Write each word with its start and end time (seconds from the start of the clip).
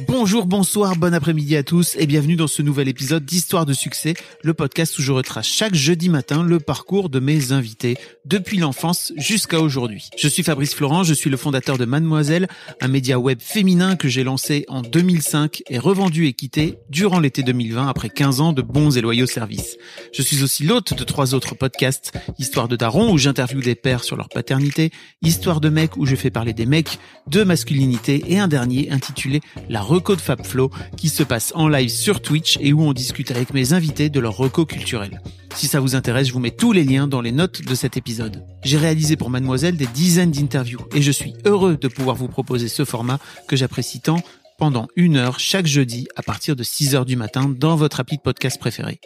Bonjour, 0.00 0.46
bonsoir, 0.46 0.96
bon 0.96 1.14
après-midi 1.14 1.54
à 1.54 1.62
tous 1.62 1.94
et 1.96 2.06
bienvenue 2.06 2.34
dans 2.34 2.48
ce 2.48 2.62
nouvel 2.62 2.88
épisode 2.88 3.24
d'Histoire 3.24 3.64
de 3.64 3.72
succès, 3.72 4.14
le 4.42 4.52
podcast 4.52 4.98
où 4.98 5.02
je 5.02 5.12
retrace 5.12 5.46
chaque 5.46 5.76
jeudi 5.76 6.08
matin 6.08 6.42
le 6.42 6.58
parcours 6.58 7.08
de 7.08 7.20
mes 7.20 7.52
invités 7.52 7.96
depuis 8.24 8.58
l'enfance 8.58 9.12
jusqu'à 9.16 9.60
aujourd'hui. 9.60 10.08
Je 10.18 10.26
suis 10.26 10.42
Fabrice 10.42 10.74
Florent, 10.74 11.04
je 11.04 11.14
suis 11.14 11.30
le 11.30 11.36
fondateur 11.36 11.78
de 11.78 11.84
Mademoiselle, 11.84 12.48
un 12.80 12.88
média 12.88 13.20
web 13.20 13.38
féminin 13.40 13.94
que 13.94 14.08
j'ai 14.08 14.24
lancé 14.24 14.64
en 14.66 14.82
2005 14.82 15.62
et 15.70 15.78
revendu 15.78 16.26
et 16.26 16.32
quitté 16.32 16.76
durant 16.90 17.20
l'été 17.20 17.44
2020 17.44 17.86
après 17.86 18.10
15 18.10 18.40
ans 18.40 18.52
de 18.52 18.62
bons 18.62 18.98
et 18.98 19.00
loyaux 19.00 19.26
services. 19.26 19.76
Je 20.12 20.22
suis 20.22 20.42
aussi 20.42 20.64
l'hôte 20.64 20.94
de 20.94 21.04
trois 21.04 21.34
autres 21.34 21.54
podcasts, 21.54 22.12
Histoire 22.40 22.66
de 22.66 22.74
Daron 22.74 23.12
où 23.12 23.18
j'interviewe 23.18 23.62
des 23.62 23.76
pères 23.76 24.02
sur 24.02 24.16
leur 24.16 24.28
paternité, 24.28 24.90
Histoire 25.22 25.60
de 25.60 25.68
mecs 25.68 25.96
où 25.96 26.04
je 26.04 26.16
fais 26.16 26.30
parler 26.30 26.52
des 26.52 26.66
mecs, 26.66 26.98
de 27.28 27.44
masculinité 27.44 28.24
et 28.26 28.40
un 28.40 28.48
dernier 28.48 28.90
intitulé 28.90 29.40
La 29.68 29.83
reco 29.84 30.16
de 30.16 30.20
FabFlow 30.20 30.70
qui 30.96 31.08
se 31.08 31.22
passe 31.22 31.52
en 31.54 31.68
live 31.68 31.90
sur 31.90 32.20
Twitch 32.20 32.58
et 32.60 32.72
où 32.72 32.82
on 32.82 32.92
discute 32.92 33.30
avec 33.30 33.54
mes 33.54 33.72
invités 33.72 34.10
de 34.10 34.20
leur 34.20 34.36
reco 34.36 34.66
culturel. 34.66 35.20
Si 35.54 35.68
ça 35.68 35.80
vous 35.80 35.94
intéresse, 35.94 36.28
je 36.28 36.32
vous 36.32 36.40
mets 36.40 36.50
tous 36.50 36.72
les 36.72 36.84
liens 36.84 37.06
dans 37.06 37.20
les 37.20 37.30
notes 37.30 37.62
de 37.62 37.74
cet 37.74 37.96
épisode. 37.96 38.44
J'ai 38.64 38.78
réalisé 38.78 39.16
pour 39.16 39.30
Mademoiselle 39.30 39.76
des 39.76 39.86
dizaines 39.86 40.32
d'interviews 40.32 40.80
et 40.94 41.02
je 41.02 41.12
suis 41.12 41.34
heureux 41.44 41.76
de 41.76 41.88
pouvoir 41.88 42.16
vous 42.16 42.28
proposer 42.28 42.68
ce 42.68 42.84
format 42.84 43.20
que 43.46 43.56
j'apprécie 43.56 44.00
tant 44.00 44.20
pendant 44.58 44.88
une 44.96 45.16
heure 45.16 45.38
chaque 45.38 45.66
jeudi 45.66 46.08
à 46.16 46.22
partir 46.22 46.56
de 46.56 46.62
6 46.62 46.94
heures 46.94 47.04
du 47.04 47.16
matin 47.16 47.48
dans 47.48 47.76
votre 47.76 48.00
appli 48.00 48.16
de 48.16 48.22
podcast 48.22 48.58
préféré. 48.58 49.00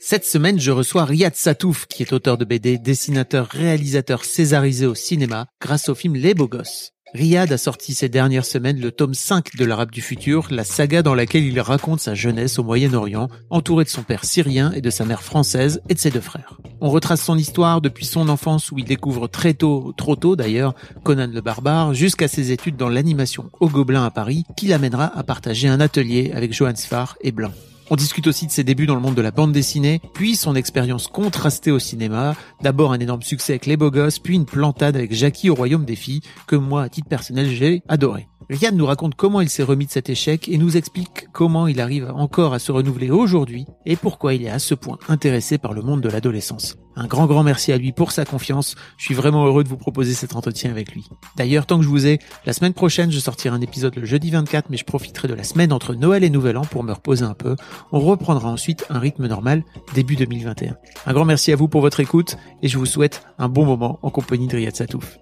Cette 0.00 0.24
semaine, 0.24 0.58
je 0.58 0.70
reçois 0.70 1.04
Riyad 1.04 1.34
Satouf, 1.34 1.86
qui 1.86 2.02
est 2.02 2.12
auteur 2.12 2.38
de 2.38 2.44
BD, 2.44 2.78
dessinateur, 2.78 3.48
réalisateur 3.48 4.24
césarisé 4.24 4.86
au 4.86 4.94
cinéma 4.94 5.46
grâce 5.60 5.88
au 5.88 5.94
film 5.94 6.16
Les 6.16 6.34
Beaux 6.34 6.48
Gosses. 6.48 6.95
Riyad 7.14 7.52
a 7.52 7.56
sorti 7.56 7.94
ces 7.94 8.08
dernières 8.08 8.44
semaines 8.44 8.80
le 8.80 8.90
tome 8.90 9.14
5 9.14 9.56
de 9.56 9.64
l'Arabe 9.64 9.92
du 9.92 10.02
futur, 10.02 10.48
la 10.50 10.64
saga 10.64 11.02
dans 11.02 11.14
laquelle 11.14 11.44
il 11.44 11.58
raconte 11.60 12.00
sa 12.00 12.14
jeunesse 12.14 12.58
au 12.58 12.64
Moyen-Orient, 12.64 13.28
entouré 13.48 13.84
de 13.84 13.88
son 13.88 14.02
père 14.02 14.24
syrien 14.24 14.72
et 14.72 14.80
de 14.80 14.90
sa 14.90 15.04
mère 15.04 15.22
française 15.22 15.80
et 15.88 15.94
de 15.94 15.98
ses 15.98 16.10
deux 16.10 16.20
frères. 16.20 16.58
On 16.80 16.90
retrace 16.90 17.22
son 17.22 17.38
histoire 17.38 17.80
depuis 17.80 18.06
son 18.06 18.28
enfance 18.28 18.72
où 18.72 18.78
il 18.78 18.84
découvre 18.84 19.28
très 19.28 19.54
tôt, 19.54 19.94
trop 19.96 20.16
tôt 20.16 20.36
d'ailleurs, 20.36 20.74
Conan 21.04 21.30
le 21.32 21.40
barbare, 21.40 21.94
jusqu'à 21.94 22.28
ses 22.28 22.50
études 22.50 22.76
dans 22.76 22.88
l'animation 22.88 23.50
au 23.60 23.68
Gobelin 23.68 24.04
à 24.04 24.10
Paris, 24.10 24.44
qui 24.56 24.66
l'amènera 24.66 25.16
à 25.16 25.22
partager 25.22 25.68
un 25.68 25.80
atelier 25.80 26.32
avec 26.34 26.52
Johann 26.52 26.76
Sfar 26.76 27.16
et 27.20 27.30
Blanc. 27.30 27.52
On 27.88 27.94
discute 27.94 28.26
aussi 28.26 28.46
de 28.46 28.50
ses 28.50 28.64
débuts 28.64 28.86
dans 28.86 28.96
le 28.96 29.00
monde 29.00 29.14
de 29.14 29.22
la 29.22 29.30
bande 29.30 29.52
dessinée, 29.52 30.00
puis 30.12 30.34
son 30.34 30.56
expérience 30.56 31.06
contrastée 31.06 31.70
au 31.70 31.78
cinéma, 31.78 32.34
d'abord 32.60 32.92
un 32.92 32.98
énorme 32.98 33.22
succès 33.22 33.52
avec 33.52 33.66
Les 33.66 33.76
Beaux 33.76 33.92
Gosses, 33.92 34.18
puis 34.18 34.34
une 34.34 34.44
plantade 34.44 34.96
avec 34.96 35.14
Jackie 35.14 35.50
au 35.50 35.54
Royaume 35.54 35.84
des 35.84 35.94
Filles, 35.94 36.22
que 36.48 36.56
moi, 36.56 36.82
à 36.82 36.88
titre 36.88 37.08
personnel, 37.08 37.48
j'ai 37.48 37.82
adoré. 37.86 38.26
Ryan 38.50 38.72
nous 38.72 38.86
raconte 38.86 39.14
comment 39.14 39.40
il 39.40 39.48
s'est 39.48 39.62
remis 39.62 39.86
de 39.86 39.90
cet 39.92 40.10
échec 40.10 40.48
et 40.48 40.58
nous 40.58 40.76
explique 40.76 41.28
comment 41.32 41.68
il 41.68 41.80
arrive 41.80 42.12
encore 42.14 42.54
à 42.54 42.58
se 42.58 42.72
renouveler 42.72 43.10
aujourd'hui 43.10 43.66
et 43.84 43.96
pourquoi 43.96 44.34
il 44.34 44.44
est 44.44 44.50
à 44.50 44.58
ce 44.58 44.74
point 44.74 44.98
intéressé 45.08 45.56
par 45.56 45.72
le 45.72 45.82
monde 45.82 46.00
de 46.00 46.08
l'adolescence. 46.08 46.76
Un 46.98 47.06
grand 47.06 47.26
grand 47.26 47.42
merci 47.42 47.72
à 47.72 47.76
lui 47.76 47.92
pour 47.92 48.10
sa 48.10 48.24
confiance. 48.24 48.74
Je 48.96 49.04
suis 49.04 49.14
vraiment 49.14 49.44
heureux 49.44 49.62
de 49.62 49.68
vous 49.68 49.76
proposer 49.76 50.14
cet 50.14 50.34
entretien 50.34 50.70
avec 50.70 50.92
lui. 50.92 51.06
D'ailleurs, 51.36 51.66
tant 51.66 51.76
que 51.76 51.84
je 51.84 51.88
vous 51.90 52.06
ai, 52.06 52.18
la 52.46 52.54
semaine 52.54 52.72
prochaine, 52.72 53.10
je 53.12 53.18
sortirai 53.18 53.54
un 53.54 53.60
épisode 53.60 53.94
le 53.96 54.06
jeudi 54.06 54.30
24, 54.30 54.70
mais 54.70 54.78
je 54.78 54.84
profiterai 54.84 55.28
de 55.28 55.34
la 55.34 55.44
semaine 55.44 55.72
entre 55.74 55.94
Noël 55.94 56.24
et 56.24 56.30
Nouvel 56.30 56.56
An 56.56 56.62
pour 56.64 56.82
me 56.84 56.92
reposer 56.92 57.24
un 57.26 57.34
peu. 57.34 57.54
On 57.92 58.00
reprendra 58.00 58.48
ensuite 58.50 58.86
un 58.88 58.98
rythme 58.98 59.26
normal 59.26 59.62
début 59.94 60.16
2021. 60.16 60.74
Un 61.06 61.12
grand 61.12 61.26
merci 61.26 61.52
à 61.52 61.56
vous 61.56 61.68
pour 61.68 61.82
votre 61.82 62.00
écoute 62.00 62.38
et 62.62 62.68
je 62.68 62.78
vous 62.78 62.86
souhaite 62.86 63.22
un 63.38 63.50
bon 63.50 63.66
moment 63.66 63.98
en 64.02 64.08
compagnie 64.10 64.46
de 64.46 64.56
Riyad 64.56 64.74
Satouf. 64.74 65.18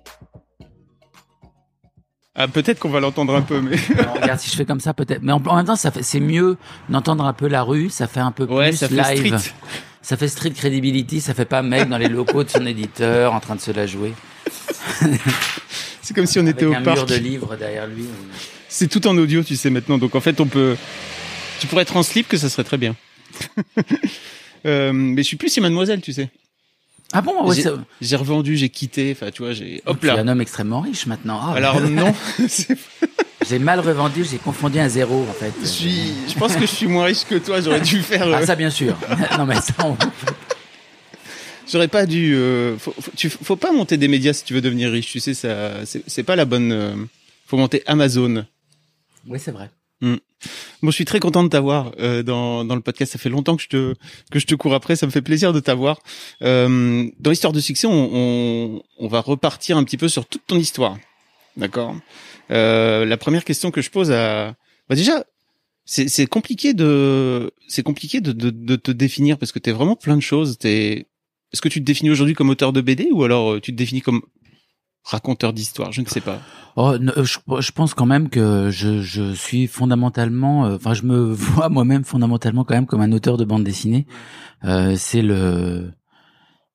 Ah, 2.37 2.49
peut-être 2.49 2.81
qu'on 2.81 2.91
va 2.91 2.99
l'entendre 3.01 3.35
un 3.35 3.43
peu, 3.43 3.61
mais. 3.61 3.77
Alors, 3.99 4.15
regarde, 4.15 4.41
si 4.41 4.51
je 4.51 4.57
fais 4.57 4.65
comme 4.65 4.81
ça, 4.81 4.93
peut-être. 4.93 5.23
Mais 5.23 5.31
en, 5.33 5.41
en 5.47 5.57
même 5.57 5.67
temps, 5.67 5.77
ça 5.77 5.93
fait, 5.93 6.03
c'est 6.03 6.19
mieux 6.19 6.57
d'entendre 6.89 7.25
un 7.25 7.33
peu 7.33 7.47
la 7.47 7.63
rue. 7.63 7.91
Ça 7.91 8.09
fait 8.09 8.19
un 8.21 8.33
peu 8.33 8.45
Ouais, 8.45 8.71
plus 8.71 8.77
ça 8.79 8.89
fait 8.89 9.15
live. 9.21 9.39
street. 9.39 9.53
Ça 10.05 10.17
fait 10.19 10.29
street 10.29 10.51
credibility. 10.51 11.21
Ça 11.23 11.33
fait 11.33 11.47
pas 11.47 11.63
mec 11.63 11.89
dans 11.89 11.97
les 11.99 12.09
locaux 12.09 12.45
de 12.45 12.51
son 12.51 12.67
éditeur 12.67 13.33
en 13.33 13.41
train 13.41 13.57
de 13.57 13.61
se 13.61 13.71
la 13.71 13.87
jouer. 13.87 14.13
C'est 16.03 16.15
comme 16.15 16.27
si 16.27 16.39
on 16.39 16.43
Avec 16.43 16.57
était 16.57 16.67
au 16.67 16.75
un 16.75 16.83
parc. 16.83 16.97
mur 16.99 17.07
de 17.07 17.15
livres 17.15 17.57
derrière 17.57 17.87
lui. 17.87 18.05
C'est 18.69 18.89
tout 18.89 19.07
en 19.07 19.17
audio, 19.17 19.43
tu 19.43 19.57
sais 19.57 19.71
maintenant. 19.71 19.97
Donc 19.97 20.15
en 20.15 20.21
fait, 20.21 20.41
on 20.41 20.47
peut. 20.47 20.77
Tu 21.61 21.67
pourrais 21.67 21.83
être 21.83 21.97
en 21.97 22.03
slip, 22.03 22.29
que 22.29 22.37
ça 22.37 22.49
serait 22.51 22.65
très 22.65 22.77
bien. 22.79 22.95
Euh, 24.67 24.95
mais 24.95 25.23
je 25.23 25.27
suis 25.27 25.37
plus 25.37 25.51
si 25.51 25.61
Mademoiselle, 25.61 26.01
tu 26.01 26.15
sais. 26.15 26.31
Ah 27.13 27.21
bon, 27.21 27.47
ouais, 27.47 27.63
J'ai- 28.01 28.17
revendu, 28.17 28.57
j'ai 28.57 28.71
quitté. 28.71 29.13
Enfin, 29.15 29.31
tu 29.31 29.43
vois, 29.43 29.53
j'ai. 29.53 29.83
Hop 29.85 30.01
tu 30.01 30.07
es 30.07 30.09
là. 30.09 30.19
un 30.19 30.27
homme 30.27 30.41
extrêmement 30.41 30.81
riche 30.81 31.05
maintenant. 31.05 31.39
Ah, 31.43 31.53
Alors 31.55 31.83
non, 31.83 32.15
j'ai 33.49 33.59
mal 33.59 33.81
revendu. 33.81 34.25
J'ai 34.25 34.39
confondu 34.39 34.79
un 34.79 34.89
zéro 34.89 35.27
en 35.29 35.33
fait. 35.33 35.53
je 35.61 35.67
suis. 35.67 36.13
Je 36.29 36.35
pense 36.39 36.55
que 36.55 36.63
je 36.63 36.67
suis 36.75 36.87
moins 36.87 37.05
riche 37.05 37.25
que 37.25 37.37
toi. 37.37 37.61
J'aurais 37.61 37.81
dû 37.81 38.01
faire. 38.03 38.27
euh, 38.27 38.37
Ah 38.41 38.47
ça 38.47 38.57
bien 38.57 38.71
sûr. 38.71 38.97
non 39.39 39.47
mais 39.47 39.57
ça. 39.61 39.73
on- 39.85 39.97
J'aurais 41.71 41.89
pas 41.89 42.05
dû. 42.07 42.35
euh, 42.35 42.77
faut, 42.79 42.95
faut, 43.01 43.11
tu, 43.17 43.31
faut 43.31 43.57
pas 43.57 43.73
monter 43.73 43.97
des 43.97 44.09
médias 44.09 44.33
si 44.35 44.45
tu 44.45 44.53
veux 44.55 44.61
devenir 44.61 44.91
riche. 44.93 45.11
Tu 45.11 45.21
sais, 45.21 45.35
ça. 45.35 45.85
C'est 45.87 46.03
c'est 46.07 46.23
pas 46.23 46.37
la 46.37 46.45
bonne. 46.45 46.73
euh, 46.73 46.95
faut 47.47 47.57
monter 47.57 47.83
Amazon. 47.87 48.45
Oui 49.27 49.39
c'est 49.43 49.51
vrai. 49.53 49.71
Bon, 50.83 50.91
je 50.91 50.95
suis 50.97 51.07
très 51.07 51.21
content 51.21 51.43
de 51.43 51.49
t'avoir 51.49 51.93
euh, 51.99 52.23
dans, 52.23 52.67
dans 52.67 52.75
le 52.75 52.83
podcast. 52.83 53.13
Ça 53.13 53.19
fait 53.19 53.31
longtemps 53.31 53.57
que 53.57 53.63
je 53.63 53.69
te 53.69 53.95
que 54.31 54.39
je 54.39 54.45
te 54.47 54.55
cours 54.55 54.75
après. 54.75 54.97
Ça 54.97 55.07
me 55.07 55.11
fait 55.11 55.23
plaisir 55.23 55.55
de 55.55 55.61
t'avoir. 55.61 56.01
Euh, 56.43 57.09
dans 57.19 57.31
l'histoire 57.31 57.55
de 57.55 57.61
succès, 57.61 57.87
on, 57.87 58.11
on, 58.13 58.83
on 58.99 59.09
va 59.09 59.21
repartir 59.23 59.79
un 59.79 59.85
petit 59.85 59.97
peu 59.97 60.09
sur 60.09 60.27
toute 60.27 60.43
ton 60.47 60.59
histoire. 60.59 60.99
D'accord? 61.57 61.97
Euh, 62.51 63.05
la 63.05 63.17
première 63.17 63.45
question 63.45 63.71
que 63.71 63.81
je 63.83 63.91
pose 63.91 64.11
à 64.11 64.55
bah 64.89 64.97
déjà, 64.97 65.25
c'est 65.87 66.27
compliqué 66.27 66.75
de 66.75 67.51
c'est 67.69 67.83
compliqué 67.83 68.21
de, 68.21 68.33
de 68.33 68.51
de 68.51 68.77
te 68.77 68.91
définir 68.91 69.39
parce 69.39 69.53
que 69.53 69.59
t'es 69.59 69.73
vraiment 69.73 69.97
plein 69.97 70.17
de 70.17 70.23
choses. 70.23 70.59
T'es 70.59 71.07
est-ce 71.53 71.61
que 71.61 71.69
tu 71.69 71.81
te 71.81 71.85
définis 71.85 72.11
aujourd'hui 72.11 72.35
comme 72.35 72.51
auteur 72.51 72.73
de 72.73 72.81
BD 72.81 73.11
ou 73.13 73.23
alors 73.23 73.53
euh, 73.53 73.61
tu 73.61 73.73
te 73.73 73.77
définis 73.77 74.01
comme 74.01 74.23
raconteur 75.05 75.53
d'histoire? 75.53 75.93
Je 75.93 76.01
ne 76.01 76.07
sais 76.07 76.21
pas. 76.21 76.41
Oh, 76.77 76.99
ne- 76.99 77.13
je, 77.23 77.71
pense 77.71 77.95
quand 77.95 78.07
même 78.07 78.29
que 78.29 78.71
je, 78.71 79.01
je 79.01 79.33
suis 79.35 79.69
fondamentalement, 79.69 80.67
euh, 80.67 80.77
enfin, 80.77 80.95
je 80.95 81.05
me 81.05 81.17
vois 81.33 81.69
moi-même 81.69 82.05
fondamentalement 82.05 82.65
quand 82.65 82.75
même 82.75 82.87
comme 82.87 83.03
un 83.03 83.13
auteur 83.13 83.37
de 83.37 83.45
bande 83.45 83.63
dessinée. 83.63 84.07
Euh, 84.65 84.97
c'est 84.99 85.23
le, 85.23 85.93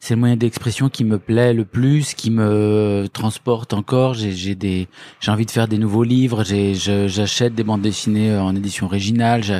c'est 0.01 0.13
le 0.13 0.19
moyen 0.21 0.37
d'expression 0.37 0.87
qui 0.87 1.03
me 1.03 1.19
plaît 1.19 1.53
le 1.53 1.65
plus, 1.65 2.13
qui 2.13 2.31
me 2.31 3.07
transporte 3.11 3.73
encore. 3.73 4.13
J'ai, 4.13 4.31
j'ai 4.31 4.55
des, 4.55 4.87
j'ai 5.19 5.29
envie 5.29 5.45
de 5.45 5.51
faire 5.51 5.67
des 5.67 5.77
nouveaux 5.77 6.03
livres. 6.03 6.45
J'ai, 6.45 6.73
j'achète 6.73 7.53
des 7.53 7.65
bandes 7.65 7.81
dessinées 7.81 8.35
en 8.37 8.55
édition 8.55 8.85
originale. 8.85 9.43
J'ai, 9.43 9.59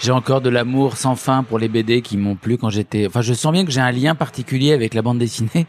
j'ai 0.00 0.12
encore 0.12 0.42
de 0.42 0.48
l'amour 0.48 0.96
sans 0.96 1.16
fin 1.16 1.42
pour 1.42 1.58
les 1.58 1.68
BD 1.68 2.02
qui 2.02 2.16
m'ont 2.16 2.36
plu 2.36 2.56
quand 2.56 2.70
j'étais. 2.70 3.08
Enfin, 3.08 3.20
je 3.20 3.34
sens 3.34 3.52
bien 3.52 3.64
que 3.64 3.72
j'ai 3.72 3.80
un 3.80 3.90
lien 3.90 4.14
particulier 4.14 4.72
avec 4.72 4.94
la 4.94 5.02
bande 5.02 5.18
dessinée 5.18 5.66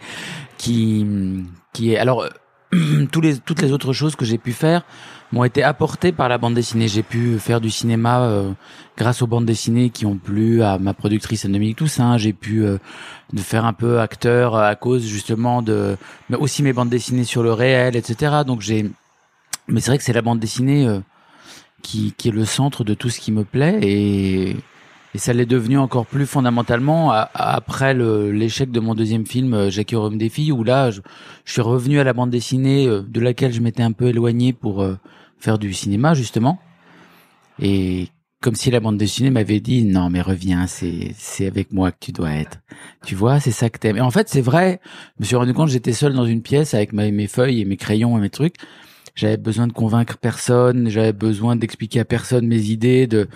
qui, 0.59 1.03
qui 1.73 1.93
est 1.93 1.97
alors 1.97 2.29
tous 3.11 3.21
les, 3.21 3.37
toutes 3.37 3.61
les 3.63 3.71
autres 3.71 3.91
choses 3.91 4.15
que 4.15 4.23
j'ai 4.23 4.37
pu 4.37 4.51
faire 4.51 4.83
m'ont 5.31 5.43
été 5.43 5.63
apportées 5.63 6.11
par 6.11 6.29
la 6.29 6.37
bande 6.37 6.53
dessinée. 6.53 6.87
J'ai 6.87 7.03
pu 7.03 7.39
faire 7.39 7.61
du 7.61 7.69
cinéma 7.69 8.23
euh, 8.23 8.51
grâce 8.97 9.21
aux 9.21 9.27
bandes 9.27 9.45
dessinées 9.45 9.89
qui 9.89 10.05
ont 10.05 10.17
plu 10.17 10.61
à 10.61 10.77
ma 10.77 10.93
productrice 10.93 11.45
Anne-Dominique 11.45 11.77
Toussaint. 11.77 12.17
J'ai 12.17 12.33
pu 12.33 12.63
euh, 12.63 12.77
de 13.33 13.39
faire 13.39 13.65
un 13.65 13.73
peu 13.73 13.99
acteur 13.99 14.55
à 14.55 14.75
cause 14.75 15.05
justement 15.05 15.61
de, 15.61 15.97
mais 16.29 16.37
aussi 16.37 16.63
mes 16.63 16.73
bandes 16.73 16.89
dessinées 16.89 17.23
sur 17.23 17.43
le 17.43 17.53
réel, 17.53 17.95
etc. 17.95 18.41
Donc 18.45 18.61
j'ai, 18.61 18.89
mais 19.67 19.79
c'est 19.79 19.91
vrai 19.91 19.97
que 19.97 20.03
c'est 20.03 20.13
la 20.13 20.21
bande 20.21 20.39
dessinée 20.39 20.87
euh, 20.87 20.99
qui, 21.81 22.13
qui 22.17 22.29
est 22.29 22.33
le 22.33 22.45
centre 22.45 22.83
de 22.83 22.93
tout 22.93 23.09
ce 23.09 23.19
qui 23.19 23.31
me 23.31 23.43
plaît 23.43 23.79
et 23.81 24.55
et 25.13 25.17
ça 25.17 25.33
l'est 25.33 25.45
devenu 25.45 25.77
encore 25.77 26.05
plus 26.05 26.25
fondamentalement 26.25 27.11
après 27.33 27.93
l'échec 27.93 28.71
de 28.71 28.79
mon 28.79 28.95
deuxième 28.95 29.25
film, 29.25 29.53
euh, 29.53 29.69
Jackie 29.69 29.95
Royaume 29.95 30.17
des 30.17 30.29
filles, 30.29 30.53
où 30.53 30.63
là, 30.63 30.89
je, 30.89 31.01
je 31.43 31.51
suis 31.51 31.61
revenu 31.61 31.99
à 31.99 32.05
la 32.05 32.13
bande 32.13 32.29
dessinée 32.29 32.87
euh, 32.87 33.01
de 33.01 33.19
laquelle 33.19 33.51
je 33.51 33.59
m'étais 33.59 33.83
un 33.83 33.91
peu 33.91 34.07
éloigné 34.07 34.53
pour 34.53 34.81
euh, 34.81 34.97
faire 35.41 35.59
du 35.59 35.73
cinéma, 35.73 36.13
justement. 36.13 36.59
Et 37.61 38.07
comme 38.41 38.55
si 38.55 38.71
la 38.71 38.79
bande 38.79 38.97
dessinée 38.97 39.29
m'avait 39.29 39.59
dit, 39.59 39.83
non, 39.83 40.09
mais 40.09 40.21
reviens, 40.21 40.67
c'est, 40.67 41.13
c'est 41.17 41.45
avec 41.45 41.71
moi 41.71 41.91
que 41.91 41.97
tu 41.99 42.11
dois 42.11 42.31
être. 42.31 42.59
Tu 43.05 43.13
vois, 43.15 43.39
c'est 43.39 43.51
ça 43.51 43.69
que 43.69 43.77
t'aimes. 43.77 43.97
Et 43.97 44.01
en 44.01 44.11
fait, 44.11 44.29
c'est 44.29 44.41
vrai, 44.41 44.79
je 45.17 45.23
me 45.23 45.25
suis 45.25 45.35
rendu 45.35 45.53
compte 45.53 45.69
j'étais 45.69 45.93
seul 45.93 46.13
dans 46.13 46.25
une 46.25 46.41
pièce 46.41 46.73
avec 46.73 46.93
mes 46.93 47.27
feuilles 47.27 47.61
et 47.61 47.65
mes 47.65 47.77
crayons 47.77 48.17
et 48.17 48.21
mes 48.21 48.29
trucs. 48.29 48.55
j'avais 49.13 49.37
besoin 49.37 49.67
de 49.67 49.73
convaincre 49.73 50.17
personne, 50.17 50.89
j'avais 50.89 51.13
besoin 51.13 51.55
d'expliquer 51.55 51.99
à 51.99 52.05
personne 52.05 52.47
mes 52.47 52.61
idées, 52.69 53.07
de 53.07 53.27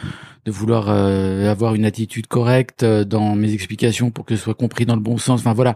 de 0.45 0.51
vouloir 0.51 0.89
euh, 0.89 1.49
avoir 1.49 1.73
une 1.73 1.85
attitude 1.85 2.27
correcte 2.27 2.83
euh, 2.83 3.03
dans 3.03 3.35
mes 3.35 3.53
explications 3.53 4.11
pour 4.11 4.25
que 4.25 4.35
ce 4.35 4.43
soit 4.43 4.53
compris 4.53 4.85
dans 4.85 4.95
le 4.95 5.01
bon 5.01 5.17
sens. 5.17 5.39
Enfin 5.41 5.53
voilà. 5.53 5.75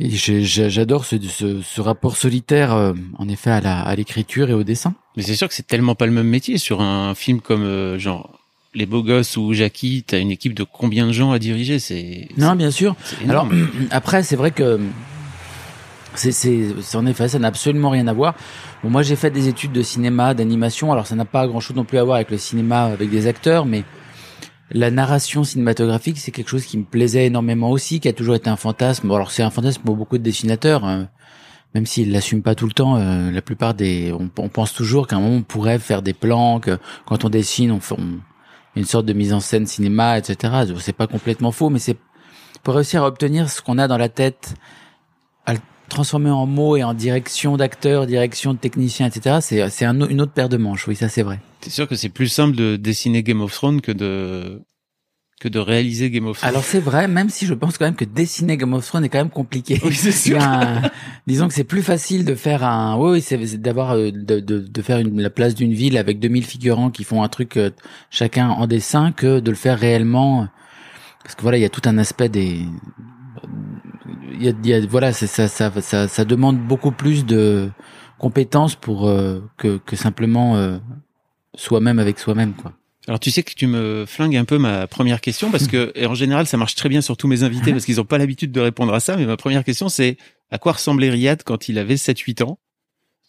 Et 0.00 0.10
j'adore 0.10 1.04
ce, 1.04 1.16
ce, 1.20 1.62
ce, 1.62 1.80
rapport 1.80 2.16
solitaire, 2.16 2.74
euh, 2.74 2.94
en 3.16 3.28
effet, 3.28 3.50
à 3.50 3.60
la 3.60 3.80
à 3.80 3.94
l'écriture 3.94 4.50
et 4.50 4.54
au 4.54 4.64
dessin. 4.64 4.94
Mais 5.16 5.22
c'est 5.22 5.36
sûr 5.36 5.46
que 5.46 5.54
c'est 5.54 5.66
tellement 5.66 5.94
pas 5.94 6.06
le 6.06 6.12
même 6.12 6.26
métier 6.26 6.58
sur 6.58 6.80
un 6.80 7.14
film 7.14 7.40
comme 7.40 7.96
genre 7.98 8.40
les 8.74 8.86
beaux 8.86 9.02
gosses 9.02 9.36
ou 9.36 9.52
Jackie. 9.52 10.04
T'as 10.04 10.18
une 10.18 10.30
équipe 10.30 10.54
de 10.54 10.64
combien 10.64 11.06
de 11.06 11.12
gens 11.12 11.30
à 11.30 11.38
diriger? 11.38 11.78
C'est 11.78 12.28
non, 12.36 12.56
bien 12.56 12.70
sûr. 12.70 12.96
Alors 13.28 13.48
après, 13.90 14.22
c'est 14.22 14.36
vrai 14.36 14.50
que 14.50 14.80
c'est, 16.14 16.32
c'est, 16.32 16.96
en 16.96 17.06
effet, 17.06 17.28
ça 17.28 17.38
n'a 17.38 17.48
absolument 17.48 17.90
rien 17.90 18.06
à 18.06 18.12
voir. 18.12 18.34
Bon, 18.82 18.90
moi, 18.90 19.02
j'ai 19.02 19.16
fait 19.16 19.30
des 19.30 19.48
études 19.48 19.72
de 19.72 19.82
cinéma, 19.82 20.34
d'animation. 20.34 20.92
Alors, 20.92 21.06
ça 21.06 21.16
n'a 21.16 21.24
pas 21.24 21.46
grand-chose 21.46 21.76
non 21.76 21.84
plus 21.84 21.98
à 21.98 22.04
voir 22.04 22.16
avec 22.16 22.30
le 22.30 22.38
cinéma 22.38 22.84
avec 22.84 23.10
des 23.10 23.26
acteurs, 23.26 23.66
mais 23.66 23.84
la 24.70 24.90
narration 24.90 25.44
cinématographique, 25.44 26.18
c'est 26.18 26.30
quelque 26.30 26.48
chose 26.48 26.64
qui 26.64 26.78
me 26.78 26.84
plaisait 26.84 27.26
énormément 27.26 27.70
aussi, 27.70 28.00
qui 28.00 28.08
a 28.08 28.12
toujours 28.12 28.34
été 28.34 28.48
un 28.48 28.56
fantasme. 28.56 29.10
Alors, 29.10 29.30
c'est 29.30 29.42
un 29.42 29.50
fantasme 29.50 29.82
pour 29.82 29.96
beaucoup 29.96 30.18
de 30.18 30.22
dessinateurs, 30.22 30.84
hein. 30.84 31.08
même 31.74 31.86
s'ils 31.86 32.12
l'assument 32.12 32.42
pas 32.42 32.54
tout 32.54 32.66
le 32.66 32.72
temps. 32.72 32.96
Euh, 32.96 33.30
la 33.30 33.42
plupart 33.42 33.74
des, 33.74 34.12
on, 34.12 34.48
pense 34.48 34.72
toujours 34.72 35.06
qu'à 35.06 35.16
un 35.16 35.20
moment 35.20 35.36
on 35.36 35.42
pourrait 35.42 35.78
faire 35.78 36.02
des 36.02 36.14
plans, 36.14 36.60
que 36.60 36.78
quand 37.04 37.24
on 37.24 37.28
dessine, 37.28 37.72
on 37.72 37.80
fait 37.80 37.96
une 38.76 38.84
sorte 38.84 39.06
de 39.06 39.12
mise 39.12 39.32
en 39.32 39.40
scène 39.40 39.66
cinéma, 39.66 40.18
etc. 40.18 40.64
C'est 40.78 40.96
pas 40.96 41.06
complètement 41.06 41.52
faux, 41.52 41.70
mais 41.70 41.78
c'est 41.78 41.98
pour 42.62 42.74
réussir 42.74 43.04
à 43.04 43.06
obtenir 43.06 43.50
ce 43.50 43.60
qu'on 43.60 43.78
a 43.78 43.86
dans 43.86 43.98
la 43.98 44.08
tête 44.08 44.54
transformer 45.88 46.30
en 46.30 46.46
mots 46.46 46.76
et 46.76 46.84
en 46.84 46.94
direction 46.94 47.56
d'acteurs, 47.56 48.06
direction 48.06 48.54
de 48.54 48.58
techniciens, 48.58 49.06
etc. 49.06 49.38
C'est 49.40 49.68
c'est 49.70 49.84
un, 49.84 50.00
une 50.08 50.20
autre 50.20 50.32
paire 50.32 50.48
de 50.48 50.56
manches. 50.56 50.88
Oui, 50.88 50.96
ça 50.96 51.08
c'est 51.08 51.22
vrai. 51.22 51.40
C'est 51.60 51.70
sûr 51.70 51.88
que 51.88 51.96
c'est 51.96 52.08
plus 52.08 52.28
simple 52.28 52.56
de 52.56 52.76
dessiner 52.76 53.22
Game 53.22 53.40
of 53.40 53.52
Thrones 53.52 53.80
que 53.80 53.92
de 53.92 54.62
que 55.40 55.48
de 55.48 55.58
réaliser 55.58 56.10
Game 56.10 56.26
of 56.26 56.38
Thrones? 56.38 56.48
Alors 56.48 56.64
c'est 56.64 56.80
vrai, 56.80 57.08
même 57.08 57.28
si 57.28 57.46
je 57.46 57.54
pense 57.54 57.76
quand 57.76 57.84
même 57.84 57.96
que 57.96 58.04
dessiner 58.04 58.56
Game 58.56 58.72
of 58.72 58.86
Thrones 58.86 59.04
est 59.04 59.08
quand 59.08 59.18
même 59.18 59.30
compliqué. 59.30 59.80
Oui, 59.84 59.94
c'est 59.94 60.12
sûr. 60.12 60.38
disons 61.26 61.48
que 61.48 61.54
c'est 61.54 61.64
plus 61.64 61.82
facile 61.82 62.24
de 62.24 62.34
faire 62.34 62.64
un, 62.64 62.96
oui, 62.96 63.20
c'est 63.20 63.38
d'avoir 63.60 63.92
euh, 63.92 64.10
de, 64.10 64.40
de, 64.40 64.60
de, 64.60 64.82
faire 64.82 64.98
une, 64.98 65.20
la 65.20 65.30
place 65.30 65.54
d'une 65.54 65.72
ville 65.72 65.98
avec 65.98 66.18
2000 66.18 66.44
figurants 66.44 66.90
qui 66.90 67.04
font 67.04 67.22
un 67.22 67.28
truc 67.28 67.56
euh, 67.56 67.70
chacun 68.10 68.48
en 68.48 68.66
dessin 68.66 69.12
que 69.12 69.40
de 69.40 69.50
le 69.50 69.56
faire 69.56 69.78
réellement. 69.78 70.48
Parce 71.22 71.34
que 71.34 71.42
voilà, 71.42 71.58
il 71.58 71.62
y 71.62 71.66
a 71.66 71.70
tout 71.70 71.82
un 71.84 71.98
aspect 71.98 72.28
des 72.28 72.60
y 74.32 74.48
a, 74.48 74.52
y 74.62 74.74
a, 74.74 74.86
voilà, 74.86 75.12
ça, 75.12 75.26
ça, 75.26 75.70
ça, 75.80 76.08
ça, 76.08 76.24
demande 76.24 76.58
beaucoup 76.58 76.92
plus 76.92 77.24
de 77.24 77.70
compétences 78.18 78.74
pour 78.74 79.08
euh, 79.08 79.40
que, 79.56 79.78
que 79.78 79.96
simplement 79.96 80.56
euh, 80.56 80.78
soi-même 81.54 81.98
avec 81.98 82.18
soi-même, 82.18 82.54
quoi. 82.54 82.72
Alors 83.06 83.20
tu 83.20 83.30
sais 83.30 83.42
que 83.42 83.52
tu 83.52 83.66
me 83.66 84.04
flingues 84.06 84.36
un 84.36 84.46
peu 84.46 84.56
ma 84.56 84.86
première 84.86 85.20
question 85.20 85.50
parce 85.50 85.66
que 85.66 85.92
et 85.94 86.06
en 86.06 86.14
général 86.14 86.46
ça 86.46 86.56
marche 86.56 86.74
très 86.74 86.88
bien 86.88 87.02
sur 87.02 87.18
tous 87.18 87.28
mes 87.28 87.42
invités 87.42 87.70
parce 87.72 87.84
qu'ils 87.84 87.96
n'ont 87.96 88.04
pas 88.04 88.16
l'habitude 88.16 88.50
de 88.50 88.60
répondre 88.60 88.94
à 88.94 89.00
ça. 89.00 89.16
Mais 89.16 89.26
ma 89.26 89.36
première 89.36 89.62
question 89.62 89.88
c'est 89.88 90.16
à 90.50 90.58
quoi 90.58 90.72
ressemblait 90.72 91.10
Riyad 91.10 91.42
quand 91.42 91.68
il 91.68 91.78
avait 91.78 91.96
7-8 91.96 92.44
ans? 92.44 92.58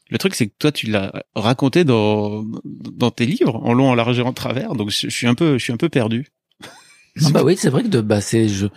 Le 0.10 0.18
truc 0.18 0.34
c'est 0.34 0.48
que 0.48 0.54
toi 0.58 0.72
tu 0.72 0.88
l'as 0.88 1.12
raconté 1.36 1.84
dans 1.84 2.46
dans 2.64 3.12
tes 3.12 3.26
livres 3.26 3.56
en 3.66 3.74
long, 3.74 3.90
en 3.90 3.96
large 3.96 4.18
et 4.20 4.22
en 4.22 4.32
travers. 4.32 4.76
Donc 4.76 4.92
je, 4.92 5.10
suis 5.10 5.28
un 5.28 5.36
peu 5.36 5.58
je 5.58 5.64
suis 5.64 5.74
un 5.74 5.78
peu 5.78 5.90
perdu. 5.90 6.28
Ah 7.26 7.32
bah 7.32 7.44
oui 7.44 7.58
c'est 7.58 7.70
vrai 7.70 7.84
que 7.84 7.90
de 7.90 8.00
bah 8.00 8.22
c'est 8.22 8.48
je 8.48 8.68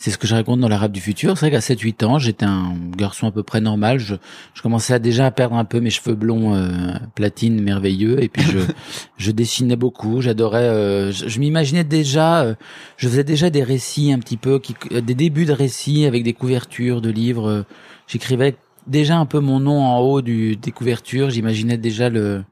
c'est 0.00 0.10
ce 0.10 0.16
que 0.16 0.26
je 0.26 0.34
raconte 0.34 0.60
dans 0.60 0.68
l'arabe 0.68 0.92
du 0.92 1.00
futur. 1.00 1.36
C'est 1.36 1.50
vrai 1.50 1.50
qu'à 1.50 1.74
7-8 1.74 2.06
ans, 2.06 2.18
j'étais 2.18 2.46
un 2.46 2.72
garçon 2.96 3.26
à 3.26 3.30
peu 3.30 3.42
près 3.42 3.60
normal. 3.60 3.98
Je, 3.98 4.14
je 4.54 4.62
commençais 4.62 4.94
à 4.94 4.98
déjà 4.98 5.26
à 5.26 5.30
perdre 5.30 5.56
un 5.56 5.66
peu 5.66 5.78
mes 5.78 5.90
cheveux 5.90 6.14
blonds 6.14 6.54
euh, 6.54 6.94
platine 7.14 7.60
merveilleux. 7.60 8.22
Et 8.22 8.30
puis 8.30 8.42
je, 8.42 8.60
je 9.18 9.30
dessinais 9.30 9.76
beaucoup. 9.76 10.22
J'adorais. 10.22 10.64
Euh, 10.64 11.12
je, 11.12 11.38
m'imaginais 11.38 11.84
déjà. 11.84 12.40
Euh, 12.44 12.54
je 12.96 13.08
faisais 13.08 13.24
déjà 13.24 13.50
des 13.50 13.62
récits 13.62 14.10
un 14.10 14.18
petit 14.20 14.38
peu, 14.38 14.58
qui, 14.58 14.74
des 14.90 15.14
débuts 15.14 15.44
de 15.44 15.52
récits 15.52 16.06
avec 16.06 16.24
des 16.24 16.32
couvertures 16.32 17.02
de 17.02 17.10
livres. 17.10 17.66
J'écrivais 18.06 18.56
déjà 18.86 19.18
un 19.18 19.26
peu 19.26 19.40
mon 19.40 19.60
nom 19.60 19.82
en 19.82 19.98
haut 19.98 20.22
du, 20.22 20.56
des 20.56 20.72
couvertures. 20.72 21.28
J'imaginais 21.28 21.76
déjà 21.76 22.08
le. 22.08 22.42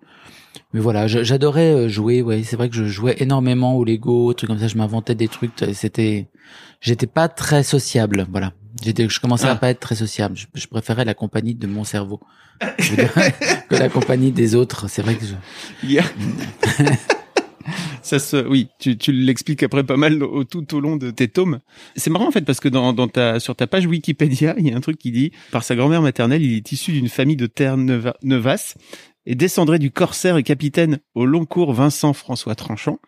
Mais 0.75 0.81
voilà, 0.81 1.07
j'adorais 1.07 1.89
jouer. 1.89 2.21
Ouais, 2.21 2.43
c'est 2.43 2.57
vrai 2.57 2.69
que 2.69 2.75
je 2.75 2.85
jouais 2.85 3.17
énormément 3.21 3.75
au 3.77 3.85
Lego, 3.85 4.33
trucs 4.35 4.51
comme 4.51 4.59
ça. 4.59 4.69
Je 4.69 4.77
m'inventais 4.77 5.15
des 5.15 5.29
trucs. 5.29 5.53
C'était 5.73 6.29
j'étais 6.81 7.07
pas 7.07 7.29
très 7.29 7.63
sociable, 7.63 8.27
voilà. 8.31 8.53
J'étais, 8.83 9.09
je 9.09 9.21
commençais 9.21 9.47
à 9.47 9.53
ah. 9.53 9.57
pas 9.57 9.71
être 9.71 9.81
très 9.81 9.95
sociable. 9.95 10.37
Je, 10.55 10.67
préférais 10.67 11.05
la 11.05 11.15
compagnie 11.15 11.55
de 11.55 11.67
mon 11.67 11.85
cerveau 11.85 12.21
que 12.61 13.75
la 13.77 13.89
compagnie 13.89 14.31
des 14.31 14.55
autres. 14.55 14.89
C'est 14.89 15.03
vrai 15.03 15.17
que 15.17 15.25
je. 15.25 16.01
Ça 18.03 18.19
se, 18.19 18.37
oui, 18.49 18.69
tu, 18.79 18.97
tu 18.97 19.13
l'expliques 19.13 19.63
après 19.63 19.85
pas 19.85 19.99
mal 19.99 20.23
au, 20.23 20.45
tout 20.45 20.75
au 20.75 20.81
long 20.81 20.97
de 20.97 21.11
tes 21.11 21.29
tomes. 21.29 21.61
C'est 21.95 22.09
marrant 22.09 22.29
en 22.29 22.31
fait 22.31 22.41
parce 22.41 22.61
que 22.61 22.69
dans, 22.69 22.95
dans 22.95 23.09
ta, 23.09 23.39
sur 23.39 23.55
ta 23.55 23.67
page 23.67 23.87
Wikipédia, 23.87 24.55
il 24.59 24.67
y 24.67 24.73
a 24.73 24.77
un 24.77 24.81
truc 24.81 24.97
qui 24.97 25.11
dit 25.11 25.33
par 25.51 25.63
sa 25.63 25.77
grand-mère 25.77 26.01
maternelle, 26.01 26.43
il 26.43 26.57
est 26.57 26.73
issu 26.73 26.93
d'une 26.93 27.09
famille 27.09 27.37
de 27.37 27.47
terre 27.47 27.77
Nevas 27.77 28.77
et 29.27 29.35
descendrait 29.35 29.79
du 29.79 29.91
corsaire 29.91 30.37
et 30.37 30.43
capitaine 30.43 30.99
au 31.15 31.27
long 31.27 31.45
cours 31.45 31.73
Vincent 31.73 32.13
François 32.13 32.55
Tranchant. 32.55 32.99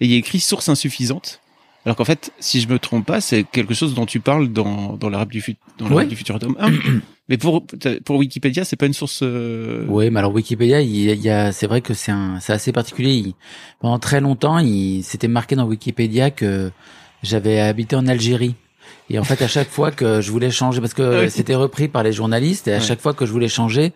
Et 0.00 0.06
il 0.06 0.10
y 0.10 0.14
a 0.14 0.18
écrit 0.18 0.40
source 0.40 0.68
insuffisante. 0.68 1.40
Alors 1.84 1.96
qu'en 1.96 2.04
fait, 2.04 2.32
si 2.38 2.60
je 2.60 2.68
me 2.68 2.78
trompe 2.78 3.06
pas, 3.06 3.20
c'est 3.20 3.44
quelque 3.44 3.74
chose 3.74 3.94
dont 3.94 4.04
tu 4.04 4.20
parles 4.20 4.48
dans 4.52 4.96
dans 4.96 5.08
l'arabe 5.08 5.30
du, 5.30 5.42
dans 5.78 6.04
du 6.04 6.16
futur 6.16 6.38
tome 6.38 6.56
1. 6.58 6.72
mais 7.28 7.38
pour 7.38 7.64
pour 8.04 8.16
Wikipédia, 8.16 8.64
c'est 8.64 8.76
pas 8.76 8.86
une 8.86 8.92
source. 8.92 9.20
Euh... 9.22 9.86
Oui, 9.88 10.10
mais 10.10 10.18
alors 10.18 10.34
Wikipédia, 10.34 10.80
il 10.82 11.14
y 11.14 11.30
a, 11.30 11.52
c'est 11.52 11.66
vrai 11.66 11.80
que 11.80 11.94
c'est 11.94 12.12
un, 12.12 12.40
c'est 12.40 12.52
assez 12.52 12.72
particulier. 12.72 13.34
pendant 13.80 13.98
très 13.98 14.20
longtemps, 14.20 14.58
il 14.58 15.02
s'était 15.02 15.28
marqué 15.28 15.56
dans 15.56 15.64
Wikipédia 15.64 16.30
que 16.30 16.70
j'avais 17.22 17.60
habité 17.60 17.96
en 17.96 18.06
Algérie. 18.06 18.54
Et 19.10 19.18
en 19.18 19.24
fait, 19.24 19.40
à 19.40 19.48
chaque 19.48 19.70
fois 19.70 19.90
que 19.90 20.20
je 20.20 20.30
voulais 20.30 20.50
changer, 20.50 20.80
parce 20.80 20.94
que 20.94 21.28
c'était 21.28 21.54
repris 21.54 21.88
par 21.88 22.02
les 22.02 22.12
journalistes, 22.12 22.68
et 22.68 22.74
à 22.74 22.80
chaque 22.80 23.00
fois 23.00 23.14
que 23.14 23.24
je 23.24 23.32
voulais 23.32 23.48
changer, 23.48 23.92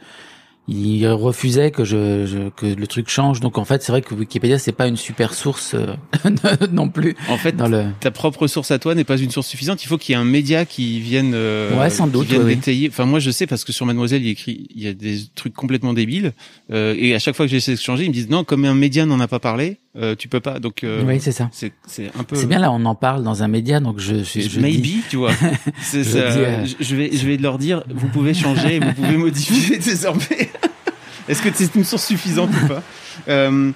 il 0.68 1.06
refusait 1.08 1.72
que 1.72 1.84
je, 1.84 2.48
que 2.50 2.66
le 2.66 2.86
truc 2.86 3.08
change. 3.08 3.40
Donc 3.40 3.58
en 3.58 3.64
fait, 3.64 3.82
c'est 3.82 3.90
vrai 3.90 4.00
que 4.00 4.14
Wikipédia 4.14 4.58
c'est 4.58 4.72
pas 4.72 4.86
une 4.86 4.96
super 4.96 5.34
source 5.34 5.74
euh, 5.74 5.94
non 6.72 6.88
plus. 6.88 7.16
En 7.28 7.36
fait, 7.36 7.56
dans 7.56 7.68
le... 7.68 7.86
ta 8.00 8.10
propre 8.10 8.46
source 8.46 8.70
à 8.70 8.78
toi 8.78 8.94
n'est 8.94 9.04
pas 9.04 9.18
une 9.18 9.30
source 9.30 9.48
suffisante. 9.48 9.82
Il 9.84 9.88
faut 9.88 9.98
qu'il 9.98 10.14
y 10.14 10.18
ait 10.18 10.20
un 10.20 10.24
média 10.24 10.64
qui 10.64 11.00
vienne. 11.00 11.32
Euh, 11.34 11.78
ouais, 11.78 11.90
sans 11.90 12.06
doute. 12.06 12.28
détailler. 12.28 12.88
Enfin, 12.88 13.06
moi 13.06 13.18
je 13.18 13.30
sais 13.30 13.46
parce 13.46 13.64
que 13.64 13.72
sur 13.72 13.86
Mademoiselle 13.86 14.22
il 14.24 14.30
écrit, 14.30 14.68
il 14.74 14.82
y 14.82 14.86
a 14.86 14.94
des 14.94 15.18
trucs 15.34 15.54
complètement 15.54 15.94
débiles. 15.94 16.32
Euh, 16.70 16.94
et 16.96 17.14
à 17.14 17.18
chaque 17.18 17.34
fois 17.34 17.46
que 17.46 17.50
j'essaie 17.50 17.74
de 17.74 17.80
changer, 17.80 18.04
ils 18.04 18.08
me 18.08 18.14
disent 18.14 18.30
non, 18.30 18.44
comme 18.44 18.64
un 18.64 18.74
média 18.74 19.04
n'en 19.04 19.18
a 19.18 19.28
pas 19.28 19.40
parlé, 19.40 19.78
euh, 19.96 20.14
tu 20.16 20.28
peux 20.28 20.40
pas. 20.40 20.58
Donc 20.58 20.84
euh, 20.84 21.04
oui, 21.04 21.20
c'est 21.20 21.32
ça. 21.32 21.50
C'est 21.52 21.72
c'est 21.86 22.10
un 22.18 22.24
peu. 22.24 22.36
C'est 22.36 22.46
bien 22.46 22.58
là, 22.58 22.72
on 22.72 22.84
en 22.84 22.94
parle 22.94 23.22
dans 23.22 23.42
un 23.42 23.48
média, 23.48 23.80
donc 23.80 23.98
je 23.98 24.22
je, 24.24 24.40
je 24.40 24.60
maybe, 24.60 24.80
dis... 24.82 25.02
tu 25.10 25.16
vois. 25.16 25.32
je, 25.92 26.02
ça, 26.02 26.18
euh, 26.18 26.66
je 26.80 26.96
vais 26.96 27.10
je 27.12 27.26
vais 27.26 27.36
leur 27.36 27.58
dire, 27.58 27.84
vous 27.88 28.08
pouvez 28.08 28.32
changer, 28.34 28.80
vous 28.80 28.92
pouvez 28.94 29.16
modifier 29.18 29.78
désormais. 29.78 30.50
Est-ce 31.28 31.42
que 31.42 31.48
c'est 31.54 31.74
une 31.74 31.84
source 31.84 32.06
suffisante 32.06 32.50
ou 32.64 32.66
pas? 32.68 32.82
Euh, 33.28 33.72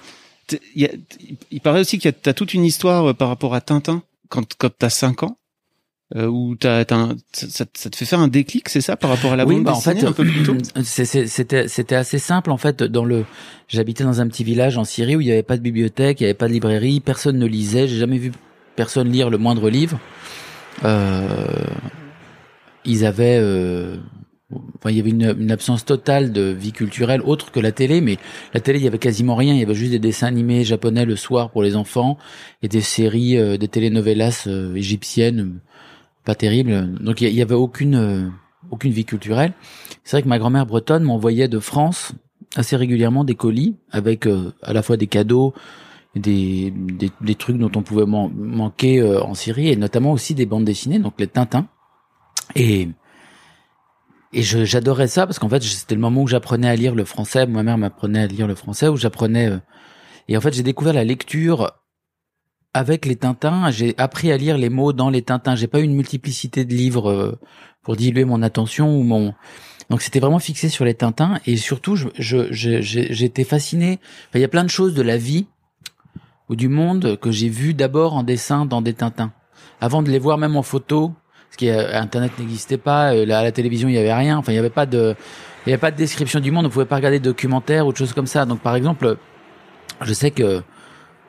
Il 0.74 1.60
paraît 1.62 1.80
aussi 1.80 1.98
qu'il 1.98 2.10
y 2.10 2.28
a 2.28 2.32
toute 2.34 2.54
une 2.54 2.64
histoire 2.64 3.10
euh, 3.10 3.14
par 3.14 3.28
rapport 3.28 3.54
à 3.54 3.60
Tintin 3.60 4.02
quand 4.28 4.54
quand 4.58 4.70
t'as 4.76 4.90
5 4.90 5.22
ans. 5.22 5.38
Euh, 6.14 6.26
où 6.26 6.54
t'as, 6.54 6.84
ça, 7.32 7.64
ça, 7.74 7.90
te 7.90 7.96
fait 7.96 8.04
faire 8.04 8.20
un 8.20 8.28
déclic, 8.28 8.68
c'est 8.68 8.80
ça, 8.80 8.96
par 8.96 9.10
rapport 9.10 9.32
à 9.32 9.36
la 9.36 9.44
oui, 9.44 9.56
bande 9.56 9.64
bah, 9.64 9.72
en 9.72 9.80
fait, 9.80 10.04
un 10.04 10.12
peu 10.12 10.24
plus 10.24 10.44
tôt 10.44 10.56
C'était 10.84 11.66
c'était 11.66 11.94
assez 11.96 12.20
simple 12.20 12.52
en 12.52 12.56
fait. 12.56 12.84
Dans 12.84 13.04
le, 13.04 13.24
j'habitais 13.66 14.04
dans 14.04 14.20
un 14.20 14.28
petit 14.28 14.44
village 14.44 14.78
en 14.78 14.84
Syrie 14.84 15.16
où 15.16 15.20
il 15.20 15.26
n'y 15.26 15.32
avait 15.32 15.42
pas 15.42 15.56
de 15.56 15.62
bibliothèque, 15.62 16.20
il 16.20 16.24
n'y 16.24 16.26
avait 16.28 16.34
pas 16.34 16.46
de 16.46 16.52
librairie, 16.52 17.00
personne 17.00 17.38
ne 17.38 17.46
lisait. 17.46 17.88
J'ai 17.88 17.98
jamais 17.98 18.18
vu 18.18 18.30
personne 18.76 19.10
lire 19.10 19.30
le 19.30 19.38
moindre 19.38 19.68
livre. 19.68 19.98
Euh, 20.84 21.28
ils 22.84 23.04
avaient 23.04 23.40
euh, 23.40 23.96
Enfin, 24.76 24.90
il 24.90 24.96
y 24.96 25.00
avait 25.00 25.10
une, 25.10 25.34
une, 25.40 25.50
absence 25.50 25.84
totale 25.84 26.30
de 26.30 26.42
vie 26.42 26.70
culturelle 26.70 27.20
autre 27.22 27.50
que 27.50 27.58
la 27.58 27.72
télé, 27.72 28.00
mais 28.00 28.16
la 28.54 28.60
télé, 28.60 28.78
il 28.78 28.84
y 28.84 28.86
avait 28.86 28.98
quasiment 28.98 29.34
rien. 29.34 29.54
Il 29.54 29.58
y 29.58 29.62
avait 29.64 29.74
juste 29.74 29.90
des 29.90 29.98
dessins 29.98 30.28
animés 30.28 30.62
japonais 30.62 31.04
le 31.04 31.16
soir 31.16 31.50
pour 31.50 31.64
les 31.64 31.74
enfants 31.74 32.16
et 32.62 32.68
des 32.68 32.80
séries, 32.80 33.36
euh, 33.36 33.56
des 33.56 33.66
telenovelas 33.66 34.44
euh, 34.46 34.76
égyptiennes, 34.76 35.58
pas 36.26 36.34
terribles. 36.34 36.94
Donc 37.00 37.22
il 37.22 37.32
y, 37.32 37.40
avait 37.40 37.54
aucune 37.54 37.94
euh, 37.94 38.28
aucune 38.70 38.92
vie 38.92 39.06
culturelle. 39.06 39.54
C'est 40.04 40.16
vrai 40.16 40.22
que 40.22 40.28
ma 40.28 40.38
grand-mère 40.38 40.66
bretonne 40.66 41.04
m'envoyait 41.04 41.48
de 41.48 41.58
France 41.58 42.12
assez 42.54 42.76
régulièrement 42.76 43.24
des 43.24 43.34
colis 43.34 43.76
avec 43.90 44.26
à 44.62 44.72
la 44.72 44.82
fois 44.82 44.96
des 44.96 45.06
cadeaux, 45.06 45.54
des, 46.14 46.72
des, 46.74 47.10
des 47.20 47.34
trucs 47.34 47.58
dont 47.58 47.70
on 47.74 47.82
pouvait 47.82 48.06
manquer 48.06 49.02
en 49.02 49.34
Syrie 49.34 49.68
et 49.68 49.76
notamment 49.76 50.12
aussi 50.12 50.34
des 50.34 50.46
bandes 50.46 50.64
dessinées, 50.64 50.98
donc 50.98 51.14
les 51.18 51.26
Tintins. 51.26 51.66
Et 52.54 52.88
et 54.32 54.42
j'adorais 54.42 55.08
ça 55.08 55.26
parce 55.26 55.38
qu'en 55.38 55.48
fait 55.48 55.62
c'était 55.62 55.94
le 55.94 56.00
moment 56.00 56.22
où 56.22 56.26
j'apprenais 56.26 56.68
à 56.68 56.76
lire 56.76 56.94
le 56.94 57.04
français. 57.04 57.46
Ma 57.46 57.62
mère 57.62 57.78
m'apprenait 57.78 58.20
à 58.20 58.26
lire 58.26 58.46
le 58.46 58.54
français, 58.54 58.88
où 58.88 58.96
j'apprenais. 58.96 59.48
Euh, 59.48 59.58
et 60.28 60.36
en 60.36 60.40
fait 60.40 60.52
j'ai 60.52 60.62
découvert 60.62 60.92
la 60.92 61.04
lecture 61.04 61.72
avec 62.76 63.06
les 63.06 63.16
Tintins. 63.16 63.70
J'ai 63.70 63.94
appris 63.96 64.30
à 64.30 64.36
lire 64.36 64.58
les 64.58 64.68
mots 64.68 64.92
dans 64.92 65.08
les 65.08 65.22
Tintins. 65.22 65.56
J'ai 65.56 65.66
pas 65.66 65.80
eu 65.80 65.84
une 65.84 65.94
multiplicité 65.94 66.66
de 66.66 66.74
livres 66.74 67.10
euh, 67.10 67.38
pour 67.82 67.96
diluer 67.96 68.26
mon 68.26 68.42
attention 68.42 68.98
ou 68.98 69.02
mon. 69.02 69.32
Donc 69.88 70.02
c'était 70.02 70.20
vraiment 70.20 70.40
fixé 70.40 70.68
sur 70.68 70.84
les 70.84 70.92
Tintins 70.92 71.40
et 71.46 71.56
surtout 71.56 71.96
je 71.96 72.08
je 72.18 72.48
j'étais 72.82 73.44
fasciné. 73.44 73.98
il 74.34 74.40
y 74.42 74.44
a 74.44 74.48
plein 74.48 74.64
de 74.64 74.68
choses 74.68 74.92
de 74.92 75.00
la 75.00 75.16
vie 75.16 75.46
ou 76.50 76.56
du 76.56 76.68
monde 76.68 77.18
que 77.18 77.30
j'ai 77.30 77.48
vu 77.48 77.72
d'abord 77.72 78.14
en 78.14 78.22
dessin 78.22 78.66
dans 78.66 78.82
des 78.82 78.92
Tintins, 78.92 79.32
avant 79.80 80.02
de 80.02 80.10
les 80.10 80.18
voir 80.18 80.36
même 80.36 80.56
en 80.56 80.62
photo. 80.62 81.14
Parce 81.48 81.56
que 81.56 81.66
euh, 81.66 81.98
Internet 81.98 82.32
n'existait 82.38 82.76
pas, 82.76 83.14
euh, 83.14 83.22
à 83.22 83.42
la 83.42 83.52
télévision 83.52 83.88
il 83.88 83.94
y 83.94 83.98
avait 83.98 84.12
rien. 84.12 84.36
Enfin 84.36 84.52
il 84.52 84.56
y 84.56 84.58
avait 84.58 84.68
pas 84.68 84.84
de 84.84 85.14
il 85.64 85.70
y 85.70 85.72
avait 85.72 85.80
pas 85.80 85.92
de 85.92 85.96
description 85.96 86.40
du 86.40 86.50
monde. 86.50 86.66
On 86.66 86.70
pouvait 86.70 86.84
pas 86.84 86.96
regarder 86.96 87.20
de 87.20 87.24
documentaires 87.24 87.86
ou 87.86 87.92
de 87.92 87.96
choses 87.96 88.12
comme 88.12 88.26
ça. 88.26 88.44
Donc 88.44 88.60
par 88.60 88.76
exemple, 88.76 89.16
je 90.02 90.12
sais 90.12 90.30
que 90.30 90.62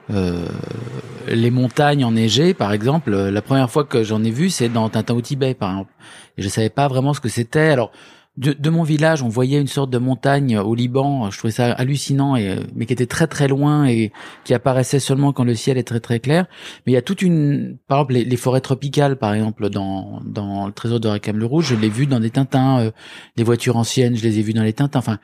les 0.10 1.52
montagnes 1.52 2.06
enneigées, 2.06 2.54
par 2.54 2.74
exemple, 2.74 3.12
la 3.12 3.42
première 3.42 3.70
fois 3.70 3.84
que 3.84 4.04
j'en 4.04 4.24
ai 4.24 4.32
vu, 4.32 4.50
c'est 4.50 4.70
dans 4.70 4.90
Tintin 4.90 5.16
au 5.16 5.22
Tibet, 5.22 5.54
par 5.54 5.72
exemple. 5.72 5.94
Et 6.38 6.42
je 6.42 6.50
savais 6.50 6.70
pas 6.70 6.88
vraiment 6.88 7.14
ce 7.14 7.20
que 7.20 7.30
c'était. 7.30 7.70
Alors, 7.70 7.92
de, 8.38 8.54
de, 8.54 8.70
mon 8.70 8.84
village, 8.84 9.24
on 9.24 9.30
voyait 9.30 9.60
une 9.60 9.68
sorte 9.68 9.90
de 9.90 9.98
montagne 9.98 10.58
au 10.60 10.76
Liban. 10.76 11.32
Je 11.32 11.38
trouvais 11.38 11.52
ça 11.52 11.72
hallucinant, 11.72 12.36
et, 12.36 12.56
mais 12.76 12.86
qui 12.86 12.94
était 12.94 13.08
très 13.08 13.26
très 13.26 13.48
loin 13.48 13.88
et 13.88 14.12
qui 14.44 14.54
apparaissait 14.54 15.00
seulement 15.00 15.34
quand 15.34 15.44
le 15.44 15.56
ciel 15.56 15.78
est 15.78 15.84
très 15.84 16.00
très 16.00 16.20
clair. 16.20 16.46
Mais 16.86 16.92
il 16.92 16.96
y 16.96 17.00
a 17.00 17.02
toute 17.02 17.24
une, 17.24 17.78
par 17.88 18.00
exemple, 18.00 18.14
les, 18.14 18.38
forêts 18.38 18.62
tropicales, 18.62 19.18
par 19.18 19.34
exemple, 19.34 19.70
dans 19.70 20.22
dans 20.24 20.68
le 20.68 20.72
Trésor 20.72 21.00
de 21.00 21.08
Rakam 21.08 21.38
le 21.38 21.46
Rouge, 21.46 21.70
je 21.70 21.76
l'ai 21.76 21.90
vu 21.90 22.06
dans 22.06 22.20
des 22.20 22.30
Tintins. 22.30 22.80
Euh, 22.80 22.92
les 23.38 23.44
voitures 23.44 23.76
anciennes, 23.76 24.16
je 24.16 24.24
les 24.24 24.38
ai 24.38 24.44
vues 24.44 24.54
dans 24.54 24.64
les 24.64 24.74
Tintins. 24.74 25.00
Enfin, 25.00 25.18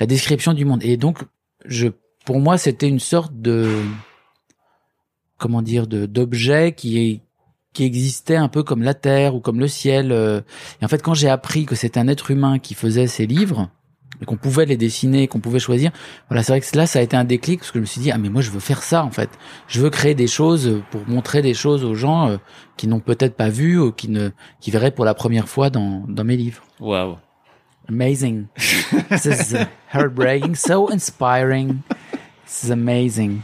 la 0.00 0.06
description 0.06 0.52
du 0.52 0.64
monde. 0.64 0.82
Et 0.82 0.96
donc, 0.96 1.20
je, 1.66 1.88
pour 2.24 2.40
moi, 2.40 2.58
c'était 2.58 2.88
une 2.88 2.98
sorte 2.98 3.32
de 3.40 3.68
comment 5.38 5.62
dire 5.62 5.86
de 5.86 6.06
d'objet 6.06 6.72
qui 6.72 6.98
est 6.98 7.20
qui 7.76 7.84
existait 7.84 8.36
un 8.36 8.48
peu 8.48 8.62
comme 8.62 8.82
la 8.82 8.94
terre 8.94 9.34
ou 9.34 9.40
comme 9.40 9.60
le 9.60 9.68
ciel. 9.68 10.10
Euh. 10.10 10.40
Et 10.80 10.84
en 10.86 10.88
fait, 10.88 11.02
quand 11.02 11.12
j'ai 11.12 11.28
appris 11.28 11.66
que 11.66 11.74
c'est 11.74 11.98
un 11.98 12.08
être 12.08 12.30
humain 12.30 12.58
qui 12.58 12.72
faisait 12.72 13.06
ces 13.06 13.26
livres 13.26 13.68
et 14.22 14.24
qu'on 14.24 14.38
pouvait 14.38 14.64
les 14.64 14.78
dessiner, 14.78 15.28
qu'on 15.28 15.40
pouvait 15.40 15.58
choisir, 15.58 15.90
voilà, 16.30 16.42
c'est 16.42 16.52
vrai 16.52 16.62
que 16.62 16.74
là, 16.74 16.86
ça 16.86 17.00
a 17.00 17.02
été 17.02 17.18
un 17.18 17.24
déclic 17.24 17.60
parce 17.60 17.72
que 17.72 17.78
je 17.78 17.82
me 17.82 17.86
suis 17.86 18.00
dit 18.00 18.10
ah 18.10 18.16
mais 18.16 18.30
moi 18.30 18.40
je 18.40 18.50
veux 18.50 18.60
faire 18.60 18.82
ça 18.82 19.04
en 19.04 19.10
fait. 19.10 19.28
Je 19.68 19.82
veux 19.82 19.90
créer 19.90 20.14
des 20.14 20.26
choses 20.26 20.80
pour 20.90 21.06
montrer 21.06 21.42
des 21.42 21.52
choses 21.52 21.84
aux 21.84 21.94
gens 21.94 22.30
euh, 22.30 22.38
qui 22.78 22.88
n'ont 22.88 23.00
peut-être 23.00 23.36
pas 23.36 23.50
vu 23.50 23.78
ou 23.78 23.92
qui 23.92 24.08
ne 24.08 24.30
qui 24.60 24.70
verraient 24.70 24.90
pour 24.90 25.04
la 25.04 25.12
première 25.12 25.48
fois 25.48 25.68
dans 25.68 26.02
dans 26.08 26.24
mes 26.24 26.38
livres. 26.38 26.62
Waouh. 26.80 27.18
Amazing. 27.90 28.46
This 29.10 29.26
is 29.26 29.54
heartbreaking, 29.92 30.54
so 30.54 30.88
inspiring. 30.90 31.82
This 32.46 32.64
is 32.64 32.70
amazing. 32.70 33.42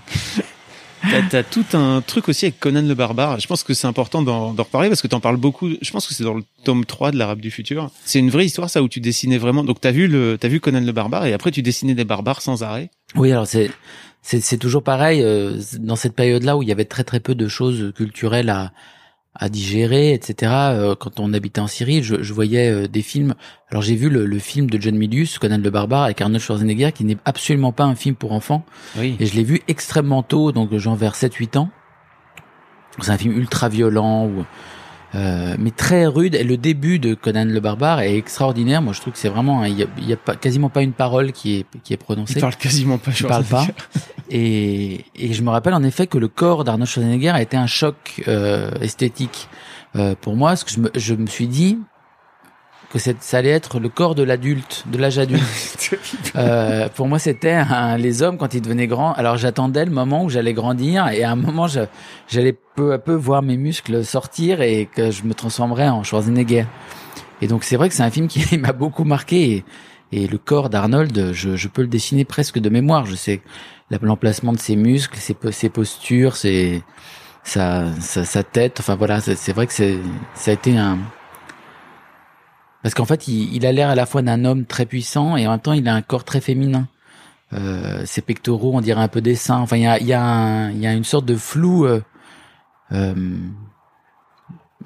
T'as 1.10 1.38
as 1.38 1.42
tout 1.42 1.64
un 1.72 2.00
truc 2.00 2.28
aussi 2.28 2.46
avec 2.46 2.60
Conan 2.60 2.82
le 2.82 2.94
barbare. 2.94 3.40
Je 3.40 3.46
pense 3.46 3.62
que 3.62 3.74
c'est 3.74 3.86
important 3.86 4.22
d'en 4.22 4.52
reparler 4.52 4.88
parce 4.88 5.02
que 5.02 5.08
t'en 5.08 5.20
parles 5.20 5.36
beaucoup. 5.36 5.70
Je 5.80 5.90
pense 5.90 6.06
que 6.06 6.14
c'est 6.14 6.24
dans 6.24 6.34
le 6.34 6.44
tome 6.64 6.84
3 6.84 7.10
de 7.10 7.18
l'Arabe 7.18 7.40
du 7.40 7.50
futur. 7.50 7.90
C'est 8.04 8.18
une 8.18 8.30
vraie 8.30 8.46
histoire 8.46 8.70
ça 8.70 8.82
où 8.82 8.88
tu 8.88 9.00
dessinais 9.00 9.38
vraiment. 9.38 9.64
Donc 9.64 9.80
t'as 9.80 9.90
vu 9.90 10.06
le 10.06 10.38
t'as 10.38 10.48
vu 10.48 10.60
Conan 10.60 10.80
le 10.80 10.92
barbare 10.92 11.26
et 11.26 11.32
après 11.32 11.50
tu 11.50 11.62
dessinais 11.62 11.94
des 11.94 12.04
barbares 12.04 12.40
sans 12.40 12.62
arrêt. 12.62 12.90
Oui, 13.16 13.32
alors 13.32 13.46
c'est 13.46 13.70
c'est 14.22 14.58
toujours 14.58 14.84
pareil 14.84 15.20
euh, 15.22 15.60
dans 15.80 15.96
cette 15.96 16.14
période-là 16.14 16.56
où 16.56 16.62
il 16.62 16.68
y 16.68 16.72
avait 16.72 16.84
très 16.84 17.02
très 17.02 17.18
peu 17.18 17.34
de 17.34 17.48
choses 17.48 17.92
culturelles 17.96 18.50
à 18.50 18.72
à 19.34 19.48
digérer, 19.48 20.12
etc. 20.12 20.52
Euh, 20.52 20.94
quand 20.94 21.18
on 21.18 21.32
habitait 21.32 21.60
en 21.60 21.66
Syrie, 21.66 22.02
je, 22.02 22.22
je 22.22 22.32
voyais 22.32 22.70
euh, 22.70 22.88
des 22.88 23.02
films. 23.02 23.34
Alors 23.70 23.82
j'ai 23.82 23.96
vu 23.96 24.10
le, 24.10 24.26
le, 24.26 24.38
film 24.38 24.68
de 24.68 24.80
John 24.80 24.94
Milius, 24.94 25.38
Conan 25.38 25.58
le 25.58 25.70
barbare, 25.70 26.04
avec 26.04 26.20
Arnold 26.20 26.42
Schwarzenegger, 26.42 26.92
qui 26.92 27.04
n'est 27.04 27.16
absolument 27.24 27.72
pas 27.72 27.84
un 27.84 27.94
film 27.94 28.14
pour 28.14 28.32
enfants. 28.32 28.64
Oui. 28.98 29.16
Et 29.20 29.26
je 29.26 29.34
l'ai 29.34 29.44
vu 29.44 29.62
extrêmement 29.68 30.22
tôt, 30.22 30.52
donc 30.52 30.76
genre 30.76 30.96
vers 30.96 31.14
7-8 31.14 31.58
ans. 31.58 31.70
C'est 33.00 33.10
un 33.10 33.16
film 33.16 33.36
ultra 33.38 33.70
violent 33.70 34.26
où 34.26 34.44
euh, 35.14 35.56
mais 35.58 35.70
très 35.70 36.06
rude. 36.06 36.34
Et 36.34 36.44
le 36.44 36.56
début 36.56 36.98
de 36.98 37.14
Conan 37.14 37.44
le 37.44 37.60
barbare 37.60 38.00
est 38.00 38.16
extraordinaire. 38.16 38.82
Moi, 38.82 38.92
je 38.92 39.00
trouve 39.00 39.12
que 39.12 39.18
c'est 39.18 39.28
vraiment, 39.28 39.64
il 39.64 39.78
y 39.78 39.82
a, 39.82 39.86
y 40.00 40.12
a 40.12 40.16
pas, 40.16 40.36
quasiment 40.36 40.68
pas 40.68 40.82
une 40.82 40.92
parole 40.92 41.32
qui 41.32 41.56
est 41.56 41.66
qui 41.82 41.92
est 41.92 41.98
prononcée. 41.98 42.34
Il 42.36 42.40
parle 42.40 42.56
quasiment 42.56 42.98
pas. 42.98 43.10
Il 43.18 43.26
parle 43.26 43.44
pas. 43.44 43.66
Et, 44.30 45.04
et 45.14 45.32
je 45.32 45.42
me 45.42 45.50
rappelle 45.50 45.74
en 45.74 45.82
effet 45.82 46.06
que 46.06 46.18
le 46.18 46.28
corps 46.28 46.64
d'Arnold 46.64 46.88
Schwarzenegger 46.88 47.30
a 47.30 47.42
été 47.42 47.56
un 47.56 47.66
choc 47.66 48.22
euh, 48.28 48.70
esthétique 48.80 49.48
euh, 49.96 50.14
pour 50.18 50.36
moi, 50.36 50.50
parce 50.50 50.64
que 50.64 50.70
je 50.70 50.80
me, 50.80 50.90
je 50.94 51.14
me 51.14 51.26
suis 51.26 51.48
dit, 51.48 51.78
que 52.92 52.98
ça 52.98 53.38
allait 53.38 53.48
être 53.48 53.80
le 53.80 53.88
corps 53.88 54.14
de 54.14 54.22
l'adulte, 54.22 54.84
de 54.86 54.98
l'âge 54.98 55.18
adulte. 55.18 55.96
euh, 56.36 56.90
pour 56.90 57.08
moi, 57.08 57.18
c'était 57.18 57.62
les 57.98 58.22
hommes 58.22 58.36
quand 58.36 58.52
ils 58.52 58.60
devenaient 58.60 58.86
grands. 58.86 59.14
Alors 59.14 59.38
j'attendais 59.38 59.86
le 59.86 59.90
moment 59.90 60.24
où 60.24 60.28
j'allais 60.28 60.52
grandir 60.52 61.08
et 61.08 61.24
à 61.24 61.30
un 61.30 61.36
moment, 61.36 61.66
j'allais 62.28 62.56
peu 62.74 62.92
à 62.92 62.98
peu 62.98 63.14
voir 63.14 63.40
mes 63.40 63.56
muscles 63.56 64.04
sortir 64.04 64.60
et 64.60 64.90
que 64.94 65.10
je 65.10 65.24
me 65.24 65.32
transformerais 65.32 65.88
en 65.88 66.02
Schwarzenegger. 66.02 66.66
Et 67.40 67.46
donc 67.46 67.64
c'est 67.64 67.76
vrai 67.76 67.88
que 67.88 67.94
c'est 67.94 68.02
un 68.02 68.10
film 68.10 68.28
qui 68.28 68.58
m'a 68.58 68.72
beaucoup 68.72 69.04
marqué. 69.04 69.64
Et, 70.12 70.26
le 70.26 70.36
corps 70.36 70.68
d'Arnold, 70.68 71.32
je, 71.32 71.56
je, 71.56 71.68
peux 71.68 71.80
le 71.80 71.88
dessiner 71.88 72.26
presque 72.26 72.58
de 72.58 72.68
mémoire. 72.68 73.06
Je 73.06 73.14
sais 73.14 73.40
l'emplacement 74.02 74.52
de 74.52 74.58
ses 74.58 74.76
muscles, 74.76 75.18
ses, 75.18 75.34
ses 75.50 75.68
postures, 75.70 76.36
ses, 76.36 76.82
sa, 77.42 77.86
sa, 78.00 78.26
sa 78.26 78.42
tête. 78.42 78.80
Enfin 78.80 78.96
voilà, 78.96 79.22
c'est 79.22 79.52
vrai 79.54 79.66
que 79.66 79.72
ça 79.72 79.84
a 80.46 80.50
été 80.50 80.76
un 80.76 80.98
parce 82.82 82.94
qu'en 82.94 83.04
fait, 83.04 83.28
il, 83.28 83.54
il 83.54 83.66
a 83.66 83.72
l'air 83.72 83.88
à 83.88 83.94
la 83.94 84.06
fois 84.06 84.22
d'un 84.22 84.44
homme 84.44 84.64
très 84.66 84.86
puissant 84.86 85.36
et 85.36 85.46
en 85.46 85.52
même 85.52 85.60
temps, 85.60 85.72
il 85.72 85.88
a 85.88 85.94
un 85.94 86.02
corps 86.02 86.24
très 86.24 86.40
féminin. 86.40 86.88
Euh, 87.52 88.04
ses 88.06 88.22
pectoraux, 88.22 88.72
on 88.74 88.80
dirait 88.80 89.02
un 89.02 89.08
peu 89.08 89.20
des 89.20 89.34
seins. 89.34 89.58
Enfin, 89.58 89.76
il 89.76 89.82
y 89.82 89.86
a, 89.86 90.00
y 90.00 90.12
a, 90.12 90.70
y 90.70 90.86
a 90.86 90.92
une 90.92 91.04
sorte 91.04 91.26
de 91.26 91.36
flou. 91.36 91.84
Euh, 91.84 92.00
euh, 92.92 93.14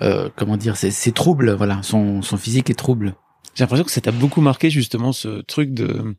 euh 0.02 0.28
comment 0.36 0.56
dire 0.56 0.76
C'est 0.76 1.14
trouble. 1.14 1.52
Voilà, 1.52 1.82
son, 1.82 2.22
son 2.22 2.36
physique 2.36 2.70
est 2.70 2.74
trouble. 2.74 3.14
J'ai 3.54 3.64
l'impression 3.64 3.84
que 3.84 3.90
ça 3.90 4.00
t'a 4.00 4.12
beaucoup 4.12 4.40
marqué 4.40 4.68
justement 4.68 5.12
ce 5.12 5.40
truc 5.42 5.72
de 5.72 6.16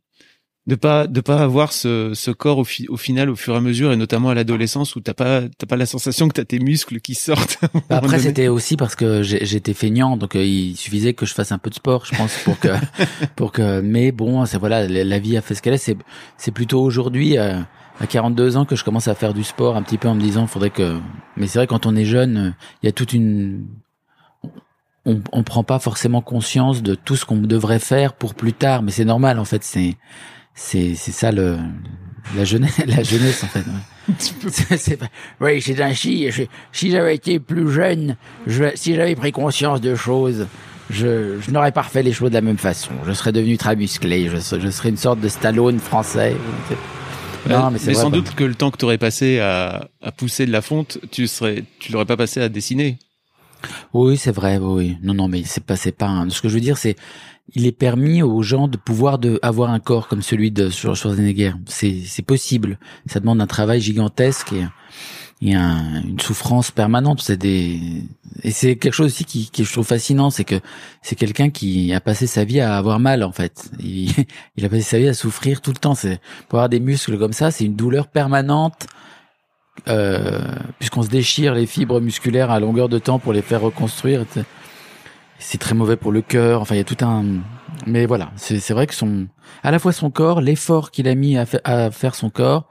de 0.67 0.75
pas 0.75 1.07
de 1.07 1.21
pas 1.21 1.39
avoir 1.39 1.71
ce, 1.71 2.11
ce 2.13 2.29
corps 2.29 2.57
au, 2.59 2.65
au 2.89 2.97
final 2.97 3.29
au 3.29 3.35
fur 3.35 3.53
et 3.53 3.57
à 3.57 3.61
mesure 3.61 3.93
et 3.93 3.95
notamment 3.95 4.29
à 4.29 4.35
l'adolescence 4.35 4.97
où 4.97 4.99
t'as 4.99 5.13
pas 5.13 5.43
t'as 5.57 5.65
pas 5.65 5.77
la 5.77 5.85
sensation 5.85 6.27
que 6.27 6.33
t'as 6.33 6.43
tes 6.43 6.59
muscles 6.59 6.99
qui 6.99 7.15
sortent. 7.15 7.59
Après 7.89 8.19
c'était 8.19 8.49
aussi 8.49 8.75
parce 8.75 8.95
que 8.95 9.23
j'étais 9.23 9.73
feignant 9.73 10.17
donc 10.17 10.35
euh, 10.35 10.43
il 10.43 10.75
suffisait 10.75 11.13
que 11.13 11.25
je 11.25 11.33
fasse 11.33 11.53
un 11.53 11.57
peu 11.57 11.69
de 11.69 11.75
sport 11.75 12.05
je 12.05 12.15
pense 12.15 12.37
pour 12.43 12.59
que 12.59 12.67
pour 13.37 13.53
que 13.53 13.79
mais 13.79 14.11
bon 14.11 14.45
c'est 14.45 14.57
voilà 14.57 14.85
la 14.87 15.19
vie 15.19 15.37
a 15.37 15.41
fait 15.41 15.55
ce 15.55 15.61
qu'elle 15.61 15.73
est 15.73 15.77
c'est 15.77 15.97
c'est 16.37 16.51
plutôt 16.51 16.81
aujourd'hui 16.81 17.37
euh, 17.37 17.59
à 17.99 18.05
42 18.05 18.57
ans 18.57 18.65
que 18.65 18.75
je 18.75 18.83
commence 18.83 19.07
à 19.07 19.15
faire 19.15 19.33
du 19.33 19.45
sport 19.45 19.77
un 19.77 19.81
petit 19.83 19.97
peu 19.97 20.09
en 20.09 20.15
me 20.15 20.21
disant 20.21 20.47
faudrait 20.47 20.69
que 20.69 20.99
mais 21.37 21.47
c'est 21.47 21.59
vrai 21.59 21.67
quand 21.67 21.85
on 21.85 21.95
est 21.95 22.05
jeune 22.05 22.55
il 22.83 22.87
y 22.87 22.89
a 22.89 22.91
toute 22.91 23.13
une 23.13 23.65
on, 25.05 25.21
on 25.31 25.43
prend 25.43 25.63
pas 25.63 25.79
forcément 25.79 26.21
conscience 26.21 26.83
de 26.83 26.93
tout 26.93 27.15
ce 27.15 27.23
qu'on 27.23 27.37
devrait 27.37 27.79
faire 27.79 28.13
pour 28.13 28.35
plus 28.35 28.51
tard 28.51 28.81
mais 28.83 28.91
c'est 28.91 29.05
normal 29.05 29.39
en 29.39 29.45
fait 29.45 29.63
c'est 29.63 29.95
c'est 30.57 30.95
c'est 30.95 31.11
ça 31.11 31.31
le 31.31 31.57
la 32.35 32.43
jeunesse 32.43 32.77
la 32.85 33.03
jeunesse 33.03 33.43
en 33.43 33.47
fait 33.47 33.63
c'est 34.77 34.99
oui 35.39 35.61
c'est 35.61 35.79
ainsi 35.81 36.27
si 36.73 36.91
j'avais 36.91 37.15
été 37.15 37.39
plus 37.39 37.71
jeune 37.71 38.17
je, 38.47 38.65
si 38.75 38.95
j'avais 38.95 39.15
pris 39.15 39.31
conscience 39.31 39.79
de 39.79 39.95
choses 39.95 40.47
je, 40.89 41.39
je 41.39 41.51
n'aurais 41.51 41.71
pas 41.71 41.83
refait 41.83 42.01
les 42.01 42.11
choses 42.11 42.29
de 42.29 42.35
la 42.35 42.41
même 42.41 42.57
façon 42.57 42.91
je 43.05 43.13
serais 43.13 43.31
devenu 43.31 43.57
très 43.57 43.75
musclé 43.75 44.29
je, 44.29 44.59
je 44.59 44.69
serais 44.69 44.89
une 44.89 44.97
sorte 44.97 45.19
de 45.19 45.29
Stallone 45.29 45.79
français 45.79 46.35
non, 47.47 47.71
mais, 47.71 47.79
mais 47.85 47.93
sans 47.93 48.09
doute 48.09 48.35
que 48.35 48.43
le 48.43 48.55
temps 48.55 48.71
que 48.71 48.77
tu 48.77 48.83
aurais 48.83 48.97
passé 48.97 49.39
à, 49.39 49.87
à 50.01 50.11
pousser 50.11 50.45
de 50.45 50.51
la 50.51 50.61
fonte, 50.61 50.97
tu 51.11 51.27
serais, 51.27 51.63
tu 51.79 51.93
l'aurais 51.93 52.05
pas 52.05 52.17
passé 52.17 52.41
à 52.41 52.49
dessiner. 52.49 52.97
Oui, 53.93 54.17
c'est 54.17 54.33
vrai. 54.33 54.57
Oui, 54.57 54.97
non, 55.01 55.13
non, 55.13 55.29
mais 55.29 55.43
c'est 55.45 55.63
pas, 55.63 55.77
c'est 55.77 55.93
pas. 55.93 56.25
Ce 56.27 56.41
que 56.41 56.49
je 56.49 56.55
veux 56.55 56.59
dire, 56.59 56.77
c'est, 56.77 56.97
il 57.55 57.65
est 57.65 57.71
permis 57.71 58.21
aux 58.21 58.41
gens 58.41 58.67
de 58.67 58.77
pouvoir 58.77 59.19
de 59.19 59.39
avoir 59.41 59.71
un 59.71 59.79
corps 59.79 60.07
comme 60.07 60.21
celui 60.21 60.51
de 60.51 60.69
Schwarzenegger. 60.69 61.53
C'est 61.65 62.01
c'est 62.05 62.21
possible. 62.21 62.77
Ça 63.05 63.19
demande 63.19 63.41
un 63.41 63.47
travail 63.47 63.79
gigantesque 63.79 64.53
et, 64.53 64.65
et 65.41 65.55
un, 65.55 66.03
une 66.03 66.19
souffrance 66.19 66.71
permanente. 66.71 67.21
C'est 67.21 67.37
des 67.37 68.03
et 68.43 68.51
c'est 68.51 68.75
quelque 68.75 68.93
chose 68.93 69.07
aussi 69.07 69.25
qui, 69.25 69.49
qui 69.49 69.63
je 69.63 69.71
trouve 69.71 69.85
fascinant, 69.85 70.29
c'est 70.29 70.43
que 70.43 70.59
c'est 71.01 71.15
quelqu'un 71.15 71.49
qui 71.49 71.93
a 71.93 72.01
passé 72.01 72.27
sa 72.27 72.43
vie 72.43 72.59
à 72.59 72.77
avoir 72.77 72.99
mal 72.99 73.23
en 73.23 73.31
fait. 73.31 73.71
Il, 73.79 74.11
il 74.57 74.65
a 74.65 74.69
passé 74.69 74.81
sa 74.81 74.99
vie 74.99 75.07
à 75.07 75.13
souffrir 75.13 75.61
tout 75.61 75.71
le 75.71 75.77
temps. 75.77 75.95
C'est 75.95 76.19
pour 76.49 76.59
avoir 76.59 76.69
des 76.69 76.81
muscles 76.81 77.17
comme 77.17 77.33
ça, 77.33 77.51
c'est 77.51 77.65
une 77.65 77.75
douleur 77.75 78.07
permanente. 78.07 78.87
Euh, 79.87 80.41
puisqu'on 80.79 81.03
se 81.03 81.07
déchire 81.07 81.53
les 81.53 81.67
fibres 81.67 82.01
musculaires 82.01 82.49
à 82.49 82.59
longueur 82.59 82.89
de 82.89 82.97
temps 82.97 83.19
pour 83.19 83.31
les 83.31 83.43
faire 83.43 83.61
reconstruire 83.61 84.25
c'est 85.39 85.57
très 85.57 85.75
mauvais 85.75 85.97
pour 85.97 86.11
le 86.11 86.21
cœur. 86.21 86.61
Enfin, 86.61 86.75
il 86.75 86.79
y 86.79 86.81
a 86.81 86.83
tout 86.83 87.03
un. 87.03 87.25
Mais 87.85 88.05
voilà, 88.05 88.31
c'est 88.35 88.71
vrai 88.71 88.87
que 88.87 88.93
son, 88.93 89.27
à 89.63 89.71
la 89.71 89.79
fois 89.79 89.93
son 89.93 90.09
corps, 90.09 90.41
l'effort 90.41 90.91
qu'il 90.91 91.07
a 91.07 91.15
mis 91.15 91.37
à, 91.37 91.45
à, 91.63 91.91
faire 91.91 92.15
son 92.15 92.29
corps, 92.29 92.67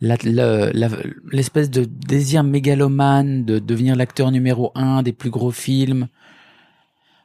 l'espèce 0.00 1.70
de 1.70 1.84
désir 1.84 2.44
mégalomane 2.44 3.44
de 3.44 3.58
devenir 3.58 3.96
l'acteur 3.96 4.30
numéro 4.30 4.70
un 4.74 5.02
des 5.02 5.12
plus 5.12 5.30
gros 5.30 5.50
films, 5.50 6.08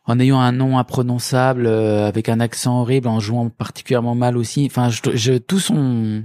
en 0.05 0.19
ayant 0.19 0.39
un 0.39 0.51
nom 0.51 0.79
imprononçable, 0.79 1.67
euh, 1.67 2.07
avec 2.07 2.29
un 2.29 2.39
accent 2.39 2.81
horrible, 2.81 3.07
en 3.07 3.19
jouant 3.19 3.50
particulièrement 3.50 4.15
mal 4.15 4.38
aussi. 4.38 4.65
Enfin, 4.65 4.89
je, 4.89 5.01
je 5.13 5.33
tout 5.33 5.59
son, 5.59 6.24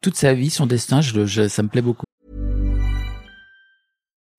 toute 0.00 0.16
sa 0.16 0.32
vie, 0.32 0.50
son 0.50 0.66
destin, 0.66 1.00
je, 1.02 1.26
je, 1.26 1.48
ça 1.48 1.62
me 1.62 1.68
plaît 1.68 1.82
beaucoup. 1.82 2.06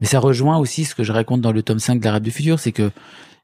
Mais 0.00 0.06
ça 0.06 0.18
rejoint 0.20 0.58
aussi 0.58 0.84
ce 0.84 0.94
que 0.94 1.02
je 1.04 1.12
raconte 1.12 1.40
dans 1.40 1.52
le 1.52 1.62
tome 1.62 1.78
5 1.78 2.00
de 2.00 2.04
l'Arabe 2.04 2.22
du 2.22 2.30
futur, 2.30 2.58
c'est 2.58 2.72
que 2.72 2.90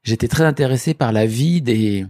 j'étais 0.03 0.27
très 0.27 0.43
intéressé 0.43 0.93
par 0.93 1.11
la 1.11 1.25
vie 1.25 1.61
des 1.61 2.05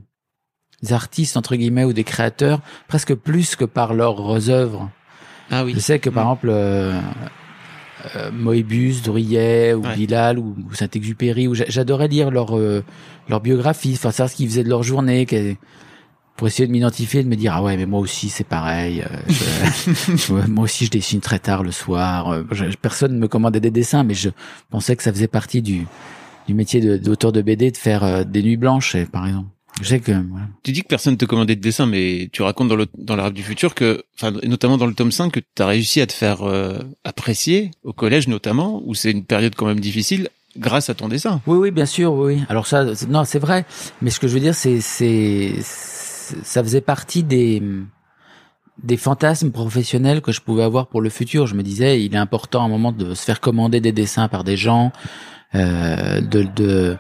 artistes, 0.92 1.38
entre 1.38 1.56
guillemets, 1.56 1.86
ou 1.86 1.94
des 1.94 2.04
créateurs, 2.04 2.60
presque 2.88 3.14
plus 3.16 3.56
que 3.56 3.64
par 3.66 3.94
leurs 3.94 4.50
œuvres. 4.50 4.90
Ah 5.50 5.64
oui. 5.64 5.74
Je 5.74 5.80
sais 5.80 6.00
que 6.00 6.10
par 6.10 6.26
Mm. 6.26 6.28
exemple, 6.28 6.48
euh, 6.52 7.00
euh, 8.18 8.32
Moebius, 8.34 9.02
Drouillet, 9.02 9.74
ou 9.74 9.84
Ouais. 9.84 9.96
Bilal, 9.96 10.40
ou, 10.40 10.56
ou 10.70 10.74
Saint-Exupéry, 10.74 11.48
j'adorais 11.54 12.10
lire 12.10 12.32
leur, 12.32 12.58
euh, 12.58 12.84
leur 13.30 13.40
biographie, 13.40 13.94
enfin 13.94 14.12
savoir 14.12 14.30
ce 14.30 14.36
qu'ils 14.36 14.50
faisaient 14.50 14.64
de 14.64 14.70
leur 14.70 14.84
journée, 14.84 15.26
pour 16.36 16.48
essayer 16.48 16.66
de 16.68 16.72
m'identifier, 16.72 17.24
de 17.24 17.30
me 17.30 17.36
dire 17.36 17.54
ah 17.56 17.62
ouais 17.64 17.78
mais 17.78 17.86
moi 17.86 18.00
aussi 18.00 18.30
c'est 18.30 18.44
pareil, 18.44 19.02
euh, 19.02 19.34
je- 20.16 20.34
moi 20.48 20.64
aussi 20.66 20.86
je 20.86 20.92
dessine 20.92 21.20
très 21.22 21.40
tard 21.40 21.64
le 21.64 21.72
soir. 21.72 22.30
euh, 22.32 22.44
je- 22.52 22.66
personne 22.82 23.14
ne 23.14 23.20
me 23.20 23.28
commandait 23.28 23.60
des 23.60 23.72
dessins, 23.72 24.04
mais 24.04 24.14
je 24.16 24.30
pensais 24.70 24.96
que 24.96 25.04
ça 25.04 25.12
faisait 25.14 25.28
partie 25.28 25.62
du 25.62 25.86
du 26.48 26.54
métier 26.54 26.82
d'auteur 27.00 27.32
de, 27.32 27.42
BD 27.42 27.72
de 27.72 27.78
faire 27.78 28.04
euh, 28.04 28.24
des 28.26 28.44
nuits 28.44 28.58
blanches, 28.58 28.98
par 29.14 29.26
exemple. 29.28 29.48
Je 29.82 29.88
sais 29.88 30.00
que 30.02 30.12
voilà. 30.12 30.48
Tu 30.62 30.72
dis 30.74 30.82
que 30.84 30.88
personne 30.88 31.16
te 31.18 31.24
commandait 31.26 31.56
de 31.56 31.62
dessin, 31.62 31.86
mais 31.86 32.30
tu 32.34 32.42
racontes 32.42 32.68
dans 32.68 32.76
le 32.76 32.86
dans 32.98 33.16
l'Arabe 33.16 33.34
du 33.34 33.42
futur 33.44 33.74
que, 33.74 34.04
enfin, 34.16 34.32
notamment 34.44 34.78
dans 34.78 34.86
le 34.86 34.94
tome 34.94 35.12
5, 35.12 35.32
que 35.32 35.40
tu 35.40 35.62
as 35.64 35.66
réussi 35.66 36.02
à 36.02 36.06
te 36.06 36.12
faire 36.14 36.44
euh, 36.44 36.80
apprécier 37.06 37.72
au 37.84 37.94
collège 37.94 38.28
notamment, 38.28 38.82
où 38.86 38.94
c'est 38.94 39.10
une 39.12 39.24
période 39.24 39.56
quand 39.56 39.66
même 39.66 39.80
difficile, 39.80 40.28
grâce 40.58 40.90
à 40.90 40.94
ton 40.96 41.08
dessin. 41.08 41.42
Oui, 41.48 41.58
oui, 41.58 41.72
bien 41.72 41.86
sûr, 41.88 42.14
oui. 42.14 42.42
Alors 42.50 42.68
ça, 42.68 42.86
non, 43.08 43.24
c'est 43.26 43.40
vrai. 43.40 43.66
Mais 44.02 44.10
ce 44.12 44.20
que 44.20 44.28
je 44.28 44.34
veux 44.34 44.40
dire, 44.42 44.54
c'est, 44.54 44.82
c'est- 44.82 45.56
ça 46.44 46.64
faisait 46.64 46.82
partie 46.82 47.24
des, 47.24 47.62
des 48.82 48.98
fantasmes 48.98 49.52
professionnels 49.52 50.22
que 50.22 50.32
je 50.32 50.42
pouvais 50.42 50.64
avoir 50.64 50.88
pour 50.88 51.02
le 51.02 51.10
futur. 51.10 51.48
Je 51.48 51.56
me 51.56 51.64
disais, 51.64 52.04
il 52.04 52.14
est 52.14 52.18
important 52.18 52.62
à 52.62 52.66
un 52.66 52.70
moment 52.70 52.92
de 52.92 53.14
se 53.14 53.24
faire 53.24 53.40
commander 53.40 53.80
des 53.82 53.92
dessins 53.92 54.28
par 54.28 54.44
des 54.44 54.58
gens, 54.58 54.92
euh, 55.56 56.22
de, 56.22 56.44
de, 56.44 56.98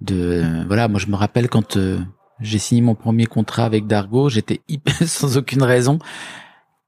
de, 0.00 0.64
voilà. 0.66 0.88
Moi, 0.88 1.00
je 1.00 1.06
me 1.06 1.16
rappelle 1.16 1.48
quand 1.48 1.76
euh, 1.76 1.98
j'ai 2.40 2.58
signé 2.58 2.82
mon 2.82 2.94
premier 2.94 3.26
contrat 3.26 3.64
avec 3.64 3.86
Dargo, 3.86 4.28
j'étais 4.28 4.60
sans 5.06 5.36
aucune 5.38 5.62
raison. 5.62 5.98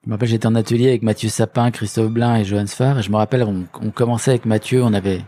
Je 0.05 0.11
me 0.11 0.15
rappelle, 0.15 0.29
j'étais 0.29 0.47
en 0.47 0.55
atelier 0.55 0.89
avec 0.89 1.03
Mathieu 1.03 1.29
Sapin, 1.29 1.71
Christophe 1.71 2.13
Blain 2.13 2.37
et 2.37 2.45
Johan 2.45 2.67
Sfar. 2.67 2.99
Et 2.99 3.03
je 3.03 3.11
me 3.11 3.17
rappelle, 3.17 3.43
on, 3.43 3.91
commençait 3.91 4.31
avec 4.33 4.47
Mathieu, 4.47 4.85
on 4.85 4.93
avait 4.93 5.25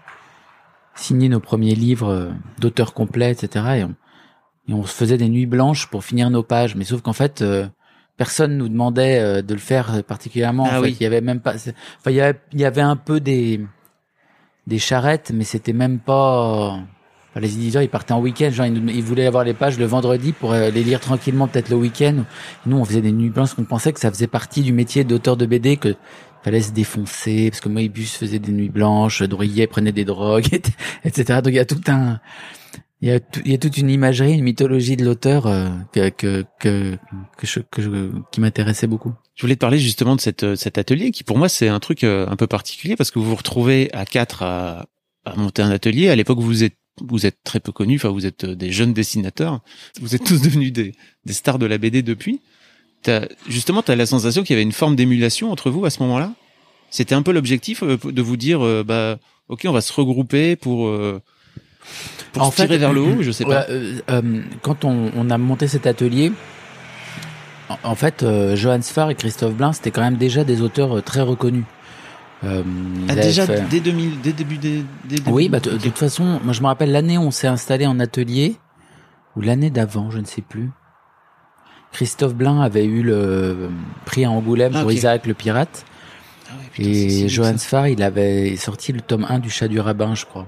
signé 0.95 1.29
nos 1.29 1.41
premiers 1.41 1.75
livres 1.75 2.11
euh, 2.11 2.31
d'auteur 2.61 2.93
complet, 2.93 3.33
etc. 3.33 3.87
et 4.69 4.73
on 4.73 4.85
se 4.85 4.95
faisait 4.95 5.17
des 5.17 5.29
nuits 5.29 5.47
blanches 5.47 5.89
pour 5.89 6.05
finir 6.05 6.31
nos 6.31 6.43
pages. 6.43 6.77
Mais 6.77 6.85
sauf 6.85 7.01
qu'en 7.01 7.13
fait, 7.13 7.43
euh, 7.43 7.67
personne 8.17 8.57
nous 8.57 8.69
demandait 8.69 9.19
euh, 9.19 9.43
de 9.43 9.55
le 9.55 9.61
faire 9.61 10.03
particulièrement. 10.05 10.67
Ah 10.71 10.79
en 10.79 10.83
fait, 10.83 10.89
oui. 10.89 10.97
il 11.01 11.03
y 11.03 11.07
avait 11.07 11.21
même 11.21 11.41
pas. 11.41 11.55
Enfin, 11.55 12.11
il 12.11 12.15
y 12.15 12.21
avait, 12.21 12.39
il 12.53 12.61
y 12.61 12.65
avait 12.65 12.83
un 12.83 12.97
peu 12.97 13.21
des 13.21 13.61
des 14.69 14.79
charrettes, 14.79 15.33
mais 15.35 15.45
c'était 15.45 15.73
même 15.73 15.99
pas. 15.99 16.79
enfin, 17.31 17.41
les 17.41 17.55
éditeurs, 17.55 17.83
ils 17.83 17.89
partaient 17.89 18.13
en 18.13 18.21
week-end. 18.21 18.51
Genre, 18.51 18.67
ils, 18.67 19.03
voulaient 19.03 19.27
avoir 19.27 19.43
les 19.43 19.55
pages 19.55 19.79
le 19.79 19.87
vendredi 19.87 20.33
pour 20.33 20.53
euh, 20.53 20.71
les 20.71 20.85
lire 20.85 21.01
tranquillement, 21.01 21.49
peut-être 21.49 21.71
le 21.71 21.77
week-end. 21.77 22.25
Et 22.67 22.69
nous, 22.69 22.77
on 22.77 22.85
faisait 22.85 23.01
des 23.01 23.13
nuits 23.13 23.31
blanches. 23.31 23.55
On 23.59 23.65
pensait 23.65 23.93
que 23.93 24.01
ça 24.01 24.11
faisait 24.11 24.27
partie 24.29 24.63
du 24.63 24.73
métier 24.73 25.03
d'auteur 25.03 25.37
de 25.37 25.47
BD 25.47 25.79
que 25.79 25.97
fallait 26.43 26.61
se 26.61 26.71
défoncer 26.71 27.51
parce 27.51 27.61
que 27.61 27.69
Moebius 27.69 28.17
faisait 28.17 28.39
des 28.39 28.53
nuits 28.53 28.69
blanches, 28.69 29.23
Drouillet 29.23 29.67
prenait 29.67 29.91
des 29.91 30.05
drogues, 30.05 30.47
etc. 31.05 31.41
Donc 31.43 31.49
il 31.49 31.57
y 31.57 31.59
a 31.59 31.65
tout 31.65 31.81
un, 31.89 32.21
il 33.01 33.09
y 33.09 33.13
a, 33.13 33.21
tout- 33.21 33.41
il 33.45 33.51
y 33.53 33.55
a 33.55 33.59
toute 33.59 33.77
une 33.79 33.91
imagerie, 33.91 34.33
une 34.35 34.43
mythologie 34.43 34.97
de 34.97 35.05
l'auteur 35.05 35.47
euh, 35.47 35.69
que, 35.93 36.45
que 36.59 36.97
que 37.37 37.47
je, 37.47 37.61
que 37.61 37.81
je- 37.83 38.13
qui 38.33 38.41
m'intéressait 38.41 38.87
beaucoup. 38.89 39.13
Je 39.37 39.43
voulais 39.43 39.55
te 39.55 39.61
parler 39.61 39.79
justement 39.79 40.17
de 40.17 40.21
cette, 40.21 40.43
euh, 40.43 40.57
cet 40.57 40.79
atelier 40.79 41.11
qui, 41.13 41.23
pour 41.23 41.39
moi, 41.39 41.49
c'est 41.49 41.69
un 41.69 41.79
truc 41.79 42.03
euh, 42.03 42.27
un 42.29 42.37
peu 42.37 42.47
particulier 42.49 42.97
parce 42.97 43.11
que 43.13 43.19
vous 43.21 43.27
vous 43.27 43.37
retrouvez 43.37 43.89
à 43.95 44.05
quatre 44.05 44.43
à, 44.43 44.87
à 45.25 45.37
monter 45.37 45.63
un 45.63 45.71
atelier. 45.71 46.09
À 46.09 46.17
l'époque, 46.17 46.41
vous 46.41 46.65
êtes 46.65 46.75
vous 47.01 47.27
êtes 47.27 47.39
très 47.45 47.61
peu 47.61 47.71
connus, 47.71 47.95
enfin 47.97 48.09
vous 48.09 48.27
êtes 48.27 48.43
euh, 48.43 48.57
des 48.57 48.73
jeunes 48.73 48.93
dessinateurs. 48.93 49.61
Vous 50.01 50.17
êtes 50.17 50.25
tous 50.25 50.43
devenus 50.43 50.73
des, 50.73 50.93
des 51.25 51.33
stars 51.33 51.61
de 51.61 51.67
la 51.67 51.79
BD 51.79 52.03
depuis. 52.03 52.41
T'as, 53.05 53.27
justement, 53.49 53.83
tu 53.83 53.93
as 53.93 53.97
la 53.97 54.07
sensation 54.07 54.43
qu'il 54.43 54.55
y 54.55 54.57
avait 54.57 54.65
une 54.65 54.73
forme 54.73 54.97
d'émulation 54.97 55.53
entre 55.53 55.71
vous 55.71 55.85
à 55.85 55.91
ce 55.91 56.03
moment-là? 56.03 56.35
C'était 56.91 57.15
un 57.15 57.23
peu 57.23 57.31
l'objectif 57.31 57.85
de 57.85 58.23
vous 58.23 58.37
dire, 58.37 58.61
bah, 58.85 59.19
ok, 59.49 59.67
on 59.67 59.73
va 59.73 59.81
se 59.83 59.93
regrouper 59.93 60.57
pour 60.57 60.89
euh, 60.89 61.21
pour 62.33 62.43
En 62.43 62.51
se 62.51 62.57
tirer 62.57 62.69
fait, 62.69 62.79
vers 62.79 62.93
le 62.93 63.01
haut. 63.01 63.17
Je 63.23 63.31
sais 63.31 63.45
pas. 63.45 63.67
Euh, 63.71 63.99
euh, 64.11 64.43
quand 64.63 64.85
on, 64.85 65.11
on 65.17 65.31
a 65.31 65.39
monté 65.39 65.67
cet 65.69 65.87
atelier, 65.87 66.33
en, 67.69 67.79
en 67.91 67.95
fait, 67.95 68.23
euh, 68.23 68.57
Johann 68.57 68.83
Sfar 68.83 69.11
et 69.11 69.15
Christophe 69.15 69.55
Blain, 69.55 69.73
c'était 69.73 69.91
quand 69.91 70.01
même 70.03 70.17
déjà 70.17 70.45
des 70.45 70.61
auteurs 70.63 70.99
euh, 70.99 71.03
très 71.03 71.21
reconnus. 71.23 71.65
Euh, 72.45 72.63
Ah, 73.09 73.15
déjà 73.17 73.47
fait- 73.47 73.65
dès 73.69 73.81
2000, 73.81 74.21
dès 74.21 74.33
début 74.33 74.59
des, 74.59 74.85
dès 75.05 75.17
début- 75.17 75.31
Oui, 75.31 75.49
bah, 75.49 75.59
de, 75.61 75.71
toute 75.77 75.99
façon, 75.99 76.39
moi 76.45 76.53
je 76.53 76.61
me 76.61 76.67
rappelle 76.67 76.93
l'année 76.93 77.19
où 77.19 77.23
on 77.23 77.31
s'est 77.33 77.49
installé 77.49 77.85
en 77.87 77.99
atelier, 77.99 78.57
ou 79.35 79.41
l'année 79.41 79.71
d'avant, 79.71 80.11
je 80.11 80.19
ne 80.19 80.25
sais 80.25 80.43
plus. 80.43 80.71
Christophe 81.91 82.35
Blain 82.35 82.61
avait 82.61 82.85
eu 82.85 83.03
le 83.03 83.15
euh, 83.17 83.69
prix 84.05 84.25
à 84.25 84.31
Angoulême 84.31 84.73
Ah, 84.77 84.83
pour. 84.83 84.93
Isaac 84.93 85.27
le 85.27 85.35
pirate, 85.35 85.85
Ah 86.49 86.53
ouais, 86.53 86.65
putain, 86.73 86.89
et 86.91 87.07
vieux 87.09 87.29
Johann 87.29 87.55
que 87.55 87.59
ça. 87.61 87.67
Sfar, 87.67 87.89
il 87.89 88.03
avait 88.05 88.55
sorti 88.57 88.93
le 88.93 89.01
tome 89.01 89.27
1 89.29 89.41
du 89.41 89.51
Chat 89.51 89.67
du 89.67 89.81
Rabbin, 89.81 90.15
je 90.15 90.25
crois. 90.27 90.47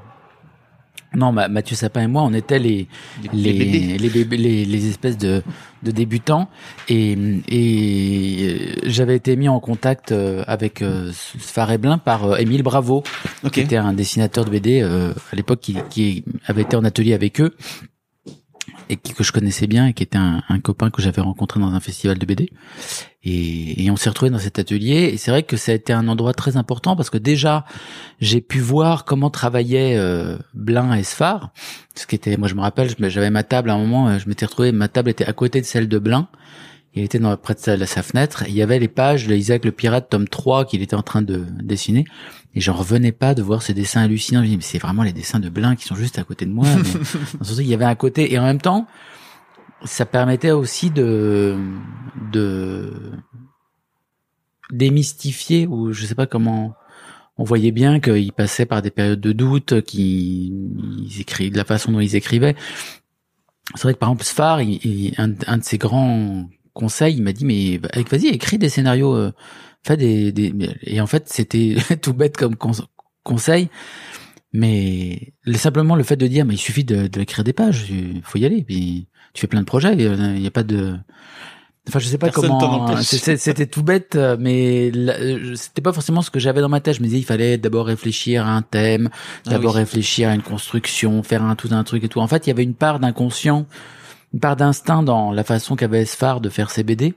Non, 1.15 1.33
Ma- 1.33 1.49
Mathieu 1.49 1.75
Sapin 1.75 2.03
et 2.03 2.07
moi, 2.07 2.23
on 2.23 2.33
était 2.33 2.59
les 2.61 2.87
les, 3.33 3.53
les, 3.99 4.09
bébés- 4.09 4.37
les, 4.37 4.65
les 4.65 4.89
espèces 4.89 5.19
de, 5.19 5.43
de 5.83 5.91
débutants. 5.91 6.49
Et, 6.89 7.17
et 7.49 8.37
euh, 8.43 8.75
j'avais 8.87 9.17
été 9.17 9.35
mis 9.37 9.49
en 9.49 9.59
contact 9.61 10.13
euh, 10.13 10.45
avec 10.47 10.83
euh, 10.83 11.11
Sfar 11.13 11.73
et 11.73 11.79
Blin 11.79 11.99
par 11.99 12.39
Émile 12.39 12.63
Bravo 12.63 13.03
Ok. 13.45 13.51
qui 13.53 13.61
était 13.61 13.77
un 13.77 13.93
dessinateur 13.93 14.45
de 14.45 14.51
BD 14.51 14.81
euh, 14.83 15.13
à 15.33 15.37
l'époque 15.37 15.61
qui, 15.61 15.77
qui 15.91 16.25
avait 16.47 16.63
été 16.63 16.77
en 16.77 16.85
atelier 16.85 17.15
avec 17.15 17.41
eux 17.41 17.57
et 18.89 18.97
qui, 18.97 19.15
que 19.15 19.25
je 19.25 19.33
connaissais 19.33 19.67
bien 19.67 19.87
et 19.87 19.93
qui 19.93 20.03
était 20.03 20.19
un, 20.19 20.43
un 20.49 20.61
copain 20.61 20.91
que 20.91 21.03
j'avais 21.03 21.21
rencontré 21.21 21.61
dans 21.61 21.73
un 21.73 21.81
festival 21.81 22.19
de 22.19 22.27
BD 22.27 22.51
et, 23.23 23.85
et 23.85 23.91
on 23.91 23.97
s'est 23.97 24.09
retrouvé 24.09 24.31
dans 24.31 24.39
cet 24.39 24.59
atelier. 24.59 25.11
Et 25.13 25.17
c'est 25.17 25.31
vrai 25.31 25.43
que 25.43 25.57
ça 25.57 25.73
a 25.73 25.75
été 25.75 25.93
un 25.93 26.09
endroit 26.09 26.33
très 26.33 26.57
important 26.57 26.97
parce 26.97 27.11
que 27.11 27.19
déjà 27.19 27.65
j'ai 28.21 28.41
pu 28.41 28.59
voir 28.61 29.05
comment 29.05 29.31
travaillaient 29.31 29.97
euh, 29.97 30.37
Blin 30.55 30.95
et 30.95 31.03
Sfar 31.03 31.53
ce 31.95 32.07
qui 32.07 32.15
était 32.15 32.37
moi 32.37 32.49
je 32.49 32.55
me 32.55 32.61
rappelle 32.61 32.91
j'avais 32.99 33.31
ma 33.31 33.43
table 33.43 33.71
à 33.71 33.75
un 33.75 33.79
moment 33.79 34.09
euh, 34.09 34.19
je 34.19 34.29
m'étais 34.29 34.47
retrouvé 34.47 34.73
ma 34.73 34.89
table 34.89 35.11
était 35.11 35.27
à 35.27 35.33
côté 35.33 35.61
de 35.61 35.67
celle 35.67 35.89
de 35.89 35.99
Blin 35.99 36.29
il 36.95 37.05
était 37.05 37.19
dans 37.19 37.37
près 37.37 37.55
de 37.55 37.61
sa, 37.61 38.03
fenêtre. 38.03 38.43
Et 38.45 38.49
il 38.49 38.55
y 38.55 38.63
avait 38.63 38.79
les 38.79 38.89
pages 38.89 39.27
de 39.27 39.35
Isaac 39.35 39.65
le 39.65 39.73
pirate 39.73 40.09
tome 40.11 40.27
3 40.27 40.65
qu'il 40.65 40.83
était 40.83 40.97
en 40.97 41.03
train 41.03 41.23
de 41.23 41.45
dessiner. 41.63 42.05
Et 42.55 42.61
j'en 42.61 42.73
revenais 42.75 43.13
pas 43.13 43.35
de 43.35 43.43
voir 43.43 43.63
ces 43.63 43.75
dessins 43.75 44.03
hallucinants. 44.03 44.41
Je 44.41 44.47
me 44.47 44.51
dis 44.51 44.57
mais 44.57 44.63
c'est 44.63 44.79
vraiment 44.79 45.05
les 45.05 45.13
dessins 45.13 45.39
de 45.39 45.49
Blin 45.49 45.77
qui 45.77 45.85
sont 45.85 45.95
juste 45.95 46.19
à 46.19 46.25
côté 46.25 46.47
de 46.47 46.51
moi 46.51 46.67
mais... 46.77 47.47
qu'il 47.55 47.67
y 47.67 47.75
avait 47.75 47.85
un 47.85 47.95
côté. 47.95 48.33
Et 48.33 48.39
en 48.39 48.43
même 48.45 48.61
temps 48.61 48.87
ça 49.85 50.05
permettait 50.05 50.51
aussi 50.51 50.91
de 50.91 51.57
de 52.33 52.93
démystifier 54.71 55.67
ou 55.67 55.93
je 55.93 56.05
sais 56.07 56.15
pas 56.15 56.27
comment 56.27 56.75
on 57.39 57.45
voyait 57.45 57.73
bien 57.73 58.01
qu'ils 58.01 58.33
passaient 58.33 58.67
par 58.67 58.83
des 58.83 58.91
périodes 58.91 59.21
de 59.21 59.33
doute 59.33 59.81
qu'ils 59.83 61.07
ils 61.07 61.21
écrivent 61.21 61.53
de 61.53 61.57
la 61.57 61.65
façon 61.65 61.93
dont 61.93 62.01
ils 62.01 62.15
écrivaient. 62.17 62.55
C'est 63.75 63.83
vrai 63.85 63.95
que 63.95 63.99
par 63.99 64.11
exemple 64.11 64.25
Sfar 64.25 64.61
il, 64.61 64.75
il- 64.85 65.15
un, 65.19 65.33
un 65.47 65.59
de 65.59 65.65
ses 65.65 65.79
grands 65.79 66.49
conseils 66.73 67.17
il 67.17 67.23
m'a 67.23 67.33
dit 67.33 67.45
mais 67.45 67.79
bah, 67.79 67.89
vas-y 68.11 68.29
écris 68.29 68.59
des 68.59 68.69
scénarios 68.69 69.15
euh, 69.15 69.33
fais 69.83 69.97
des, 69.97 70.33
des 70.33 70.55
et 70.83 71.01
en 71.01 71.07
fait 71.07 71.25
c'était 71.29 71.77
tout 72.03 72.13
bête 72.15 72.37
comme 72.37 72.57
cons- 72.57 72.87
conseil 73.23 73.69
mais 74.53 75.33
le- 75.45 75.55
simplement 75.57 75.95
le 75.97 76.03
fait 76.03 76.17
de 76.17 76.27
dire 76.27 76.45
mais 76.45 76.55
il 76.55 76.59
suffit 76.59 76.85
de, 76.85 77.07
de 77.07 77.21
écrire 77.21 77.45
des 77.45 77.53
pages 77.53 77.87
il 77.91 78.21
faut 78.25 78.39
y 78.39 78.45
aller 78.45 78.63
puis 78.63 79.07
tu 79.33 79.41
fais 79.41 79.47
plein 79.47 79.61
de 79.61 79.67
projets 79.67 79.95
il 79.95 80.41
n'y 80.41 80.47
a 80.47 80.51
pas 80.51 80.63
de 80.65 80.97
enfin 81.89 81.99
je 81.99 82.07
sais 82.09 82.19
pas 82.19 82.27
Personne 82.31 82.51
comment 82.51 82.97
c'était 83.03 83.67
tout 83.67 83.83
bête 83.83 84.15
euh, 84.17 84.37
mais 84.39 84.91
euh, 84.95 85.55
c'était 85.55 85.81
pas 85.83 85.93
forcément 85.93 86.21
ce 86.23 86.31
que 86.31 86.39
j'avais 86.41 86.61
dans 86.61 86.69
ma 86.69 86.81
tête 86.81 86.97
je 86.97 87.01
me 87.01 87.07
disais 87.07 87.19
il 87.19 87.25
fallait 87.25 87.57
d'abord 87.59 87.87
réfléchir 87.87 88.47
à 88.47 88.51
un 88.57 88.63
thème 88.63 89.09
Ah 89.47 89.51
d'abord 89.51 89.75
oui. 89.75 89.81
réfléchir 89.81 90.29
à 90.29 90.35
une 90.35 90.43
construction 90.43 91.23
faire 91.23 91.43
un 91.43 91.55
tout 91.57 91.69
un 91.71 91.85
truc 91.85 92.05
et 92.05 92.09
tout 92.09 92.21
en 92.21 92.27
fait 92.27 92.47
il 92.47 92.51
y 92.51 92.53
avait 92.53 92.65
une 92.65 92.75
part 92.75 92.99
d'inconscient 93.01 93.67
une 94.33 94.41
part 94.41 94.57
d'instinct 94.57 95.03
dans 95.03 95.33
la 95.33 95.45
façon 95.45 95.77
qu'avait 95.77 96.05
Sfar 96.05 96.41
de 96.41 96.49
faire 96.49 96.71
ses 96.71 96.85
BD 96.85 97.15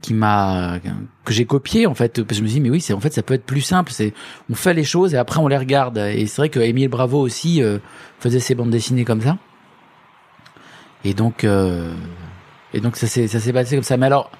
qui 0.00 0.14
m'a 0.14 0.78
que 1.24 1.32
j'ai 1.32 1.46
copié 1.46 1.86
en 1.86 1.94
fait. 1.94 2.22
Parce 2.22 2.28
que 2.28 2.34
je 2.36 2.42
me 2.42 2.48
dis 2.48 2.60
mais 2.60 2.70
oui 2.70 2.80
c'est 2.80 2.92
en 2.92 3.00
fait 3.00 3.12
ça 3.12 3.22
peut 3.22 3.34
être 3.34 3.44
plus 3.44 3.60
simple. 3.60 3.92
C'est 3.92 4.14
on 4.50 4.54
fait 4.54 4.74
les 4.74 4.84
choses 4.84 5.14
et 5.14 5.16
après 5.16 5.40
on 5.40 5.48
les 5.48 5.56
regarde. 5.56 5.98
Et 5.98 6.26
c'est 6.26 6.36
vrai 6.36 6.48
que 6.48 6.60
Émile 6.60 6.88
Bravo 6.88 7.20
aussi 7.20 7.62
euh, 7.62 7.78
faisait 8.18 8.40
ses 8.40 8.54
bandes 8.54 8.70
dessinées 8.70 9.04
comme 9.04 9.20
ça. 9.20 9.38
Et 11.04 11.14
donc 11.14 11.44
euh, 11.44 11.94
et 12.72 12.80
donc 12.80 12.96
ça 12.96 13.06
s'est 13.06 13.28
ça 13.28 13.40
s'est 13.40 13.52
passé 13.52 13.76
comme 13.76 13.84
ça. 13.84 13.96
Mais 13.96 14.06
alors 14.06 14.30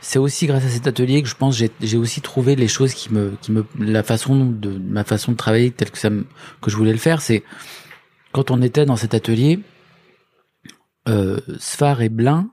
c'est 0.00 0.18
aussi 0.18 0.46
grâce 0.46 0.64
à 0.64 0.68
cet 0.68 0.86
atelier 0.86 1.22
que 1.22 1.28
je 1.28 1.34
pense 1.34 1.56
j'ai 1.56 1.70
j'ai 1.80 1.96
aussi 1.96 2.20
trouvé 2.20 2.54
les 2.54 2.68
choses 2.68 2.94
qui 2.94 3.12
me 3.12 3.36
qui 3.40 3.52
me 3.52 3.64
la 3.78 4.02
façon 4.02 4.46
de 4.46 4.78
ma 4.78 5.04
façon 5.04 5.32
de 5.32 5.36
travailler 5.36 5.70
telle 5.70 5.90
que 5.90 5.98
ça 5.98 6.10
me, 6.10 6.26
que 6.60 6.70
je 6.70 6.76
voulais 6.76 6.92
le 6.92 6.98
faire. 6.98 7.20
C'est 7.20 7.42
quand 8.32 8.50
on 8.50 8.62
était 8.62 8.86
dans 8.86 8.96
cet 8.96 9.14
atelier 9.14 9.60
euh, 11.08 11.38
Sfar 11.58 12.02
et 12.02 12.08
Blin 12.08 12.50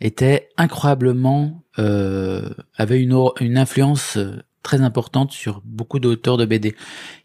était 0.00 0.48
incroyablement 0.56 1.64
euh, 1.78 2.50
avait 2.76 3.00
une 3.00 3.18
une 3.40 3.58
influence 3.58 4.16
euh, 4.16 4.42
très 4.62 4.80
importante 4.80 5.32
sur 5.32 5.60
beaucoup 5.64 5.98
d'auteurs 5.98 6.36
de 6.36 6.46
BD. 6.46 6.74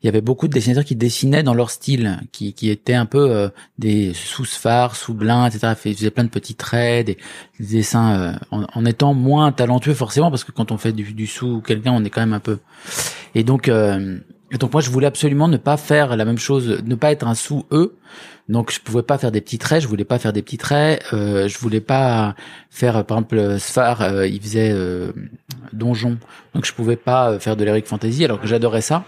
Il 0.02 0.08
y 0.08 0.10
avait 0.10 0.22
beaucoup 0.22 0.48
de 0.48 0.54
dessinateurs 0.54 0.84
qui 0.84 0.96
dessinaient 0.96 1.44
dans 1.44 1.54
leur 1.54 1.70
style, 1.70 2.20
qui, 2.32 2.54
qui 2.54 2.70
étaient 2.70 2.96
un 2.96 3.06
peu 3.06 3.32
euh, 3.32 3.50
des 3.78 4.14
sous 4.14 4.44
phare 4.44 4.96
sous 4.96 5.14
blin, 5.14 5.46
etc. 5.46 5.74
Ils 5.86 5.96
faisaient 5.96 6.12
plein 6.12 6.26
de 6.26 6.30
petits 6.30 6.56
traits, 6.56 7.06
des, 7.06 7.18
dessins, 7.60 8.38
en, 8.52 8.66
en, 8.74 8.86
étant 8.86 9.14
moins 9.14 9.52
talentueux 9.54 9.94
forcément, 9.94 10.32
parce 10.32 10.44
que 10.44 10.52
quand 10.52 10.72
on 10.72 10.78
fait 10.78 10.92
du, 10.92 11.14
du 11.14 11.28
sous 11.28 11.62
quelqu'un, 11.62 11.94
on 11.94 12.04
est 12.04 12.10
quand 12.10 12.22
même 12.22 12.34
un 12.34 12.42
peu. 12.42 12.60
Et 13.36 13.44
donc, 13.44 13.72
donc 14.58 14.74
moi, 14.74 14.82
je 14.82 14.90
voulais 14.90 15.08
absolument 15.08 15.48
ne 15.48 15.58
pas 15.58 15.78
faire 15.78 16.16
la 16.16 16.26
même 16.26 16.38
chose, 16.38 16.82
ne 16.84 16.96
pas 16.96 17.12
être 17.12 17.28
un 17.28 17.36
sous 17.36 17.66
eux. 17.72 17.96
Donc 18.50 18.72
je 18.72 18.80
pouvais 18.80 19.04
pas 19.04 19.20
faire 19.20 19.32
des 19.32 19.42
petits 19.42 19.60
traits, 19.60 19.84
je 19.84 19.88
voulais 19.88 20.06
pas 20.06 20.18
faire 20.18 20.34
des 20.34 20.42
petits 20.42 20.58
traits, 20.58 21.04
euh, 21.14 21.48
je 21.48 21.60
voulais 21.60 21.82
pas 21.82 22.36
faire 22.72 23.06
par 23.06 23.20
exemple 23.20 23.60
Sfar, 23.60 24.02
euh, 24.02 24.26
il 24.26 24.42
faisait 24.42 24.72
euh, 24.72 25.12
donjon, 25.72 26.18
donc 26.56 26.66
je 26.66 26.74
pouvais 26.74 26.96
pas 26.96 27.38
faire 27.38 27.56
de 27.56 27.64
l'Eric 27.64 27.86
Fantasy 27.86 28.26
alors 28.26 28.42
que 28.42 28.48
j'adorais 28.48 28.82
ça. 28.82 29.04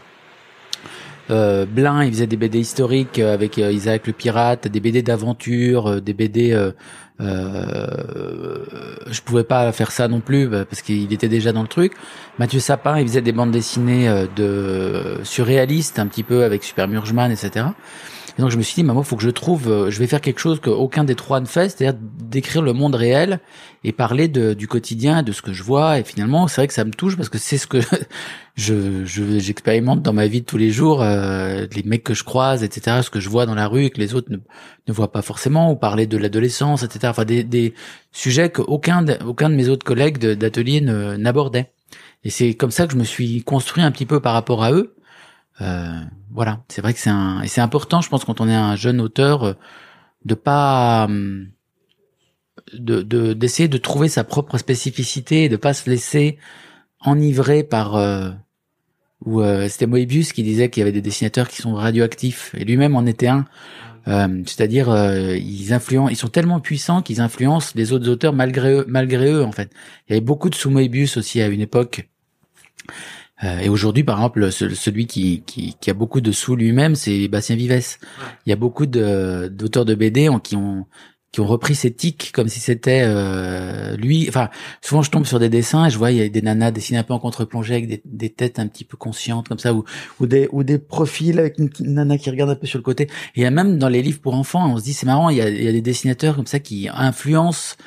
Euh, 1.31 1.65
Blin, 1.65 2.03
il 2.03 2.11
faisait 2.11 2.27
des 2.27 2.37
BD 2.37 2.59
historiques 2.59 3.19
avec 3.19 3.57
Isaac 3.57 4.07
le 4.07 4.13
pirate, 4.13 4.67
des 4.67 4.79
BD 4.79 5.01
d'aventure, 5.01 6.01
des 6.01 6.13
BD. 6.13 6.51
Euh, 6.53 7.87
je 9.09 9.21
pouvais 9.21 9.43
pas 9.43 9.71
faire 9.71 9.91
ça 9.91 10.07
non 10.07 10.21
plus 10.21 10.47
bah, 10.47 10.65
parce 10.65 10.81
qu'il 10.81 11.11
était 11.13 11.29
déjà 11.29 11.51
dans 11.51 11.61
le 11.61 11.67
truc. 11.67 11.93
Mathieu 12.39 12.59
Sapin, 12.59 12.99
il 12.99 13.07
faisait 13.07 13.21
des 13.21 13.31
bandes 13.31 13.51
dessinées 13.51 14.25
de 14.35 15.19
surréalistes 15.23 15.99
un 15.99 16.07
petit 16.07 16.23
peu 16.23 16.43
avec 16.43 16.63
Super 16.63 16.87
Murgeman, 16.87 17.31
etc. 17.31 17.65
Et 18.37 18.41
donc 18.41 18.51
je 18.51 18.57
me 18.57 18.61
suis 18.61 18.75
dit, 18.75 18.83
maman, 18.83 19.03
faut 19.03 19.15
que 19.15 19.23
je 19.23 19.29
trouve, 19.29 19.69
euh, 19.69 19.91
je 19.91 19.99
vais 19.99 20.07
faire 20.07 20.21
quelque 20.21 20.39
chose 20.39 20.59
qu'aucun 20.59 21.03
des 21.03 21.15
trois 21.15 21.39
ne 21.39 21.45
fait, 21.45 21.69
c'est-à-dire 21.69 21.99
décrire 22.01 22.61
le 22.61 22.73
monde 22.73 22.95
réel 22.95 23.39
et 23.83 23.91
parler 23.91 24.27
de, 24.27 24.53
du 24.53 24.67
quotidien, 24.67 25.23
de 25.23 25.31
ce 25.31 25.41
que 25.41 25.53
je 25.53 25.63
vois. 25.63 25.99
Et 25.99 26.03
finalement, 26.03 26.47
c'est 26.47 26.61
vrai 26.61 26.67
que 26.67 26.73
ça 26.73 26.85
me 26.85 26.91
touche 26.91 27.17
parce 27.17 27.29
que 27.29 27.37
c'est 27.37 27.57
ce 27.57 27.67
que 27.67 27.79
je 28.55 29.05
j'expérimente 29.05 30.01
dans 30.01 30.13
ma 30.13 30.27
vie 30.27 30.41
de 30.41 30.45
tous 30.45 30.57
les 30.57 30.71
jours, 30.71 31.01
euh, 31.01 31.65
les 31.75 31.83
mecs 31.83 32.03
que 32.03 32.13
je 32.13 32.23
croise, 32.23 32.63
etc., 32.63 33.01
ce 33.03 33.09
que 33.09 33.19
je 33.19 33.29
vois 33.29 33.45
dans 33.45 33.55
la 33.55 33.67
rue 33.67 33.85
et 33.85 33.89
que 33.89 33.99
les 33.99 34.13
autres 34.13 34.31
ne, 34.31 34.37
ne 34.87 34.93
voient 34.93 35.11
pas 35.11 35.21
forcément, 35.21 35.71
ou 35.71 35.75
parler 35.75 36.07
de 36.07 36.17
l'adolescence, 36.17 36.83
etc. 36.83 37.07
Enfin, 37.09 37.25
des, 37.25 37.43
des 37.43 37.73
sujets 38.11 38.49
qu'aucun 38.49 39.01
de, 39.01 39.17
aucun 39.25 39.49
de 39.49 39.55
mes 39.55 39.67
autres 39.67 39.85
collègues 39.85 40.17
d'atelier 40.17 40.81
n'abordait. 40.81 41.71
Et 42.23 42.29
c'est 42.29 42.53
comme 42.53 42.71
ça 42.71 42.85
que 42.85 42.93
je 42.93 42.97
me 42.97 43.03
suis 43.03 43.43
construit 43.43 43.83
un 43.83 43.91
petit 43.91 44.05
peu 44.05 44.19
par 44.19 44.33
rapport 44.33 44.63
à 44.63 44.71
eux. 44.71 44.95
Euh, 45.59 45.99
voilà, 46.31 46.63
c'est 46.69 46.81
vrai 46.81 46.93
que 46.93 46.99
c'est 46.99 47.09
un 47.09 47.41
et 47.41 47.47
c'est 47.47 47.61
important, 47.61 48.01
je 48.01 48.09
pense, 48.09 48.23
quand 48.23 48.41
on 48.41 48.47
est 48.47 48.55
un 48.55 48.75
jeune 48.75 49.01
auteur, 49.01 49.43
euh, 49.43 49.53
de 50.25 50.33
pas 50.33 51.05
hum, 51.05 51.49
de 52.73 53.33
d'essayer 53.33 53.67
de, 53.67 53.77
trouver 53.77 54.07
sa 54.07 54.23
propre 54.23 54.57
spécificité 54.57 55.45
et 55.45 55.49
de 55.49 55.57
pas 55.57 55.73
se 55.73 55.89
laisser 55.89 56.37
enivrer 56.99 57.63
par 57.63 57.95
euh, 57.95 58.31
ou 59.25 59.41
euh, 59.41 59.67
c'était 59.67 59.87
Moebius 59.87 60.33
qui 60.33 60.43
disait 60.43 60.69
qu'il 60.69 60.81
y 60.81 60.83
avait 60.83 60.91
des 60.91 61.01
dessinateurs 61.01 61.47
qui 61.47 61.61
sont 61.61 61.73
radioactifs 61.73 62.53
et 62.55 62.65
lui-même 62.65 62.95
en 62.95 63.05
était 63.05 63.27
un. 63.27 63.45
Euh, 64.07 64.41
c'est-à-dire 64.47 64.87
ils 65.35 65.73
influencent, 65.73 66.09
ils 66.09 66.15
sont 66.15 66.27
tellement 66.27 66.59
puissants 66.59 67.03
qu'ils 67.03 67.21
influencent 67.21 67.73
les 67.75 67.93
autres 67.93 68.09
auteurs 68.09 68.33
malgré 68.33 68.73
eux, 68.73 68.85
malgré 68.87 69.31
eux 69.31 69.43
en 69.43 69.51
fait. 69.51 69.71
Il 70.07 70.13
y 70.13 70.13
avait 70.13 70.25
beaucoup 70.25 70.49
de 70.49 70.55
sous 70.55 70.71
Moebius 70.71 71.17
aussi 71.17 71.41
à 71.41 71.47
une 71.47 71.61
époque. 71.61 72.09
Euh, 73.43 73.59
et 73.59 73.69
aujourd'hui, 73.69 74.03
par 74.03 74.17
exemple, 74.17 74.51
celui 74.51 75.07
qui, 75.07 75.43
qui, 75.45 75.75
qui, 75.79 75.89
a 75.89 75.93
beaucoup 75.93 76.21
de 76.21 76.31
sous 76.31 76.55
lui-même, 76.55 76.95
c'est 76.95 77.27
Bastien 77.27 77.55
Vives. 77.55 77.97
Il 78.45 78.49
y 78.49 78.53
a 78.53 78.55
beaucoup 78.55 78.85
d'auteurs 78.85 79.85
de, 79.85 79.95
BD 79.95 80.29
qui 80.43 80.55
ont 80.55 80.85
qui 81.31 81.39
ont 81.39 81.47
repris 81.47 81.75
ces 81.75 81.93
tics 81.93 82.31
comme 82.33 82.49
si 82.49 82.59
c'était 82.59 83.03
euh, 83.05 83.95
lui. 83.95 84.25
Enfin, 84.27 84.49
souvent 84.81 85.01
je 85.01 85.09
tombe 85.09 85.25
sur 85.25 85.39
des 85.39 85.47
dessins 85.47 85.85
et 85.85 85.89
je 85.89 85.97
vois 85.97 86.11
il 86.11 86.17
y 86.17 86.21
a 86.21 86.27
des 86.27 86.41
nanas 86.41 86.71
dessinées 86.71 86.99
un 86.99 87.03
peu 87.03 87.13
en 87.13 87.19
contre-plongée 87.19 87.73
avec 87.73 87.87
des, 87.87 88.01
des, 88.03 88.29
têtes 88.29 88.59
un 88.59 88.67
petit 88.67 88.83
peu 88.83 88.97
conscientes 88.97 89.47
comme 89.47 89.57
ça, 89.57 89.73
ou, 89.73 89.85
ou 90.19 90.27
des 90.27 90.49
ou 90.51 90.63
des 90.63 90.77
profils 90.77 91.39
avec 91.39 91.57
une, 91.57 91.69
nana 91.79 92.17
qui 92.17 92.29
regarde 92.29 92.49
un 92.49 92.55
peu 92.55 92.67
sur 92.67 92.79
le 92.79 92.83
côté. 92.83 93.03
Et 93.03 93.09
il 93.37 93.43
y 93.43 93.45
a 93.45 93.51
même 93.51 93.77
dans 93.77 93.87
les 93.87 94.01
livres 94.01 94.19
pour 94.19 94.33
enfants, 94.33 94.73
on 94.73 94.77
se 94.77 94.83
dit 94.83 94.93
c'est 94.93 95.05
marrant, 95.05 95.29
il 95.29 95.37
y 95.37 95.41
a, 95.41 95.49
il 95.49 95.63
y 95.63 95.69
a 95.69 95.71
des 95.71 95.81
dessinateurs 95.81 96.35
comme 96.35 96.47
ça 96.47 96.59
qui 96.59 96.89
influencent 96.93 97.77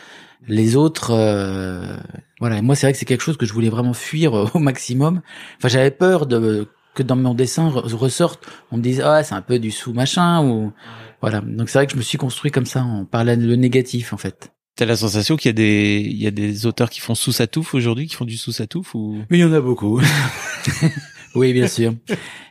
les 0.48 0.76
autres, 0.76 1.10
euh, 1.12 1.96
voilà. 2.40 2.58
Et 2.58 2.62
moi, 2.62 2.74
c'est 2.74 2.86
vrai 2.86 2.92
que 2.92 2.98
c'est 2.98 3.04
quelque 3.04 3.22
chose 3.22 3.36
que 3.36 3.46
je 3.46 3.52
voulais 3.52 3.68
vraiment 3.68 3.94
fuir 3.94 4.32
au 4.54 4.58
maximum. 4.58 5.22
Enfin, 5.58 5.68
j'avais 5.68 5.90
peur 5.90 6.26
de 6.26 6.68
que 6.94 7.02
dans 7.02 7.16
mon 7.16 7.34
dessin 7.34 7.68
ressorte, 7.68 8.46
on 8.70 8.76
me 8.76 8.82
dise 8.82 9.00
ah 9.00 9.22
c'est 9.24 9.34
un 9.34 9.42
peu 9.42 9.58
du 9.58 9.70
sous 9.70 9.92
machin 9.92 10.44
ou 10.44 10.72
voilà. 11.20 11.40
Donc 11.40 11.68
c'est 11.68 11.78
vrai 11.78 11.86
que 11.86 11.92
je 11.92 11.96
me 11.96 12.02
suis 12.02 12.18
construit 12.18 12.50
comme 12.50 12.66
ça 12.66 12.82
en 12.82 13.04
parlant 13.04 13.36
le 13.36 13.56
négatif 13.56 14.12
en 14.12 14.16
fait. 14.16 14.52
T'as 14.76 14.86
la 14.86 14.96
sensation 14.96 15.36
qu'il 15.36 15.48
y 15.48 15.50
a 15.50 15.54
des 15.54 16.02
il 16.04 16.22
y 16.22 16.26
a 16.26 16.30
des 16.30 16.66
auteurs 16.66 16.90
qui 16.90 17.00
font 17.00 17.14
sous 17.14 17.32
sa 17.32 17.46
touffe 17.46 17.74
aujourd'hui, 17.74 18.06
qui 18.06 18.14
font 18.14 18.24
du 18.24 18.36
sous 18.36 18.52
sa 18.52 18.66
touffe 18.66 18.94
ou? 18.94 19.18
Mais 19.30 19.38
il 19.38 19.40
y 19.40 19.44
en 19.44 19.52
a 19.52 19.60
beaucoup. 19.60 20.00
oui, 21.34 21.52
bien 21.52 21.66
sûr. 21.66 21.94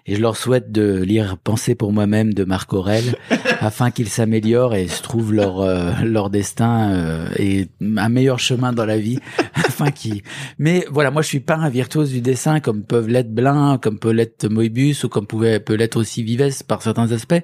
Et 0.05 0.15
je 0.15 0.21
leur 0.21 0.35
souhaite 0.35 0.71
de 0.71 1.01
lire 1.01 1.37
Penser 1.37 1.75
pour 1.75 1.93
moi-même 1.93 2.33
de 2.33 2.43
Marc 2.43 2.73
Aurel 2.73 3.15
afin 3.61 3.89
qu'ils 3.89 4.09
s'améliorent 4.09 4.75
et 4.75 4.87
se 4.87 5.01
trouvent 5.01 5.33
leur 5.33 5.61
euh, 5.61 5.93
leur 6.03 6.29
destin 6.29 6.91
euh, 6.91 7.27
et 7.37 7.69
un 7.81 8.09
meilleur 8.09 8.39
chemin 8.39 8.73
dans 8.73 8.85
la 8.85 8.97
vie 8.97 9.19
afin 9.53 9.91
qu'ils 9.91 10.21
mais 10.59 10.85
voilà 10.91 11.09
moi 11.09 11.21
je 11.21 11.27
suis 11.27 11.39
pas 11.39 11.55
un 11.55 11.69
virtuose 11.69 12.11
du 12.11 12.19
dessin 12.19 12.59
comme 12.59 12.83
peuvent 12.83 13.07
l'être 13.07 13.33
Blin 13.33 13.77
comme 13.81 13.97
peut 13.97 14.11
l'être 14.11 14.49
Moebius 14.49 15.05
ou 15.05 15.09
comme 15.09 15.25
pouvait 15.25 15.61
peut 15.61 15.75
l'être 15.75 15.95
aussi 15.95 16.23
Vives 16.23 16.65
par 16.67 16.81
certains 16.81 17.13
aspects 17.13 17.43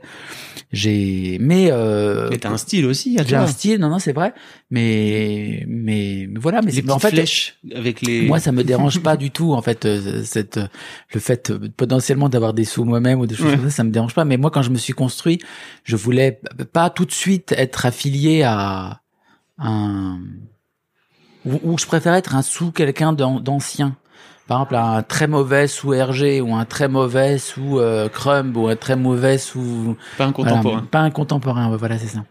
j'ai 0.72 1.38
mais 1.40 1.70
euh, 1.72 2.28
mais 2.30 2.38
t'as 2.38 2.52
un 2.52 2.58
style 2.58 2.86
aussi 2.86 3.18
j'ai 3.26 3.36
un 3.36 3.48
style 3.48 3.80
non 3.80 3.90
non 3.90 3.98
c'est 3.98 4.14
vrai 4.14 4.34
mais 4.70 5.66
mais, 5.68 6.30
voilà 6.40 6.62
mais 6.62 6.72
c'est 6.72 6.88
en 6.92 7.00
fait 7.00 7.10
flèches 7.10 7.58
avec 7.74 8.02
les 8.02 8.28
moi 8.28 8.40
ça 8.40 8.52
me 8.52 8.64
dérange 8.64 9.00
pas 9.02 9.18
du 9.18 9.32
tout 9.32 9.54
en 9.54 9.64
fait 9.64 9.86
euh, 9.86 10.24
cette 10.24 10.60
le 11.14 11.20
fait 11.20 11.52
potentiellement 11.76 12.30
d'avoir 12.30 12.54
des 12.54 12.66
sous 12.66 12.84
moi-même 12.84 13.20
ou 13.20 13.26
des 13.26 13.36
choses 13.36 13.52
comme 13.52 13.64
ça, 13.64 13.70
ça 13.70 13.84
me 13.84 13.92
dérange 13.92 14.14
pas. 14.14 14.26
Mais 14.26 14.38
moi, 14.38 14.52
quand 14.52 14.62
je 14.62 14.70
me 14.70 14.78
suis 14.78 14.94
construit, 14.94 15.40
je 15.84 15.96
voulais 15.96 16.40
pas 16.72 16.90
tout 16.90 17.06
de 17.06 17.12
suite 17.12 17.54
être 17.54 17.86
affilié 17.86 18.44
à 18.44 19.02
un 19.58 20.20
ou, 21.46 21.78
je 21.78 21.86
préfère 21.86 22.14
être 22.14 22.36
un 22.36 22.42
sous 22.42 22.72
quelqu'un 22.72 23.14
d'ancien. 23.14 23.96
Par 24.50 24.58
exemple, 24.58 24.76
un 24.78 25.04
très 25.04 25.28
mauvais 25.28 25.68
sous 25.68 25.92
RG 25.92 26.42
ou 26.42 26.56
un 26.56 26.66
très 26.66 26.88
mauvais 26.88 27.38
sous 27.38 27.78
euh, 27.78 28.10
Crumb 28.10 28.58
ou 28.58 28.68
un 28.68 28.76
très 28.76 28.96
mauvais 28.96 29.38
sous 29.38 29.96
pas 30.18 30.26
un 30.26 30.32
contemporain. 30.32 30.88
pas 30.90 31.02
un 31.02 31.12
contemporain. 31.12 31.78
Voilà, 31.78 32.00
c'est 32.00 32.08
ça. 32.08 32.26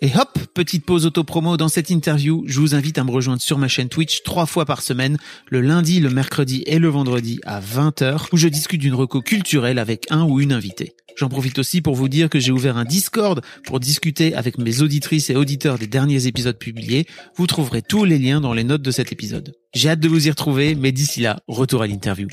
Et 0.00 0.12
hop, 0.16 0.38
petite 0.54 0.86
pause 0.86 1.04
auto-promo 1.04 1.58
dans 1.58 1.68
cette 1.68 1.90
interview. 1.90 2.42
Je 2.46 2.58
vous 2.58 2.74
invite 2.74 2.96
à 2.96 3.04
me 3.04 3.10
rejoindre 3.10 3.42
sur 3.42 3.58
ma 3.58 3.68
chaîne 3.68 3.90
Twitch 3.90 4.22
trois 4.22 4.46
fois 4.46 4.64
par 4.64 4.80
semaine, 4.80 5.18
le 5.50 5.60
lundi, 5.60 6.00
le 6.00 6.08
mercredi 6.08 6.62
et 6.66 6.78
le 6.78 6.88
vendredi 6.88 7.38
à 7.44 7.60
20h, 7.60 8.28
où 8.32 8.38
je 8.38 8.48
discute 8.48 8.80
d'une 8.80 8.94
reco 8.94 9.20
culturelle 9.20 9.78
avec 9.78 10.06
un 10.08 10.24
ou 10.24 10.40
une 10.40 10.54
invitée. 10.54 10.94
J'en 11.16 11.28
profite 11.28 11.58
aussi 11.58 11.80
pour 11.80 11.94
vous 11.94 12.08
dire 12.08 12.28
que 12.28 12.38
j'ai 12.38 12.52
ouvert 12.52 12.76
un 12.76 12.84
Discord 12.84 13.42
pour 13.64 13.80
discuter 13.80 14.34
avec 14.34 14.58
mes 14.58 14.82
auditrices 14.82 15.30
et 15.30 15.36
auditeurs 15.36 15.78
des 15.78 15.86
derniers 15.86 16.26
épisodes 16.26 16.58
publiés. 16.58 17.06
Vous 17.36 17.46
trouverez 17.46 17.82
tous 17.82 18.04
les 18.04 18.18
liens 18.18 18.40
dans 18.40 18.54
les 18.54 18.64
notes 18.64 18.82
de 18.82 18.90
cet 18.90 19.12
épisode. 19.12 19.54
J'ai 19.74 19.90
hâte 19.90 20.00
de 20.00 20.08
vous 20.08 20.26
y 20.26 20.30
retrouver, 20.30 20.74
mais 20.74 20.92
d'ici 20.92 21.20
là, 21.20 21.40
retour 21.46 21.82
à 21.82 21.86
l'interview. 21.86 22.28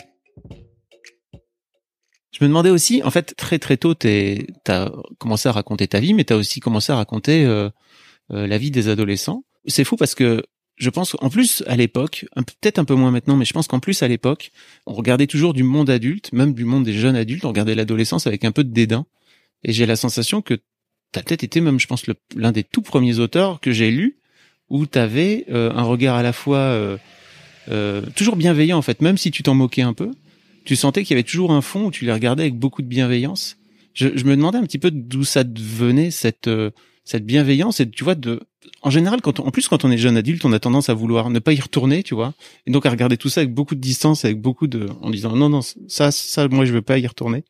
Je 2.31 2.43
me 2.43 2.49
demandais 2.49 2.69
aussi, 2.69 3.01
en 3.03 3.09
fait, 3.09 3.33
très 3.35 3.57
très 3.57 3.77
tôt, 3.77 3.95
t'as 3.95 4.91
commencé 5.17 5.49
à 5.49 5.51
raconter 5.51 5.87
ta 5.87 5.99
vie, 5.99 6.13
mais 6.13 6.23
t'as 6.23 6.35
aussi 6.35 6.59
commencé 6.59 6.91
à 6.91 6.95
raconter 6.95 7.45
euh, 7.45 7.69
euh, 8.31 8.45
la 8.45 8.57
vie 8.59 8.69
des 8.69 8.89
adolescents. 8.89 9.43
C'est 9.65 9.83
fou 9.83 9.95
parce 9.95 10.13
que 10.13 10.43
je 10.77 10.89
pense 10.89 11.13
qu'en 11.13 11.29
plus 11.29 11.63
à 11.67 11.75
l'époque, 11.75 12.25
peut-être 12.35 12.79
un 12.79 12.85
peu 12.85 12.93
moins 12.93 13.11
maintenant, 13.11 13.35
mais 13.35 13.45
je 13.45 13.53
pense 13.53 13.67
qu'en 13.67 13.79
plus 13.79 14.03
à 14.03 14.07
l'époque, 14.07 14.51
on 14.85 14.93
regardait 14.93 15.27
toujours 15.27 15.53
du 15.53 15.63
monde 15.63 15.89
adulte, 15.89 16.31
même 16.33 16.53
du 16.53 16.65
monde 16.65 16.83
des 16.83 16.93
jeunes 16.93 17.15
adultes, 17.15 17.45
on 17.45 17.49
regardait 17.49 17.75
l'adolescence 17.75 18.27
avec 18.27 18.45
un 18.45 18.51
peu 18.51 18.63
de 18.63 18.71
dédain. 18.71 19.05
Et 19.63 19.73
j'ai 19.73 19.87
la 19.87 19.95
sensation 19.95 20.41
que 20.41 20.59
t'as 21.11 21.23
peut-être 21.23 21.43
été 21.43 21.61
même, 21.61 21.79
je 21.79 21.87
pense, 21.87 22.03
l'un 22.35 22.51
des 22.51 22.63
tout 22.63 22.83
premiers 22.83 23.17
auteurs 23.17 23.59
que 23.59 23.71
j'ai 23.71 23.89
lu 23.89 24.19
où 24.69 24.85
t'avais 24.85 25.45
euh, 25.49 25.71
un 25.73 25.83
regard 25.83 26.15
à 26.15 26.23
la 26.23 26.33
fois 26.33 26.97
euh, 27.69 28.01
toujours 28.15 28.35
bienveillant 28.35 28.77
en 28.77 28.81
fait, 28.83 29.01
même 29.01 29.17
si 29.17 29.31
tu 29.31 29.41
t'en 29.41 29.55
moquais 29.55 29.81
un 29.81 29.93
peu, 29.93 30.11
tu 30.63 30.75
sentais 30.75 31.03
qu'il 31.03 31.15
y 31.15 31.17
avait 31.17 31.23
toujours 31.23 31.51
un 31.53 31.61
fond 31.61 31.85
où 31.85 31.91
tu 31.91 32.05
les 32.05 32.13
regardais 32.13 32.43
avec 32.43 32.55
beaucoup 32.55 32.81
de 32.81 32.87
bienveillance. 32.87 33.57
Je, 33.93 34.09
je 34.15 34.25
me 34.25 34.35
demandais 34.35 34.59
un 34.59 34.63
petit 34.63 34.77
peu 34.77 34.91
d'où 34.91 35.23
ça 35.23 35.43
venait 35.43 36.11
cette 36.11 36.47
euh, 36.47 36.69
cette 37.07 37.25
bienveillance 37.25 37.79
et 37.79 37.89
tu 37.89 38.03
vois 38.03 38.15
de 38.15 38.41
en 38.81 38.89
général 38.89 39.21
quand 39.21 39.39
en 39.39 39.49
plus 39.49 39.69
quand 39.69 39.85
on 39.85 39.91
est 39.91 39.97
jeune 39.97 40.17
adulte 40.17 40.43
on 40.43 40.51
a 40.51 40.59
tendance 40.59 40.89
à 40.89 40.93
vouloir 40.93 41.29
ne 41.29 41.39
pas 41.39 41.53
y 41.53 41.59
retourner 41.61 42.03
tu 42.03 42.13
vois. 42.13 42.33
Et 42.65 42.71
donc 42.71 42.85
à 42.85 42.89
regarder 42.89 43.15
tout 43.15 43.29
ça 43.29 43.39
avec 43.41 43.53
beaucoup 43.53 43.75
de 43.75 43.79
distance 43.79 44.25
avec 44.25 44.41
beaucoup 44.41 44.67
de 44.67 44.87
en 45.01 45.09
disant 45.09 45.33
non 45.33 45.47
non 45.47 45.61
ça 45.61 46.11
ça 46.11 46.49
moi 46.49 46.65
je 46.65 46.73
veux 46.73 46.81
pas 46.81 46.97
y 46.97 47.07
retourner. 47.07 47.45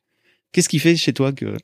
Qu'est-ce 0.52 0.70
qui 0.70 0.78
fait 0.78 0.96
chez 0.96 1.12
toi 1.12 1.32
que 1.32 1.58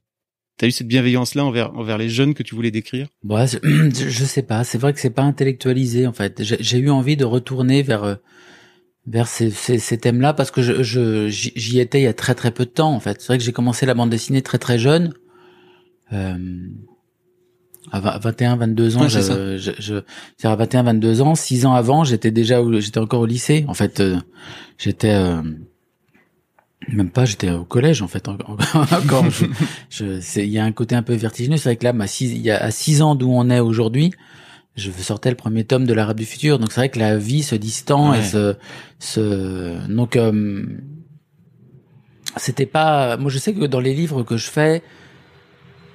tu 0.57 0.65
as 0.65 0.67
eu 0.67 0.71
cette 0.71 0.87
bienveillance 0.87 1.35
là 1.35 1.45
envers 1.45 1.77
envers 1.77 1.99
les 1.99 2.09
jeunes 2.09 2.33
que 2.33 2.41
tu 2.41 2.55
voulais 2.55 2.71
décrire? 2.71 3.07
Ouais, 3.23 3.45
je, 3.63 4.25
sais 4.25 4.41
pas. 4.41 4.63
C'est 4.63 4.79
vrai 4.79 4.91
que 4.91 4.99
c'est 4.99 5.11
pas 5.11 5.21
intellectualisé 5.21 6.07
en 6.07 6.13
fait. 6.13 6.41
J'ai 6.41 6.79
eu 6.79 6.89
envie 6.89 7.15
de 7.15 7.25
retourner 7.25 7.83
vers 7.83 8.03
euh, 8.03 8.15
vers 9.05 9.27
ces, 9.27 9.51
ces, 9.51 9.97
thèmes-là 9.99 10.33
parce 10.33 10.49
que 10.49 10.63
je 10.63 11.29
j'y 11.29 11.79
étais 11.79 11.99
il 11.99 12.05
y 12.05 12.07
a 12.07 12.13
très 12.13 12.33
très 12.33 12.49
peu 12.49 12.65
de 12.65 12.71
temps 12.71 12.95
en 12.95 12.99
fait. 12.99 13.21
C'est 13.21 13.27
vrai 13.27 13.37
que 13.37 13.43
j'ai 13.43 13.53
commencé 13.53 13.85
la 13.85 13.93
bande 13.93 14.09
dessinée 14.09 14.41
très 14.41 14.57
très 14.57 14.79
jeune. 14.79 15.13
Euh, 16.11 16.37
à 17.91 17.99
21, 17.99 18.55
22 18.55 18.97
ans, 18.97 19.07
je, 19.07 19.57
je, 19.57 19.71
je, 19.77 20.47
à 20.47 20.55
21, 20.55 20.83
22 20.83 21.21
ans, 21.21 21.35
6 21.35 21.65
ans 21.65 21.73
avant, 21.73 22.03
j'étais 22.03 22.31
déjà, 22.31 22.59
j'étais 22.79 22.99
encore 22.99 23.21
au 23.21 23.25
lycée. 23.25 23.65
En 23.67 23.73
fait, 23.73 23.99
euh, 23.99 24.17
j'étais 24.77 25.13
euh, 25.13 25.41
même 26.87 27.09
pas, 27.09 27.25
j'étais 27.25 27.51
au 27.51 27.65
collège 27.65 28.01
en 28.01 28.07
fait. 28.07 28.27
Encore, 28.29 29.25
je, 29.29 29.45
je, 29.89 30.39
il 30.39 30.49
y 30.49 30.59
a 30.59 30.63
un 30.63 30.71
côté 30.71 30.95
un 30.95 31.03
peu 31.03 31.13
vertigineux. 31.13 31.57
C'est 31.57 31.69
vrai 31.69 31.75
que 31.75 31.83
là, 31.83 31.93
ma 31.93 32.07
six, 32.07 32.31
il 32.31 32.41
y 32.41 32.51
a 32.51 32.61
à 32.61 32.71
6 32.71 33.01
ans 33.01 33.15
d'où 33.15 33.29
on 33.31 33.49
est 33.49 33.59
aujourd'hui, 33.59 34.11
je 34.75 34.89
sortais 34.91 35.29
le 35.29 35.35
premier 35.35 35.65
tome 35.65 35.85
de 35.85 35.93
l'Arabe 35.93 36.17
du 36.17 36.25
futur. 36.25 36.59
Donc 36.59 36.71
c'est 36.71 36.81
vrai 36.81 36.89
que 36.89 36.99
la 36.99 37.17
vie 37.17 37.43
se 37.43 37.55
distend 37.55 38.13
et 38.13 38.23
se, 38.23 38.55
se, 38.99 39.87
donc 39.87 40.15
euh, 40.15 40.65
c'était 42.37 42.65
pas. 42.65 43.17
Moi, 43.17 43.29
je 43.29 43.37
sais 43.37 43.53
que 43.53 43.65
dans 43.65 43.79
les 43.79 43.93
livres 43.93 44.23
que 44.23 44.37
je 44.37 44.49
fais 44.49 44.81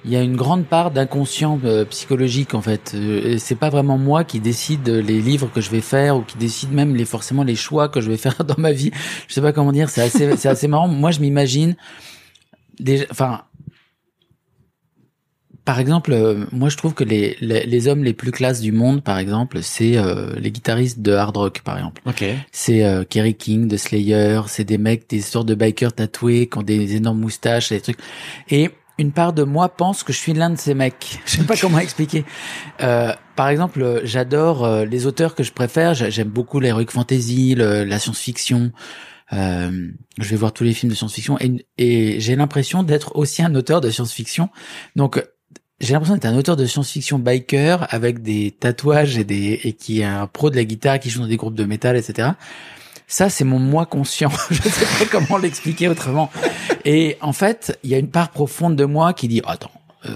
il 0.09 0.13
y 0.13 0.15
a 0.15 0.23
une 0.23 0.35
grande 0.35 0.65
part 0.65 0.89
d'inconscient 0.89 1.59
euh, 1.65 1.85
psychologique 1.85 2.55
en 2.55 2.61
fait. 2.61 2.93
Euh, 2.95 3.37
c'est 3.37 3.53
pas 3.53 3.69
vraiment 3.69 3.99
moi 3.99 4.23
qui 4.23 4.39
décide 4.39 4.89
les 4.89 5.21
livres 5.21 5.51
que 5.53 5.61
je 5.61 5.69
vais 5.69 5.81
faire 5.81 6.17
ou 6.17 6.21
qui 6.21 6.35
décide 6.35 6.73
même 6.73 6.95
les 6.95 7.05
forcément 7.05 7.43
les 7.43 7.55
choix 7.55 7.89
que 7.89 8.01
je 8.01 8.09
vais 8.09 8.17
faire 8.25 8.43
dans 8.43 8.55
ma 8.57 8.71
vie. 8.71 8.89
Je 9.27 9.35
sais 9.35 9.41
pas 9.41 9.53
comment 9.53 9.71
dire. 9.71 9.87
C'est 9.91 10.01
assez 10.01 10.35
c'est 10.35 10.49
assez 10.49 10.67
marrant. 10.67 10.87
Moi, 10.87 11.11
je 11.11 11.19
m'imagine 11.19 11.75
déjà. 12.79 13.05
Enfin, 13.11 13.43
par 15.63 15.79
exemple, 15.79 16.11
euh, 16.11 16.47
moi 16.51 16.69
je 16.69 16.77
trouve 16.77 16.95
que 16.95 17.03
les, 17.03 17.37
les, 17.39 17.87
hommes 17.87 18.03
les 18.03 18.13
plus 18.13 18.31
classes 18.31 18.61
du 18.61 18.71
monde, 18.71 19.03
par 19.03 19.19
exemple, 19.19 19.61
c'est 19.61 19.95
les 20.39 20.49
guitaristes 20.49 21.01
de 21.01 21.11
hard 21.11 21.37
rock, 21.37 21.61
par 21.63 21.77
exemple. 21.77 22.01
Okay. 22.07 22.33
C'est 22.51 22.83
Kerry 23.09 23.35
King 23.35 23.67
de 23.67 23.77
Slayer, 23.77 24.41
c'est 24.47 24.63
des 24.63 24.79
mecs, 24.79 25.07
des 25.07 25.21
sortes 25.21 25.47
de 25.47 25.53
bikers 25.53 25.93
tatoués 25.93 26.47
qui 26.47 26.57
ont 26.57 26.63
des 26.63 26.95
énormes 26.95 27.19
moustaches, 27.19 27.69
des 27.69 27.81
trucs. 27.81 27.99
Et 28.49 28.71
une 28.99 29.13
part 29.13 29.33
de 29.33 29.43
moi 29.43 29.69
pense 29.69 30.03
que 30.03 30.13
je 30.13 30.17
suis 30.17 30.33
l'un 30.33 30.49
de 30.49 30.57
ces 30.57 30.73
mecs. 30.73 31.19
Je 31.25 31.37
sais 31.37 31.43
pas 31.43 31.55
comment 31.61 31.79
expliquer. 31.79 32.25
Euh, 32.81 33.13
par 33.35 33.47
exemple, 33.47 34.01
j'adore 34.03 34.65
euh, 34.65 34.85
les 34.85 35.07
auteurs 35.07 35.33
que 35.33 35.43
je 35.43 35.53
préfère. 35.53 35.93
J'aime 35.93 36.27
beaucoup 36.27 36.59
l'heroic 36.59 36.91
fantasy, 36.91 37.55
la 37.55 37.97
science-fiction. 37.97 38.71
Euh, 39.31 39.91
je 40.19 40.29
vais 40.29 40.35
voir 40.35 40.53
tous 40.53 40.63
les 40.63 40.73
films 40.73 40.91
de 40.91 40.97
science-fiction 40.97 41.37
et, 41.39 41.65
et 41.77 42.19
j'ai 42.19 42.35
l'impression 42.35 42.83
d'être 42.83 43.15
aussi 43.15 43.41
un 43.41 43.55
auteur 43.55 43.79
de 43.79 43.89
science-fiction. 43.89 44.49
Donc 44.95 45.23
j'ai 45.79 45.93
l'impression 45.93 46.15
d'être 46.15 46.25
un 46.25 46.35
auteur 46.35 46.57
de 46.57 46.65
science-fiction 46.65 47.19
biker 47.19 47.87
avec 47.93 48.21
des 48.21 48.51
tatouages 48.51 49.17
et 49.17 49.23
des 49.23 49.61
et 49.63 49.73
qui 49.73 50.01
est 50.01 50.05
un 50.05 50.27
pro 50.27 50.49
de 50.49 50.55
la 50.55 50.65
guitare 50.65 50.99
qui 50.99 51.09
joue 51.09 51.21
dans 51.21 51.27
des 51.27 51.37
groupes 51.37 51.55
de 51.55 51.63
métal, 51.63 51.95
etc. 51.95 52.29
Ça, 53.09 53.29
c'est 53.29 53.43
mon 53.43 53.57
moi 53.57 53.87
conscient. 53.87 54.29
je 54.51 54.61
ne 54.63 54.69
sais 54.69 54.85
pas 54.85 55.05
comment 55.11 55.39
l'expliquer 55.39 55.89
autrement. 55.89 56.29
Et 56.85 57.17
en 57.21 57.33
fait, 57.33 57.77
il 57.83 57.89
y 57.89 57.95
a 57.95 57.97
une 57.97 58.11
part 58.11 58.29
profonde 58.29 58.75
de 58.75 58.85
moi 58.85 59.13
qui 59.13 59.27
dit, 59.27 59.41
attends, 59.47 59.71
euh, 60.05 60.15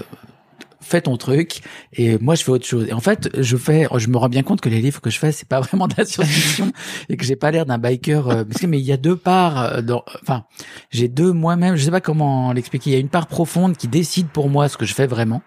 fais 0.80 1.00
ton 1.00 1.16
truc 1.16 1.60
et 1.92 2.18
moi 2.18 2.36
je 2.36 2.44
fais 2.44 2.52
autre 2.52 2.66
chose. 2.66 2.86
Et 2.88 2.92
en 2.92 3.00
fait, 3.00 3.28
je 3.36 3.56
fais, 3.56 3.88
je 3.96 4.08
me 4.08 4.16
rends 4.16 4.28
bien 4.28 4.44
compte 4.44 4.60
que 4.60 4.68
les 4.68 4.80
livres 4.80 5.00
que 5.00 5.10
je 5.10 5.18
fais, 5.18 5.32
c'est 5.32 5.48
pas 5.48 5.60
vraiment 5.60 5.88
de 5.88 5.94
la 5.98 6.04
science-fiction 6.04 6.70
et 7.08 7.16
que 7.16 7.24
j'ai 7.24 7.34
pas 7.34 7.50
l'air 7.50 7.66
d'un 7.66 7.78
biker. 7.78 8.28
Euh, 8.28 8.44
parce 8.44 8.60
que, 8.60 8.66
mais 8.68 8.78
il 8.78 8.84
y 8.84 8.92
a 8.92 8.96
deux 8.96 9.16
parts. 9.16 9.60
Euh, 9.60 9.82
dans, 9.82 10.04
enfin, 10.22 10.44
j'ai 10.90 11.08
deux 11.08 11.32
moi-même. 11.32 11.74
Je 11.74 11.84
sais 11.84 11.90
pas 11.90 12.00
comment 12.00 12.52
l'expliquer. 12.52 12.90
Il 12.90 12.92
y 12.92 12.96
a 12.96 13.00
une 13.00 13.08
part 13.08 13.26
profonde 13.26 13.76
qui 13.76 13.88
décide 13.88 14.28
pour 14.28 14.48
moi 14.48 14.68
ce 14.68 14.76
que 14.76 14.86
je 14.86 14.94
fais 14.94 15.08
vraiment. 15.08 15.42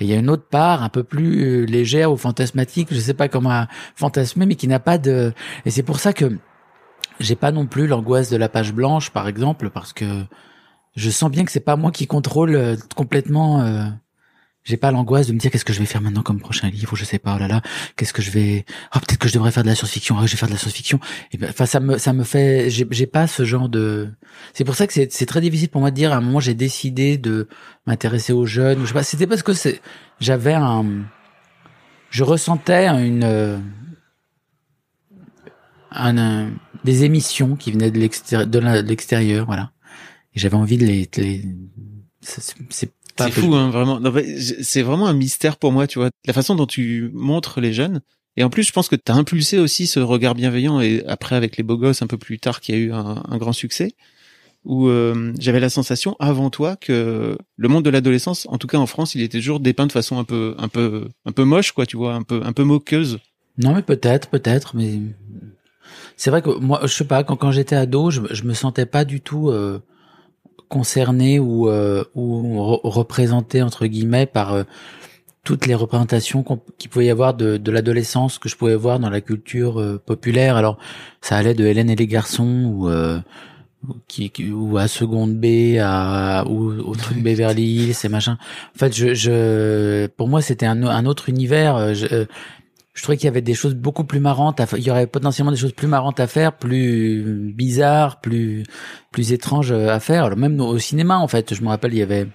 Et 0.00 0.04
il 0.04 0.10
y 0.10 0.14
a 0.14 0.16
une 0.16 0.30
autre 0.30 0.46
part 0.48 0.82
un 0.82 0.88
peu 0.88 1.02
plus 1.02 1.66
légère 1.66 2.12
ou 2.12 2.16
fantasmatique, 2.16 2.88
je 2.92 3.00
sais 3.00 3.14
pas 3.14 3.28
comment 3.28 3.66
fantasmer, 3.96 4.46
mais 4.46 4.54
qui 4.54 4.68
n'a 4.68 4.78
pas 4.78 4.96
de. 4.96 5.34
Et 5.66 5.70
c'est 5.70 5.82
pour 5.82 5.98
ça 5.98 6.12
que 6.12 6.38
j'ai 7.20 7.36
pas 7.36 7.52
non 7.52 7.66
plus 7.66 7.86
l'angoisse 7.86 8.30
de 8.30 8.36
la 8.36 8.48
page 8.48 8.72
blanche, 8.72 9.10
par 9.10 9.28
exemple, 9.28 9.70
parce 9.70 9.92
que 9.92 10.24
je 10.96 11.10
sens 11.10 11.30
bien 11.30 11.44
que 11.44 11.52
c'est 11.52 11.60
pas 11.60 11.76
moi 11.76 11.92
qui 11.92 12.06
contrôle 12.06 12.54
euh, 12.54 12.76
complètement. 12.96 13.62
Euh, 13.62 13.86
j'ai 14.64 14.76
pas 14.76 14.90
l'angoisse 14.90 15.28
de 15.28 15.32
me 15.32 15.38
dire 15.38 15.50
qu'est-ce 15.50 15.64
que 15.64 15.72
je 15.72 15.78
vais 15.78 15.86
faire 15.86 16.02
maintenant 16.02 16.22
comme 16.22 16.40
prochain 16.40 16.68
livre, 16.68 16.94
je 16.94 17.04
sais 17.04 17.18
pas. 17.18 17.36
Oh 17.36 17.38
là 17.38 17.48
là, 17.48 17.62
qu'est-ce 17.96 18.12
que 18.12 18.20
je 18.20 18.30
vais. 18.30 18.66
Oh 18.94 18.98
peut-être 18.98 19.18
que 19.18 19.28
je 19.28 19.32
devrais 19.32 19.50
faire 19.50 19.62
de 19.62 19.68
la 19.68 19.74
science-fiction. 19.74 20.16
Ah, 20.18 20.26
je 20.26 20.32
vais 20.32 20.36
faire 20.36 20.48
de 20.48 20.52
la 20.52 20.58
science-fiction. 20.58 21.00
Ben, 21.38 21.48
enfin, 21.48 21.64
ça 21.64 21.80
me 21.80 21.96
ça 21.96 22.12
me 22.12 22.24
fait. 22.24 22.68
J'ai 22.68 23.06
pas 23.06 23.26
ce 23.26 23.44
genre 23.44 23.68
de. 23.68 24.10
C'est 24.52 24.64
pour 24.64 24.74
ça 24.74 24.86
que 24.86 24.92
c'est 24.92 25.26
très 25.26 25.40
difficile 25.40 25.70
pour 25.70 25.80
moi 25.80 25.90
de 25.90 25.96
dire. 25.96 26.12
À 26.12 26.16
un 26.16 26.20
moment, 26.20 26.40
j'ai 26.40 26.54
décidé 26.54 27.16
de 27.16 27.48
m'intéresser 27.86 28.32
aux 28.32 28.44
jeunes. 28.44 28.80
Je 28.82 28.86
sais 28.86 28.92
pas. 28.92 29.04
C'était 29.04 29.26
parce 29.26 29.42
que 29.42 29.54
c'est. 29.54 29.80
J'avais 30.20 30.54
un. 30.54 30.84
Je 32.10 32.24
ressentais 32.24 32.88
une. 32.88 33.24
Euh, 33.24 33.58
un 35.90 36.50
des 36.84 37.04
émissions 37.04 37.56
qui 37.56 37.72
venaient 37.72 37.90
de 37.90 37.98
l'extérieur, 37.98 39.46
voilà. 39.46 39.72
Et 40.34 40.40
j'avais 40.40 40.56
envie 40.56 40.78
de 40.78 40.86
les, 40.86 41.08
les... 41.16 41.44
c'est 42.20 42.54
c'est 42.70 43.32
fou, 43.32 43.54
hein, 43.54 43.70
vraiment. 43.70 44.00
C'est 44.62 44.82
vraiment 44.82 45.06
un 45.08 45.12
mystère 45.12 45.56
pour 45.56 45.72
moi, 45.72 45.86
tu 45.86 45.98
vois, 45.98 46.10
la 46.26 46.32
façon 46.32 46.54
dont 46.54 46.66
tu 46.66 47.10
montres 47.12 47.60
les 47.60 47.72
jeunes. 47.72 48.00
Et 48.36 48.44
en 48.44 48.50
plus, 48.50 48.62
je 48.62 48.72
pense 48.72 48.88
que 48.88 48.94
tu 48.94 49.10
as 49.10 49.16
impulsé 49.16 49.58
aussi 49.58 49.88
ce 49.88 49.98
regard 49.98 50.36
bienveillant. 50.36 50.80
Et 50.80 51.02
après, 51.06 51.34
avec 51.34 51.56
les 51.56 51.64
beaux 51.64 51.76
gosses, 51.76 52.02
un 52.02 52.06
peu 52.06 52.18
plus 52.18 52.38
tard, 52.38 52.60
qui 52.60 52.72
a 52.72 52.76
eu 52.76 52.92
un, 52.92 53.24
un 53.28 53.38
grand 53.38 53.52
succès, 53.52 53.94
où 54.64 54.86
euh, 54.86 55.32
j'avais 55.40 55.58
la 55.58 55.70
sensation 55.70 56.14
avant 56.20 56.50
toi 56.50 56.76
que 56.76 57.36
le 57.56 57.68
monde 57.68 57.84
de 57.84 57.90
l'adolescence, 57.90 58.46
en 58.48 58.58
tout 58.58 58.68
cas 58.68 58.78
en 58.78 58.86
France, 58.86 59.16
il 59.16 59.22
était 59.22 59.38
toujours 59.38 59.58
dépeint 59.58 59.86
de 59.86 59.92
façon 59.92 60.18
un 60.18 60.24
peu, 60.24 60.54
un 60.58 60.68
peu, 60.68 61.08
un 61.24 61.32
peu 61.32 61.42
moche, 61.42 61.72
quoi, 61.72 61.86
tu 61.86 61.96
vois, 61.96 62.14
un 62.14 62.22
peu, 62.22 62.42
un 62.44 62.52
peu 62.52 62.62
moqueuse. 62.62 63.18
Non, 63.56 63.74
mais 63.74 63.82
peut-être, 63.82 64.28
peut-être, 64.28 64.76
mais 64.76 65.00
c'est 66.18 66.30
vrai 66.30 66.42
que 66.42 66.50
moi, 66.58 66.80
je 66.82 66.88
sais 66.88 67.04
pas, 67.04 67.22
quand, 67.22 67.36
quand 67.36 67.52
j'étais 67.52 67.76
ado, 67.76 68.10
je, 68.10 68.20
je 68.30 68.42
me 68.42 68.52
sentais 68.52 68.86
pas 68.86 69.04
du 69.04 69.20
tout 69.20 69.48
euh, 69.50 69.78
concerné 70.68 71.38
ou, 71.38 71.70
euh, 71.70 72.04
ou 72.14 72.60
représenté 72.82 73.62
entre 73.62 73.86
guillemets 73.86 74.26
par 74.26 74.52
euh, 74.52 74.64
toutes 75.44 75.66
les 75.66 75.76
représentations 75.76 76.44
qu'il 76.76 76.90
pouvait 76.90 77.06
y 77.06 77.10
avoir 77.10 77.34
de, 77.34 77.56
de 77.56 77.70
l'adolescence 77.70 78.38
que 78.38 78.48
je 78.48 78.56
pouvais 78.56 78.74
voir 78.74 78.98
dans 78.98 79.10
la 79.10 79.20
culture 79.20 79.80
euh, 79.80 80.02
populaire. 80.04 80.56
Alors, 80.56 80.76
ça 81.20 81.36
allait 81.36 81.54
de 81.54 81.64
Hélène 81.64 81.88
et 81.88 81.96
les 81.96 82.08
garçons 82.08 82.64
ou 82.66 82.90
qui, 84.08 84.32
ou 84.52 84.76
à 84.76 84.88
seconde 84.88 85.36
B 85.36 85.78
à 85.80 86.44
ou 86.48 86.72
au 86.80 86.96
truc 86.96 87.22
Beverly 87.22 87.62
Hills 87.62 87.96
et 88.02 88.08
machin. 88.08 88.36
En 88.74 88.78
fait, 88.78 88.92
je, 88.92 89.14
je 89.14 90.08
pour 90.08 90.26
moi 90.26 90.42
c'était 90.42 90.66
un, 90.66 90.82
un 90.82 91.06
autre 91.06 91.28
univers. 91.28 91.94
Je, 91.94 92.26
je 92.98 93.04
trouvais 93.04 93.16
qu'il 93.16 93.26
y 93.26 93.28
avait 93.28 93.42
des 93.42 93.54
choses 93.54 93.76
beaucoup 93.76 94.02
plus 94.02 94.18
marrantes. 94.18 94.58
À, 94.58 94.66
il 94.76 94.82
y 94.82 94.90
aurait 94.90 95.06
potentiellement 95.06 95.52
des 95.52 95.56
choses 95.56 95.72
plus 95.72 95.86
marrantes 95.86 96.18
à 96.18 96.26
faire, 96.26 96.52
plus 96.52 97.52
bizarres, 97.54 98.20
plus 98.20 98.64
plus 99.12 99.32
étranges 99.32 99.70
à 99.70 100.00
faire. 100.00 100.24
Alors 100.24 100.36
même 100.36 100.60
au 100.60 100.78
cinéma, 100.80 101.16
en 101.16 101.28
fait, 101.28 101.54
je 101.54 101.62
me 101.62 101.68
rappelle, 101.68 101.92
il 101.92 101.98
y 101.98 102.02
avait 102.02 102.26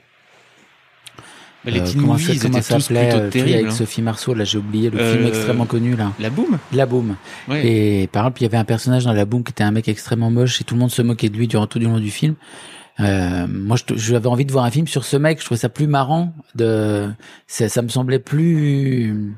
mais 1.65 1.71
les 1.71 1.81
euh, 1.81 1.85
teen 1.85 1.99
comment 1.99 2.13
movies, 2.13 2.39
comment 2.39 2.61
ça 2.61 2.79
s'appelait 2.79 3.13
euh, 3.13 3.27
avec 3.27 3.65
hein. 3.65 3.71
Sophie 3.71 4.01
Marceau, 4.01 4.33
là 4.33 4.45
j'ai 4.45 4.57
oublié 4.57 4.89
le 4.89 4.99
film 4.99 5.25
euh, 5.25 5.27
extrêmement 5.27 5.65
connu 5.65 5.97
là. 5.97 6.13
La 6.17 6.29
Boom? 6.29 6.57
La 6.71 6.85
Boom. 6.85 7.17
Et 7.51 8.07
par 8.13 8.23
exemple, 8.23 8.41
il 8.41 8.43
y 8.43 8.47
avait 8.47 8.57
un 8.57 8.63
personnage 8.63 9.03
dans 9.03 9.13
La 9.13 9.25
Boom 9.25 9.43
qui 9.43 9.51
était 9.51 9.65
un 9.65 9.71
mec 9.71 9.89
extrêmement 9.89 10.31
moche 10.31 10.61
et 10.61 10.63
tout 10.63 10.75
le 10.75 10.79
monde 10.79 10.91
se 10.91 11.01
moquait 11.01 11.27
de 11.27 11.35
lui 11.35 11.49
durant 11.49 11.67
tout 11.67 11.79
le 11.79 11.85
long 11.85 11.99
du 11.99 12.09
film. 12.09 12.35
Euh, 13.01 13.47
moi, 13.49 13.75
j'avais 13.95 14.27
envie 14.27 14.45
de 14.45 14.51
voir 14.51 14.63
un 14.63 14.71
film 14.71 14.87
sur 14.87 15.03
ce 15.03 15.17
mec. 15.17 15.39
Je 15.39 15.45
trouvais 15.45 15.59
ça 15.59 15.69
plus 15.69 15.87
marrant. 15.87 16.33
De, 16.55 17.09
ça, 17.47 17.67
ça 17.67 17.81
me 17.81 17.89
semblait 17.89 18.19
plus 18.19 19.35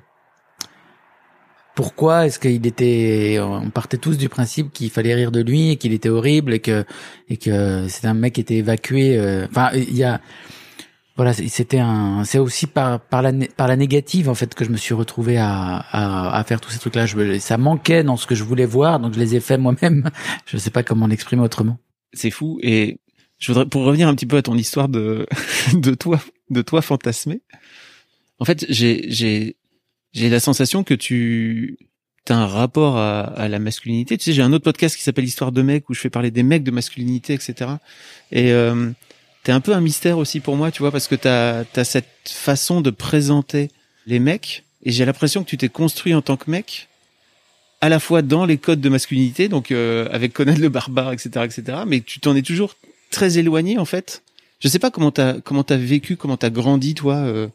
pourquoi 1.76 2.26
est-ce 2.26 2.40
qu'il 2.40 2.66
était 2.66 3.38
on 3.42 3.70
partait 3.70 3.98
tous 3.98 4.18
du 4.18 4.30
principe 4.30 4.72
qu'il 4.72 4.90
fallait 4.90 5.14
rire 5.14 5.32
de 5.32 5.42
lui 5.42 5.72
et 5.72 5.76
qu'il 5.76 5.94
était 5.94 6.10
horrible 6.10 6.54
et 6.54 6.60
que 6.60 6.86
et 7.30 7.38
que 7.38 7.88
c'était 7.90 8.08
un 8.08 8.14
mec 8.14 8.34
qui 8.34 8.42
était 8.42 8.56
évacué 8.56 9.18
euh, 9.18 9.46
enfin 9.50 9.72
il 9.74 9.96
y 9.96 10.04
a 10.04 10.22
voilà 11.16 11.34
c'était 11.34 11.80
un 11.80 12.24
c'est 12.24 12.40
aussi 12.40 12.68
par 12.68 13.00
par 13.00 13.22
la 13.22 13.32
par 13.56 13.68
la 13.68 13.76
négative 13.76 14.30
en 14.30 14.36
fait 14.36 14.54
que 14.56 14.66
je 14.66 14.70
me 14.70 14.78
suis 14.78 14.94
retrouvé 14.94 15.38
à 15.38 15.78
à, 15.92 16.38
à 16.38 16.44
faire 16.44 16.60
tous 16.62 16.72
ces 16.72 16.80
trucs 16.80 16.96
là 16.96 17.06
je, 17.06 17.40
ça 17.40 17.58
manquait 17.58 18.04
dans 18.04 18.18
ce 18.18 18.26
que 18.26 18.36
je 18.36 18.44
voulais 18.44 18.66
voir 18.66 19.00
donc 19.00 19.14
je 19.14 19.20
les 19.20 19.36
ai 19.36 19.40
fait 19.40 19.58
moi-même. 19.58 20.10
Je 20.46 20.58
sais 20.58 20.70
pas 20.70 20.84
comment 20.84 21.08
l'exprimer 21.08 21.42
autrement. 21.42 21.80
C'est 22.14 22.30
fou. 22.30 22.60
Et 22.62 23.00
je 23.38 23.52
voudrais 23.52 23.66
pour 23.66 23.84
revenir 23.84 24.08
un 24.08 24.16
petit 24.16 24.26
peu 24.26 24.38
à 24.38 24.42
ton 24.42 24.56
histoire 24.56 24.90
de 24.90 25.26
de 25.74 25.94
toi 25.94 26.20
de 26.50 26.62
toi 26.62 26.82
fantasmé 26.82 27.42
en 28.40 28.46
fait 28.46 28.66
j'ai 28.70 29.06
j'ai 29.10 29.58
j'ai 30.16 30.30
la 30.30 30.40
sensation 30.40 30.84
que 30.84 30.94
tu 30.94 31.78
as 32.30 32.36
un 32.36 32.48
rapport 32.48 32.98
à, 32.98 33.22
à, 33.22 33.48
la 33.48 33.60
masculinité. 33.60 34.18
Tu 34.18 34.24
sais, 34.24 34.34
j'ai 34.34 34.42
un 34.42 34.54
autre 34.54 34.64
podcast 34.64 34.96
qui 34.96 35.04
s'appelle 35.04 35.26
Histoire 35.26 35.52
de 35.52 35.62
mecs 35.62 35.90
où 35.90 35.94
je 35.94 36.00
fais 36.00 36.10
parler 36.10 36.32
des 36.32 36.42
mecs 36.42 36.64
de 36.64 36.72
masculinité, 36.72 37.34
etc. 37.34 37.72
Et 38.32 38.52
euh, 38.52 38.90
t'es 39.44 39.52
un 39.52 39.60
peu 39.60 39.74
un 39.74 39.82
mystère 39.82 40.18
aussi 40.18 40.40
pour 40.40 40.56
moi, 40.56 40.72
tu 40.72 40.80
vois, 40.80 40.92
parce 40.92 41.08
que 41.08 41.16
t'as 41.16 41.66
as 41.76 41.84
cette 41.84 42.08
façon 42.26 42.82
de 42.82 42.90
présenter 42.90 43.70
les 44.08 44.20
mecs, 44.20 44.64
et 44.84 44.92
j'ai 44.92 45.06
l'impression 45.06 45.44
que 45.44 45.50
tu 45.50 45.58
t'es 45.58 45.70
construit 45.70 46.14
en 46.14 46.22
tant 46.22 46.38
que 46.38 46.50
mec, 46.50 46.88
à 47.82 47.90
la 47.90 48.00
fois 48.00 48.22
dans 48.22 48.46
les 48.46 48.58
codes 48.58 48.82
de 48.82 48.90
masculinité, 48.90 49.50
donc 49.50 49.72
euh, 49.72 50.08
avec 50.12 50.34
connaître 50.34 50.62
le 50.62 50.70
barbare, 50.70 51.12
etc., 51.12 51.46
etc., 51.46 51.80
mais 51.86 52.02
tu 52.02 52.20
t'en 52.20 52.36
es 52.36 52.42
toujours 52.42 52.76
très 53.12 53.38
éloigné 53.38 53.78
en 53.78 53.86
fait. 53.86 54.24
Je 54.60 54.68
sais 54.68 54.80
pas 54.80 54.90
comment 54.90 55.12
t'as 55.12 55.42
comment 55.42 55.64
t'as 55.64 55.78
vécu, 55.78 56.16
comment 56.16 56.38
t'as 56.38 56.50
grandi 56.50 56.96
toi 56.96 57.16
euh, 57.18 57.48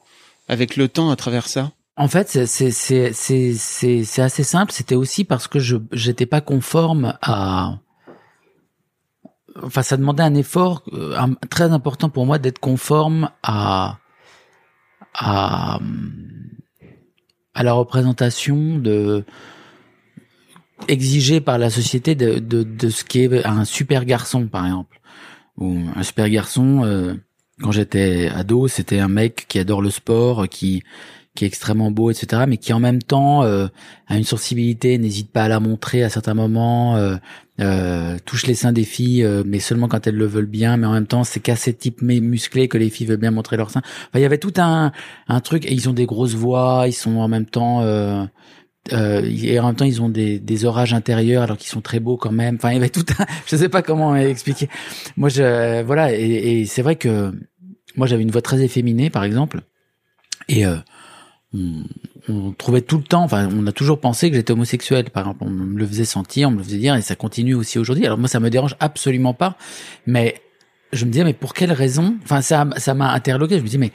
avec 0.48 0.76
le 0.76 0.88
temps 0.88 1.10
à 1.10 1.16
travers 1.16 1.48
ça. 1.48 1.72
En 2.00 2.08
fait, 2.08 2.46
c'est 2.46 4.22
assez 4.22 4.42
simple. 4.42 4.72
C'était 4.72 4.94
aussi 4.94 5.24
parce 5.24 5.48
que 5.48 5.58
je 5.58 5.76
j'étais 5.92 6.24
pas 6.24 6.40
conforme 6.40 7.12
à. 7.20 7.78
Enfin, 9.62 9.82
ça 9.82 9.98
demandait 9.98 10.22
un 10.22 10.34
effort 10.34 10.82
euh, 10.94 11.14
très 11.50 11.72
important 11.72 12.08
pour 12.08 12.24
moi 12.24 12.38
d'être 12.38 12.58
conforme 12.58 13.28
à 13.42 13.98
à 15.12 15.78
à 17.52 17.62
la 17.62 17.74
représentation 17.74 18.78
de 18.78 19.26
exigée 20.88 21.42
par 21.42 21.58
la 21.58 21.68
société 21.68 22.14
de, 22.14 22.38
de, 22.38 22.62
de 22.62 22.88
ce 22.88 23.04
qui 23.04 23.24
est 23.24 23.44
un 23.44 23.66
super 23.66 24.06
garçon, 24.06 24.46
par 24.46 24.64
exemple. 24.64 25.02
Ou 25.58 25.78
un 25.94 26.02
super 26.02 26.30
garçon, 26.30 26.82
euh, 26.82 27.12
quand 27.60 27.72
j'étais 27.72 28.30
ado, 28.34 28.68
c'était 28.68 29.00
un 29.00 29.08
mec 29.08 29.44
qui 29.48 29.58
adore 29.58 29.82
le 29.82 29.90
sport, 29.90 30.48
qui 30.48 30.82
qui 31.34 31.44
est 31.44 31.46
extrêmement 31.46 31.90
beau, 31.90 32.10
etc., 32.10 32.42
mais 32.48 32.56
qui 32.56 32.72
en 32.72 32.80
même 32.80 33.02
temps 33.02 33.44
euh, 33.44 33.68
a 34.08 34.16
une 34.16 34.24
sensibilité, 34.24 34.98
n'hésite 34.98 35.30
pas 35.30 35.44
à 35.44 35.48
la 35.48 35.60
montrer 35.60 36.02
à 36.02 36.08
certains 36.08 36.34
moments, 36.34 36.96
euh, 36.96 37.16
euh, 37.60 38.16
touche 38.24 38.46
les 38.46 38.54
seins 38.54 38.72
des 38.72 38.84
filles, 38.84 39.22
euh, 39.22 39.42
mais 39.46 39.60
seulement 39.60 39.86
quand 39.86 40.06
elles 40.06 40.16
le 40.16 40.26
veulent 40.26 40.46
bien, 40.46 40.76
mais 40.76 40.86
en 40.86 40.92
même 40.92 41.06
temps 41.06 41.24
c'est 41.24 41.40
qu'à 41.40 41.56
ces 41.56 41.74
types 41.74 42.02
musclés 42.02 42.68
que 42.68 42.78
les 42.78 42.90
filles 42.90 43.06
veulent 43.06 43.18
bien 43.18 43.30
montrer 43.30 43.56
leurs 43.56 43.70
seins. 43.70 43.82
Enfin, 43.84 44.18
il 44.18 44.22
y 44.22 44.24
avait 44.24 44.38
tout 44.38 44.54
un, 44.56 44.92
un 45.28 45.40
truc, 45.40 45.66
et 45.66 45.72
ils 45.72 45.88
ont 45.88 45.92
des 45.92 46.06
grosses 46.06 46.34
voix, 46.34 46.84
ils 46.86 46.92
sont 46.92 47.16
en 47.18 47.28
même 47.28 47.46
temps... 47.46 47.82
Euh, 47.82 48.24
euh, 48.94 49.22
et 49.22 49.60
en 49.60 49.66
même 49.66 49.76
temps 49.76 49.84
ils 49.84 50.00
ont 50.00 50.08
des, 50.08 50.38
des 50.38 50.64
orages 50.64 50.94
intérieurs 50.94 51.42
alors 51.42 51.58
qu'ils 51.58 51.68
sont 51.68 51.82
très 51.82 52.00
beaux 52.00 52.16
quand 52.16 52.32
même 52.32 52.54
enfin 52.54 52.70
il 52.70 52.74
y 52.74 52.78
avait 52.78 52.88
tout 52.88 53.04
un 53.18 53.26
je 53.46 53.54
sais 53.54 53.68
pas 53.68 53.82
comment 53.82 54.16
expliquer 54.16 54.70
moi 55.18 55.28
je 55.28 55.82
voilà 55.82 56.14
et, 56.14 56.62
et 56.62 56.64
c'est 56.64 56.80
vrai 56.80 56.96
que 56.96 57.30
moi 57.94 58.06
j'avais 58.06 58.22
une 58.22 58.30
voix 58.30 58.40
très 58.40 58.62
efféminée 58.62 59.10
par 59.10 59.24
exemple 59.24 59.60
et 60.48 60.64
on, 61.52 62.52
trouvait 62.52 62.82
tout 62.82 62.98
le 62.98 63.02
temps, 63.02 63.24
enfin, 63.24 63.48
on 63.52 63.66
a 63.66 63.72
toujours 63.72 64.00
pensé 64.00 64.30
que 64.30 64.36
j'étais 64.36 64.52
homosexuel, 64.52 65.10
par 65.10 65.24
exemple. 65.24 65.44
On 65.44 65.50
me 65.50 65.78
le 65.78 65.86
faisait 65.86 66.04
sentir, 66.04 66.48
on 66.48 66.52
me 66.52 66.58
le 66.58 66.64
faisait 66.64 66.78
dire, 66.78 66.94
et 66.94 67.02
ça 67.02 67.16
continue 67.16 67.54
aussi 67.54 67.78
aujourd'hui. 67.78 68.06
Alors 68.06 68.18
moi, 68.18 68.28
ça 68.28 68.40
me 68.40 68.50
dérange 68.50 68.76
absolument 68.78 69.34
pas, 69.34 69.56
mais 70.06 70.40
je 70.92 71.04
me 71.04 71.10
disais, 71.10 71.24
mais 71.24 71.32
pour 71.32 71.54
quelle 71.54 71.72
raison? 71.72 72.16
Enfin, 72.22 72.40
ça, 72.40 72.68
ça 72.76 72.94
m'a 72.94 73.12
interloqué. 73.12 73.58
Je 73.58 73.62
me 73.62 73.68
dis, 73.68 73.78
mais 73.78 73.92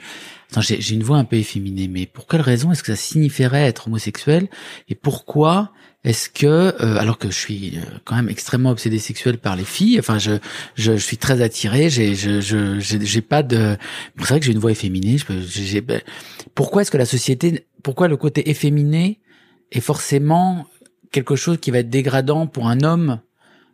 j'ai 0.60 0.94
une 0.94 1.02
voix 1.02 1.18
un 1.18 1.24
peu 1.24 1.36
efféminée, 1.36 1.88
mais 1.88 2.06
pour 2.06 2.26
quelle 2.26 2.40
raison 2.40 2.72
est-ce 2.72 2.82
que 2.82 2.94
ça 2.94 3.02
signifierait 3.02 3.64
être 3.64 3.88
homosexuel 3.88 4.48
Et 4.88 4.94
pourquoi 4.94 5.72
est-ce 6.04 6.28
que, 6.28 6.46
euh, 6.46 6.98
alors 6.98 7.18
que 7.18 7.30
je 7.30 7.36
suis 7.36 7.78
euh, 7.78 7.80
quand 8.04 8.14
même 8.14 8.28
extrêmement 8.28 8.70
obsédé 8.70 9.00
sexuel 9.00 9.38
par 9.38 9.56
les 9.56 9.64
filles, 9.64 9.98
enfin, 9.98 10.18
je, 10.18 10.32
je, 10.76 10.92
je 10.92 11.04
suis 11.04 11.16
très 11.16 11.42
attiré, 11.42 11.90
j'ai, 11.90 12.14
je, 12.14 12.40
je, 12.40 12.78
j'ai 12.78 13.20
pas 13.22 13.42
de, 13.42 13.76
c'est 14.18 14.28
vrai 14.28 14.38
que 14.38 14.46
j'ai 14.46 14.52
une 14.52 14.60
voix 14.60 14.70
efféminée. 14.70 15.18
Je, 15.18 15.80
ben, 15.80 16.00
pourquoi 16.54 16.82
est-ce 16.82 16.92
que 16.92 16.96
la 16.96 17.06
société, 17.06 17.66
pourquoi 17.82 18.06
le 18.06 18.16
côté 18.16 18.48
efféminé 18.50 19.18
est 19.72 19.80
forcément 19.80 20.66
quelque 21.10 21.34
chose 21.34 21.58
qui 21.60 21.72
va 21.72 21.78
être 21.78 21.90
dégradant 21.90 22.46
pour 22.46 22.68
un 22.68 22.82
homme 22.82 23.20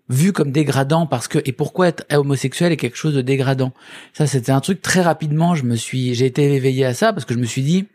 vu 0.08 0.32
comme 0.32 0.52
dégradant 0.52 1.06
parce 1.06 1.28
que 1.28 1.38
et 1.44 1.52
pourquoi 1.52 1.88
être 1.88 2.04
homosexuel 2.12 2.72
est 2.72 2.76
quelque 2.76 2.96
chose 2.96 3.14
de 3.14 3.22
dégradant 3.22 3.72
ça 4.12 4.26
c'était 4.26 4.52
un 4.52 4.60
truc 4.60 4.82
très 4.82 5.00
rapidement 5.00 5.54
je 5.54 5.64
me 5.64 5.76
suis 5.76 6.14
j'ai 6.14 6.26
été 6.26 6.54
éveillé 6.54 6.84
à 6.84 6.92
ça 6.92 7.12
parce 7.12 7.24
que 7.24 7.34
je 7.34 7.38
me 7.38 7.46
suis 7.46 7.62
dit 7.62 7.86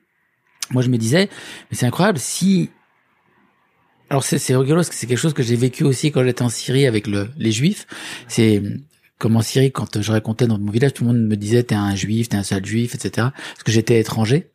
moi 0.71 0.81
je 0.81 0.89
me 0.89 0.97
disais 0.97 1.29
mais 1.69 1.77
c'est 1.77 1.85
incroyable 1.85 2.17
si 2.17 2.69
alors 4.09 4.23
c'est 4.23 4.55
rigolo 4.55 4.77
parce 4.77 4.89
que 4.89 4.95
c'est 4.95 5.07
quelque 5.07 5.17
chose 5.17 5.33
que 5.33 5.43
j'ai 5.43 5.55
vécu 5.55 5.83
aussi 5.83 6.11
quand 6.11 6.23
j'étais 6.23 6.41
en 6.41 6.49
Syrie 6.49 6.87
avec 6.87 7.07
le, 7.07 7.29
les 7.37 7.51
Juifs. 7.51 7.87
C'est 8.27 8.61
comme 9.17 9.35
en 9.35 9.41
Syrie 9.41 9.71
quand 9.71 10.01
je 10.01 10.11
racontais 10.11 10.47
dans 10.47 10.57
mon 10.57 10.71
village, 10.71 10.93
tout 10.93 11.03
le 11.03 11.11
monde 11.11 11.21
me 11.21 11.35
disait 11.35 11.63
t'es 11.63 11.75
un 11.75 11.93
Juif, 11.95 12.29
t'es 12.29 12.37
un 12.37 12.43
sale 12.43 12.65
Juif, 12.65 12.95
etc. 12.95 13.27
Parce 13.35 13.63
que 13.65 13.71
j'étais 13.71 13.99
étranger 13.99 14.51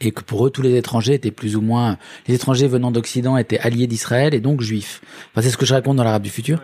et 0.00 0.12
que 0.12 0.22
pour 0.22 0.46
eux 0.46 0.50
tous 0.50 0.62
les 0.62 0.76
étrangers 0.76 1.14
étaient 1.14 1.30
plus 1.30 1.56
ou 1.56 1.60
moins 1.60 1.98
les 2.26 2.34
étrangers 2.34 2.68
venant 2.68 2.90
d'Occident 2.90 3.36
étaient 3.36 3.58
alliés 3.58 3.86
d'Israël 3.86 4.34
et 4.34 4.40
donc 4.40 4.60
juifs. 4.60 5.00
Enfin, 5.30 5.42
c'est 5.42 5.50
ce 5.50 5.56
que 5.56 5.66
je 5.66 5.74
raconte 5.74 5.96
dans 5.96 6.04
l'Arabe 6.04 6.22
du 6.22 6.30
futur. 6.30 6.62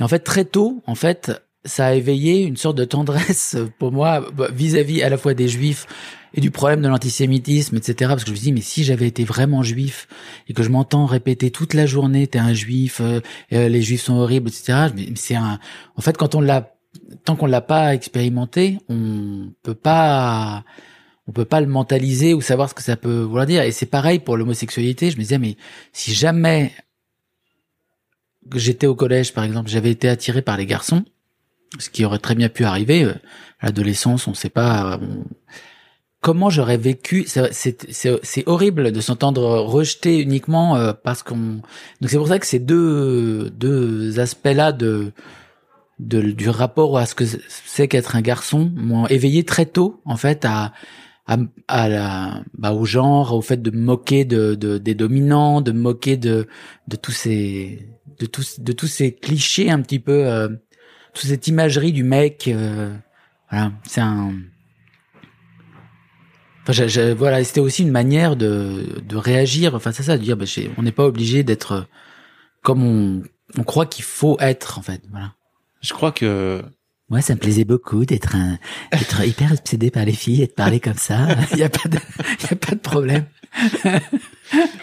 Et 0.00 0.02
en 0.02 0.08
fait 0.08 0.20
très 0.20 0.44
tôt, 0.44 0.82
en 0.86 0.94
fait, 0.94 1.32
ça 1.64 1.86
a 1.86 1.94
éveillé 1.94 2.42
une 2.42 2.56
sorte 2.56 2.76
de 2.76 2.84
tendresse 2.84 3.56
pour 3.78 3.92
moi 3.92 4.24
vis-à-vis 4.52 5.00
-à, 5.00 5.08
la 5.08 5.16
fois 5.16 5.34
des 5.34 5.48
juifs 5.48 5.86
et 6.34 6.40
du 6.40 6.50
problème 6.50 6.82
de 6.82 6.88
l'antisémitisme, 6.88 7.76
etc. 7.76 8.10
Parce 8.10 8.24
que 8.24 8.30
je 8.30 8.34
me 8.34 8.40
dis, 8.40 8.52
mais 8.52 8.60
si 8.60 8.84
j'avais 8.84 9.06
été 9.06 9.24
vraiment 9.24 9.62
juif 9.62 10.08
et 10.48 10.52
que 10.52 10.62
je 10.62 10.68
m'entends 10.68 11.06
répéter 11.06 11.50
toute 11.50 11.74
la 11.74 11.86
journée, 11.86 12.26
t'es 12.26 12.40
un 12.40 12.52
juif, 12.52 13.00
euh, 13.00 13.20
euh, 13.52 13.68
les 13.68 13.82
juifs 13.82 14.02
sont 14.02 14.14
horribles, 14.14 14.48
etc. 14.48 14.88
C'est 15.14 15.36
un, 15.36 15.58
en 15.96 16.02
fait, 16.02 16.16
quand 16.16 16.34
on 16.34 16.40
l'a, 16.40 16.74
tant 17.24 17.36
qu'on 17.36 17.46
l'a 17.46 17.60
pas 17.60 17.94
expérimenté, 17.94 18.78
on 18.88 19.52
peut 19.62 19.74
pas, 19.74 20.64
on 21.26 21.32
peut 21.32 21.44
pas 21.44 21.60
le 21.60 21.66
mentaliser 21.66 22.34
ou 22.34 22.40
savoir 22.40 22.68
ce 22.68 22.74
que 22.74 22.82
ça 22.82 22.96
peut 22.96 23.22
vouloir 23.22 23.46
dire. 23.46 23.62
Et 23.62 23.72
c'est 23.72 23.86
pareil 23.86 24.18
pour 24.18 24.36
l'homosexualité. 24.36 25.10
Je 25.10 25.16
me 25.16 25.22
disais, 25.22 25.38
mais 25.38 25.56
si 25.92 26.12
jamais 26.12 26.72
j'étais 28.54 28.86
au 28.86 28.94
collège, 28.94 29.32
par 29.32 29.44
exemple, 29.44 29.70
j'avais 29.70 29.90
été 29.90 30.08
attiré 30.08 30.42
par 30.42 30.56
les 30.56 30.66
garçons, 30.66 31.04
ce 31.78 31.88
qui 31.88 32.04
aurait 32.04 32.18
très 32.18 32.34
bien 32.34 32.48
pu 32.48 32.64
arriver. 32.64 33.04
Euh, 33.04 33.14
l'adolescence, 33.62 34.26
on 34.26 34.34
sait 34.34 34.50
pas 34.50 35.00
comment 36.24 36.48
j'aurais 36.48 36.78
vécu 36.78 37.26
c'est 37.26 38.48
horrible 38.48 38.92
de 38.92 39.00
s'entendre 39.02 39.58
rejeter 39.60 40.20
uniquement 40.20 40.74
euh, 40.74 40.94
parce 40.94 41.22
qu'on 41.22 41.36
donc 42.00 42.08
c'est 42.08 42.16
pour 42.16 42.28
ça 42.28 42.38
que 42.38 42.46
ces 42.46 42.58
deux 42.58 43.50
deux 43.50 44.18
aspects 44.18 44.46
là 44.46 44.72
de, 44.72 45.12
de 45.98 46.22
du 46.22 46.48
rapport 46.48 46.96
à 46.96 47.04
ce 47.04 47.14
que 47.14 47.24
c'est 47.26 47.88
qu'être 47.88 48.16
un 48.16 48.22
garçon 48.22 48.72
m'ont 48.74 49.06
éveillé 49.06 49.44
très 49.44 49.66
tôt 49.66 50.00
en 50.06 50.16
fait 50.16 50.46
à 50.46 50.72
à, 51.26 51.38
à 51.68 51.88
la 51.88 52.44
bah, 52.56 52.72
au 52.72 52.84
genre 52.84 53.34
au 53.34 53.40
fait 53.40 53.62
de 53.62 53.70
moquer 53.70 54.24
de, 54.24 54.54
de 54.54 54.78
des 54.78 54.94
dominants 54.94 55.60
de 55.60 55.72
moquer 55.72 56.16
de 56.16 56.46
de 56.88 56.96
tous 56.96 57.12
ces 57.12 57.88
de 58.18 58.26
tous 58.26 58.60
de 58.60 58.72
tous 58.72 58.86
ces 58.86 59.14
clichés 59.14 59.70
un 59.70 59.80
petit 59.80 60.00
peu 60.00 60.26
euh, 60.26 60.48
toute 61.14 61.26
cette 61.26 61.46
imagerie 61.48 61.92
du 61.92 62.04
mec 62.04 62.48
euh, 62.48 62.94
voilà 63.50 63.72
c'est 63.84 64.00
un 64.00 64.32
Enfin, 66.66 66.86
voilà, 67.14 67.44
c'était 67.44 67.60
aussi 67.60 67.82
une 67.82 67.90
manière 67.90 68.36
de, 68.36 69.02
de 69.06 69.16
réagir 69.16 69.82
face 69.82 70.00
à 70.00 70.02
ça, 70.02 70.16
de 70.16 70.22
dire, 70.22 70.36
bah, 70.36 70.46
on 70.78 70.82
n'est 70.82 70.92
pas 70.92 71.04
obligé 71.04 71.42
d'être 71.42 71.86
comme 72.62 72.82
on, 72.82 73.22
on 73.58 73.64
croit 73.64 73.84
qu'il 73.84 74.04
faut 74.04 74.38
être, 74.40 74.78
en 74.78 74.82
fait. 74.82 75.02
Voilà. 75.10 75.34
Je 75.82 75.92
crois 75.92 76.10
que 76.10 76.64
moi, 77.10 77.20
ça 77.20 77.34
me 77.34 77.38
plaisait 77.38 77.64
beaucoup 77.64 78.04
d'être 78.06 78.34
un, 78.34 78.58
d'être 78.92 79.26
hyper 79.26 79.52
obsédé 79.52 79.90
par 79.90 80.04
les 80.04 80.12
filles 80.12 80.42
et 80.42 80.46
de 80.46 80.52
parler 80.52 80.80
comme 80.80 80.96
ça. 80.96 81.28
Il 81.52 81.58
y 81.58 81.62
a 81.62 81.68
pas 81.68 81.88
de, 81.88 81.98
il 82.40 82.50
y 82.50 82.52
a 82.52 82.56
pas 82.56 82.74
de 82.74 82.80
problème. 82.80 83.26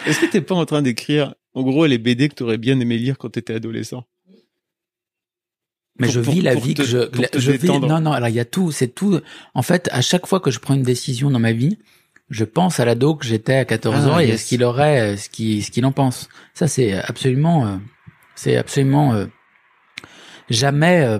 Est-ce 0.06 0.20
que 0.20 0.30
t'es 0.30 0.40
pas 0.40 0.54
en 0.54 0.64
train 0.64 0.82
d'écrire, 0.82 1.34
en 1.54 1.62
gros, 1.62 1.86
les 1.86 1.98
BD 1.98 2.28
que 2.28 2.34
t'aurais 2.34 2.58
bien 2.58 2.78
aimé 2.78 2.96
lire 2.96 3.18
quand 3.18 3.30
t'étais 3.30 3.54
adolescent? 3.54 4.04
Mais 5.98 6.08
je 6.08 6.20
vis 6.20 6.40
la 6.40 6.54
vie 6.54 6.74
que 6.74 6.84
je, 6.84 7.10
je 7.36 7.52
vis, 7.52 7.68
non, 7.68 8.00
non, 8.00 8.12
alors 8.12 8.28
il 8.28 8.34
y 8.34 8.40
a 8.40 8.44
tout, 8.44 8.72
c'est 8.72 8.88
tout. 8.88 9.20
En 9.52 9.62
fait, 9.62 9.88
à 9.92 10.00
chaque 10.00 10.26
fois 10.26 10.40
que 10.40 10.50
je 10.50 10.58
prends 10.58 10.74
une 10.74 10.82
décision 10.82 11.30
dans 11.30 11.38
ma 11.38 11.52
vie, 11.52 11.78
je 12.30 12.44
pense 12.44 12.80
à 12.80 12.84
l'ado 12.84 13.14
que 13.14 13.26
j'étais 13.26 13.56
à 13.56 13.64
14 13.64 14.06
ah, 14.06 14.10
ans 14.10 14.18
et 14.18 14.32
à 14.32 14.38
ce 14.38 14.46
qu'il 14.46 14.64
aurait, 14.64 15.16
ce 15.16 15.28
qu'il, 15.28 15.62
ce 15.62 15.70
qu'il 15.70 15.84
en 15.84 15.92
pense. 15.92 16.28
Ça, 16.54 16.66
c'est 16.66 16.94
absolument, 16.94 17.66
euh, 17.66 17.76
c'est 18.34 18.56
absolument 18.56 19.12
euh, 19.12 19.26
jamais. 20.48 21.04
Euh, 21.04 21.18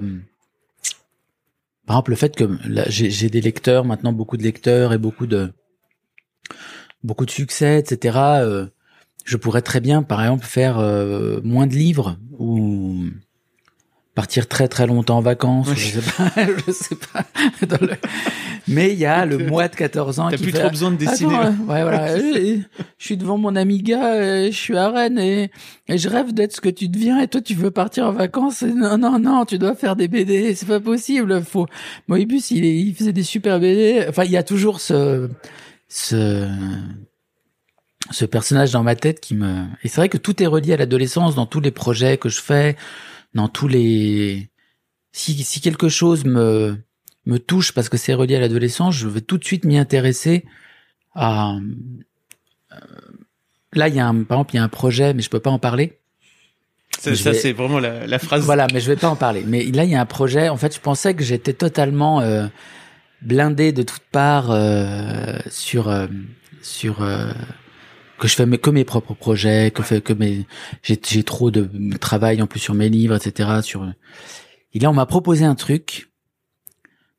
par 1.87 1.97
exemple, 1.97 2.11
le 2.11 2.16
fait 2.16 2.37
que 2.37 2.49
j'ai 2.88 3.29
des 3.29 3.40
lecteurs 3.40 3.85
maintenant, 3.85 4.12
beaucoup 4.12 4.37
de 4.37 4.42
lecteurs 4.42 4.92
et 4.92 4.99
beaucoup 4.99 5.27
de 5.27 5.53
beaucoup 7.03 7.27
de 7.27 7.31
succès, 7.31 7.79
etc. 7.79 8.18
je 9.25 9.37
pourrais 9.37 9.62
très 9.62 9.81
bien, 9.81 10.03
par 10.03 10.23
exemple, 10.23 10.45
faire 10.45 10.77
moins 11.42 11.66
de 11.66 11.75
livres 11.75 12.18
ou 12.38 13.07
partir 14.14 14.46
très 14.46 14.68
très 14.68 14.87
longtemps 14.87 15.18
en 15.18 15.22
vacances, 15.22 15.68
je 15.75 16.01
sais 16.01 16.12
pas, 16.16 16.31
je 16.66 16.72
sais 16.72 16.96
pas. 16.96 17.25
Mais 18.68 18.93
il 18.93 18.99
y 18.99 19.07
a 19.07 19.24
le 19.24 19.39
mois 19.39 19.68
de 19.68 19.74
14 19.74 20.20
ans 20.20 20.28
T'as 20.30 20.37
plus 20.37 20.53
trop 20.53 20.68
besoin 20.68 20.91
de 20.91 20.97
dessiner. 20.97 21.34
ouais, 21.34 21.82
voilà. 21.82 22.18
je, 22.18 22.62
suis 22.99 23.16
devant 23.16 23.39
mon 23.39 23.57
amiga, 23.57 24.14
euh, 24.14 24.47
je 24.47 24.57
suis 24.57 24.76
à 24.76 24.91
Rennes 24.91 25.18
et, 25.18 25.51
je 25.89 26.09
rêve 26.09 26.32
d'être 26.34 26.55
ce 26.55 26.61
que 26.61 26.68
tu 26.68 26.89
deviens 26.89 27.20
et 27.20 27.28
toi 27.28 27.41
tu 27.41 27.55
veux 27.55 27.70
partir 27.70 28.07
en 28.07 28.12
vacances. 28.12 28.62
non, 28.62 28.99
non, 28.99 29.18
non, 29.18 29.45
tu 29.47 29.59
dois 29.59 29.74
faire 29.74 29.97
des 29.97 30.09
BD, 30.09 30.55
c'est 30.55 30.68
pas 30.68 30.80
possible. 30.80 31.43
Faut. 31.43 31.66
Moïbus, 32.07 32.51
il, 32.51 32.64
il 32.64 32.95
faisait 32.95 33.12
des 33.12 33.22
super 33.22 33.61
BD. 33.61 34.05
Enfin, 34.09 34.24
il 34.24 34.30
y 34.30 34.37
a 34.37 34.43
toujours 34.43 34.80
ce, 34.80 35.28
ce, 35.89 36.49
ce 38.11 38.24
personnage 38.26 38.72
dans 38.72 38.82
ma 38.82 38.95
tête 38.95 39.20
qui 39.20 39.34
me. 39.34 39.64
Et 39.82 39.89
c'est 39.89 39.97
vrai 39.97 40.09
que 40.09 40.18
tout 40.18 40.43
est 40.43 40.47
relié 40.47 40.74
à 40.74 40.76
l'adolescence 40.76 41.34
dans 41.34 41.47
tous 41.47 41.61
les 41.61 41.70
projets 41.70 42.18
que 42.18 42.28
je 42.28 42.41
fais 42.41 42.76
dans 43.35 43.49
tous 43.49 43.68
les 43.68 44.49
si 45.12 45.43
si 45.43 45.61
quelque 45.61 45.89
chose 45.89 46.24
me 46.24 46.76
me 47.26 47.39
touche 47.39 47.72
parce 47.72 47.89
que 47.89 47.97
c'est 47.97 48.14
relié 48.14 48.37
à 48.37 48.41
l'adolescence, 48.41 48.95
je 48.95 49.09
vais 49.09 49.20
tout 49.20 49.39
de 49.39 49.45
suite 49.45 49.64
m'y 49.64 49.78
intéresser 49.78 50.45
à 51.14 51.55
là, 53.72 53.89
il 53.89 53.95
y 53.95 54.01
a 54.01 54.07
un, 54.07 54.22
par 54.24 54.39
exemple, 54.39 54.55
il 54.55 54.57
y 54.57 54.61
a 54.61 54.64
un 54.64 54.68
projet, 54.68 55.14
mais 55.14 55.22
je 55.22 55.30
peux 55.30 55.41
pas 55.41 55.51
en 55.51 55.59
parler. 55.59 55.99
Ça, 56.99 57.11
Je 57.11 57.16
ça, 57.22 57.30
vais- 57.33 57.39
c'est 57.39 57.53
vraiment 57.53 57.78
la, 57.78 58.07
la 58.07 58.18
phrase. 58.18 58.45
Voilà, 58.45 58.66
mais 58.72 58.80
je 58.80 58.87
vais 58.91 58.97
pas 58.97 59.09
en 59.09 59.16
parler. 59.16 59.43
Mais 59.47 59.64
là, 59.64 59.85
il 59.85 59.91
y 59.91 59.95
a 59.95 60.01
un 60.01 60.07
projet. 60.07 60.49
En 60.49 60.57
fait, 60.57 60.74
je 60.74 60.80
pensais 60.80 61.14
que 61.14 61.24
j'étais 61.24 61.53
totalement 61.55 62.20
euh, 62.20 62.47
blindé 63.22 63.72
de 63.72 63.83
toutes 63.83 64.05
parts 64.12 64.51
euh, 64.51 65.39
sur 65.51 65.89
euh, 65.89 66.07
sur 66.61 67.03
euh, 67.03 67.33
que 68.23 68.29
je 68.29 68.37
fais 68.37 68.47
mes, 68.47 68.57
que 68.57 68.70
mes 68.70 68.85
propres 68.85 69.14
projets, 69.14 69.73
que 69.73 69.83
fait 69.83 70.01
que 70.01 70.12
mes 70.12 70.47
j'ai 70.85 70.97
j'ai 71.05 71.25
trop 71.25 71.51
de 71.51 71.68
travail 71.99 72.41
en 72.41 72.47
plus 72.47 72.61
sur 72.61 72.73
mes 72.73 72.89
livres, 72.89 73.16
etc. 73.16 73.49
Sur 73.62 73.85
et 74.73 74.79
là, 74.79 74.91
on 74.91 74.95
m'a 74.95 75.07
proposé 75.07 75.45
un 75.45 75.57
truc. 75.57 76.07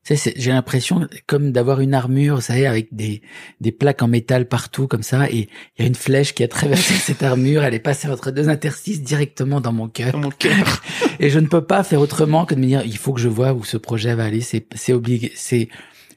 Tu 0.05 0.07
sais, 0.07 0.15
c'est- 0.15 0.33
j'ai 0.37 0.51
l'impression 0.51 1.07
comme 1.27 1.51
d'avoir 1.51 1.81
une 1.81 1.93
armure, 1.93 2.35
vous 2.35 2.41
savez, 2.41 2.65
avec 2.65 2.95
des 2.95 3.21
des 3.59 3.73
plaques 3.73 4.01
en 4.01 4.07
métal 4.07 4.47
partout 4.47 4.87
comme 4.87 5.03
ça, 5.03 5.29
et 5.29 5.49
il 5.77 5.81
y 5.81 5.83
a 5.83 5.85
une 5.87 5.95
flèche 5.95 6.33
qui 6.33 6.41
a 6.43 6.47
traversé 6.47 6.93
cette 7.07 7.21
armure. 7.21 7.65
Elle 7.65 7.73
est 7.73 7.79
passée 7.79 8.07
entre 8.07 8.31
deux 8.31 8.47
interstices 8.47 9.01
directement 9.01 9.59
dans 9.59 9.73
mon 9.73 9.89
cœur. 9.89 10.13
Dans 10.13 10.19
mon 10.19 10.31
cœur. 10.31 10.81
Et 11.19 11.29
je 11.29 11.39
ne 11.39 11.47
peux 11.47 11.65
pas 11.65 11.83
faire 11.83 11.99
autrement 11.99 12.45
que 12.45 12.55
de 12.55 12.61
me 12.61 12.65
dire, 12.65 12.81
il 12.85 12.97
faut 12.97 13.11
que 13.11 13.19
je 13.21 13.27
vois 13.29 13.51
où 13.53 13.65
ce 13.65 13.75
projet 13.77 14.15
va 14.15 14.23
aller. 14.23 14.39
C'est, 14.41 14.65
c'est 14.73 14.93
obligé. 14.93 15.33
C'est 15.35 15.67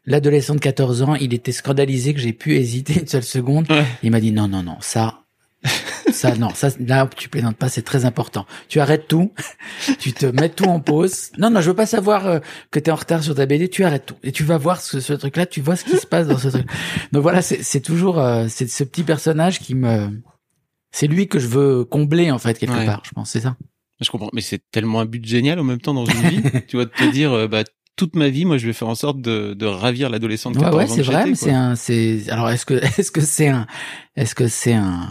l'adolescent 0.06 0.54
de 0.54 0.60
14 0.60 1.02
ans. 1.02 1.14
Il 1.16 1.34
était 1.34 1.52
scandalisé 1.52 2.14
que 2.14 2.20
j'ai 2.20 2.32
pu 2.32 2.54
hésiter 2.56 3.00
une 3.00 3.06
seule 3.06 3.22
seconde. 3.24 3.70
Ouais. 3.70 3.84
Il 4.02 4.10
m'a 4.10 4.20
dit, 4.20 4.32
non, 4.32 4.48
non, 4.48 4.62
non, 4.62 4.76
ça, 4.80 5.20
ça, 6.12 6.34
non, 6.36 6.50
ça, 6.54 6.68
là, 6.80 7.08
tu 7.16 7.28
plaisantes 7.28 7.56
pas, 7.56 7.68
c'est 7.68 7.82
très 7.82 8.04
important. 8.04 8.46
Tu 8.68 8.78
arrêtes 8.80 9.08
tout. 9.08 9.32
tu 9.98 10.12
te 10.12 10.26
mets 10.26 10.48
tout 10.48 10.64
en 10.66 10.80
pause. 10.80 11.30
Non, 11.38 11.50
non, 11.50 11.60
je 11.60 11.70
veux 11.70 11.76
pas 11.76 11.86
savoir 11.86 12.26
euh, 12.26 12.38
que 12.70 12.78
tu 12.78 12.88
es 12.88 12.92
en 12.92 12.96
retard 12.96 13.22
sur 13.22 13.34
ta 13.34 13.46
BD. 13.46 13.68
Tu 13.68 13.84
arrêtes 13.84 14.06
tout. 14.06 14.16
Et 14.22 14.32
tu 14.32 14.44
vas 14.44 14.58
voir 14.58 14.80
ce, 14.80 15.00
ce 15.00 15.12
truc-là. 15.12 15.46
Tu 15.46 15.60
vois 15.60 15.76
ce 15.76 15.84
qui 15.84 15.96
se 15.96 16.06
passe 16.06 16.28
dans 16.28 16.38
ce 16.38 16.48
truc. 16.48 16.66
Donc 17.12 17.22
voilà, 17.22 17.42
c'est, 17.42 17.62
c'est 17.62 17.80
toujours, 17.80 18.18
euh, 18.20 18.46
c'est 18.48 18.68
ce 18.68 18.84
petit 18.84 19.02
personnage 19.02 19.58
qui 19.58 19.74
me, 19.74 20.08
c'est 20.92 21.08
lui 21.08 21.26
que 21.28 21.38
je 21.38 21.48
veux 21.48 21.84
combler, 21.84 22.30
en 22.30 22.38
fait, 22.38 22.58
quelque 22.58 22.72
Ouais. 22.76 22.86
part. 22.86 23.02
Je 23.04 23.10
pense, 23.10 23.30
c'est 23.30 23.40
ça. 23.40 23.56
Je 24.00 24.10
comprends. 24.10 24.30
Mais 24.34 24.42
c'est 24.42 24.60
tellement 24.70 25.00
un 25.00 25.06
but 25.06 25.24
génial 25.24 25.58
en 25.58 25.64
même 25.64 25.80
temps 25.80 25.94
dans 25.94 26.04
une 26.06 26.28
vie. 26.28 26.42
tu 26.68 26.76
vois, 26.76 26.84
de 26.84 26.90
te 26.90 27.10
dire, 27.10 27.32
euh, 27.32 27.48
bah, 27.48 27.64
toute 27.96 28.14
ma 28.16 28.28
vie, 28.28 28.44
moi, 28.44 28.58
je 28.58 28.66
vais 28.66 28.72
faire 28.72 28.88
en 28.88 28.94
sorte 28.94 29.20
de, 29.20 29.54
de 29.54 29.66
ravir 29.66 30.10
l'adolescent 30.10 30.50
de 30.50 30.56
Ouais, 30.58 30.64
14 30.64 30.76
ouais, 30.76 30.90
ans 30.90 30.94
c'est 30.94 31.02
vrai, 31.02 31.34
c'est 31.34 31.52
un, 31.52 31.74
c'est, 31.76 32.28
alors 32.30 32.50
est-ce 32.50 32.66
que, 32.66 32.74
est-ce 32.98 33.10
que 33.10 33.20
c'est 33.20 33.48
un, 33.48 33.66
est-ce 34.16 34.34
que 34.34 34.48
c'est 34.48 34.74
un, 34.74 35.08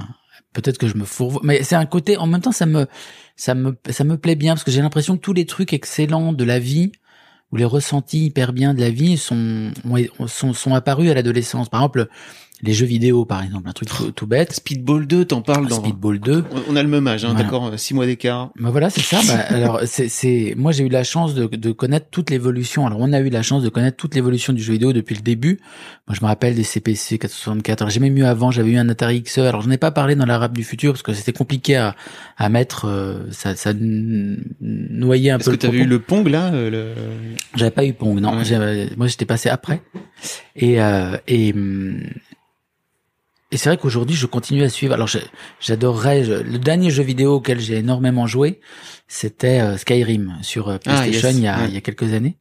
peut-être 0.54 0.78
que 0.78 0.88
je 0.88 0.96
me 0.96 1.06
fourvoie, 1.06 1.42
mais 1.44 1.64
c'est 1.64 1.76
un 1.76 1.86
côté, 1.86 2.18
en 2.18 2.28
même 2.28 2.42
temps, 2.42 2.52
ça 2.52 2.66
me, 2.66 2.88
ça 3.36 3.56
me, 3.56 3.76
ça 3.90 4.04
me 4.04 4.18
plaît 4.18 4.36
bien 4.36 4.54
parce 4.54 4.64
que 4.64 4.72
j'ai 4.72 4.82
l'impression 4.82 5.16
que 5.18 5.22
tous 5.22 5.34
les 5.34 5.46
trucs 5.46 5.74
excellents 5.74 6.32
de 6.34 6.44
la 6.44 6.60
vie, 6.60 6.92
ou 7.52 7.58
les 7.58 7.66
ressentis 7.66 8.26
hyper 8.26 8.54
bien 8.54 8.74
de 8.74 8.82
la 8.82 8.90
vie 8.90 9.18
sont, 9.18 9.72
ont- 9.86 10.28
sont, 10.28 10.54
sont 10.54 10.74
apparus 10.74 11.12
à 11.12 11.14
l'adolescence. 11.14 11.70
Par 11.70 11.82
exemple, 11.82 12.08
les 12.62 12.74
jeux 12.74 12.86
vidéo, 12.86 13.26
par 13.26 13.44
exemple, 13.44 13.68
un 13.68 13.74
truc 13.74 13.90
tout, 13.90 14.12
tout 14.12 14.28
bête. 14.28 14.54
Speedball 14.54 15.06
2, 15.08 15.26
t'en 15.26 15.42
parles 15.42 15.68
dans... 15.68 15.82
Speedball 15.82 16.20
2. 16.20 16.44
On- 16.70 16.76
a 16.76 16.82
le 16.84 16.90
même 16.90 17.06
âge, 17.08 17.24
hein, 17.26 17.30
Voilà. 17.32 17.44
d'accord, 17.44 17.68
euh, 17.68 17.78
six 17.78 17.94
mois 17.94 18.06
d'écart. 18.06 18.52
Bah 18.58 18.70
voilà, 18.72 18.90
c'est 18.90 19.02
ça. 19.02 19.20
Bah, 19.28 19.40
alors, 19.50 19.82
c'est, 19.86 20.08
c'est, 20.08 20.54
moi, 20.58 20.72
j'ai 20.72 20.86
eu 20.86 20.90
la 20.90 21.04
chance 21.04 21.34
de, 21.36 21.48
de 21.48 21.72
connaître 21.72 22.08
toute 22.10 22.30
l'évolution. 22.30 22.88
Alors, 22.88 23.00
on 23.02 23.12
a 23.14 23.20
eu 23.20 23.30
la 23.30 23.42
chance 23.44 23.62
de 23.62 23.70
connaître 23.70 23.98
toute 23.98 24.16
l'évolution 24.16 24.54
du 24.54 24.64
jeu 24.64 24.74
vidéo 24.74 24.94
depuis 24.94 25.16
le 25.16 25.22
début. 25.22 25.60
Moi, 26.08 26.16
je 26.18 26.22
me 26.22 26.28
rappelle 26.28 26.56
des 26.56 26.64
CPC 26.64 27.18
464. 27.20 27.82
Alors, 27.82 27.90
j'ai 27.92 28.00
même 28.00 28.14
mieux 28.14 28.26
avant. 28.26 28.52
J'avais 28.52 28.72
eu 28.72 28.78
un 28.78 28.88
Atari 28.90 29.22
XE. 29.22 29.40
Alors, 29.40 29.62
j'en 29.62 29.72
ai 29.72 29.78
pas 29.78 29.92
parlé 29.92 30.16
dans 30.16 30.26
la 30.26 30.38
rap 30.38 30.54
du 30.54 30.64
futur 30.64 30.94
parce 30.94 31.04
que 31.04 31.14
c'était 31.14 31.34
compliqué 31.34 31.76
à, 31.76 31.96
à 32.38 32.50
mettre. 32.50 32.86
euh, 32.88 33.26
ça, 33.32 33.56
ça 33.56 33.74
noyait 34.62 35.32
un 35.32 35.38
Est-ce 35.40 35.50
peu 35.50 35.56
que 35.58 35.62
t'avais 35.62 35.80
eu 35.80 35.86
le 35.86 36.00
Pong, 36.00 36.28
là 36.28 36.54
euh, 36.54 36.70
le... 36.70 36.94
J'avais 37.56 37.72
pas 37.72 37.86
eu 37.86 37.94
Pong, 37.94 38.20
non. 38.20 38.38
Ouais. 38.38 38.90
Moi, 38.98 39.08
j'étais 39.08 39.26
passé 39.26 39.50
après. 39.50 39.82
Et 40.56 40.82
euh, 40.82 41.18
et 41.28 41.54
hum, 41.54 42.00
et 43.52 43.58
c'est 43.58 43.70
vrai 43.70 43.78
qu'aujourd'hui, 43.78 44.16
je 44.16 44.26
continue 44.26 44.64
à 44.64 44.70
suivre. 44.70 44.94
Alors, 44.94 45.10
j'adorerais. 45.60 46.24
Le 46.44 46.58
dernier 46.58 46.90
jeu 46.90 47.04
vidéo 47.04 47.36
auquel 47.36 47.60
j'ai 47.60 47.76
énormément 47.78 48.28
joué, 48.28 48.60
c'était 49.08 49.62
euh, 49.62 49.78
Skyrim 49.78 50.38
sur 50.42 50.68
euh, 50.70 50.78
Ah, 50.86 51.02
PlayStation 51.04 51.30
yes. 51.30 51.38
il 51.38 51.44
y 51.44 51.48
a 51.48 51.58
Ouais. 51.60 51.66
il 51.70 51.74
y 51.74 51.78
a 51.78 51.82
quelques 51.82 52.14
années. 52.14 52.38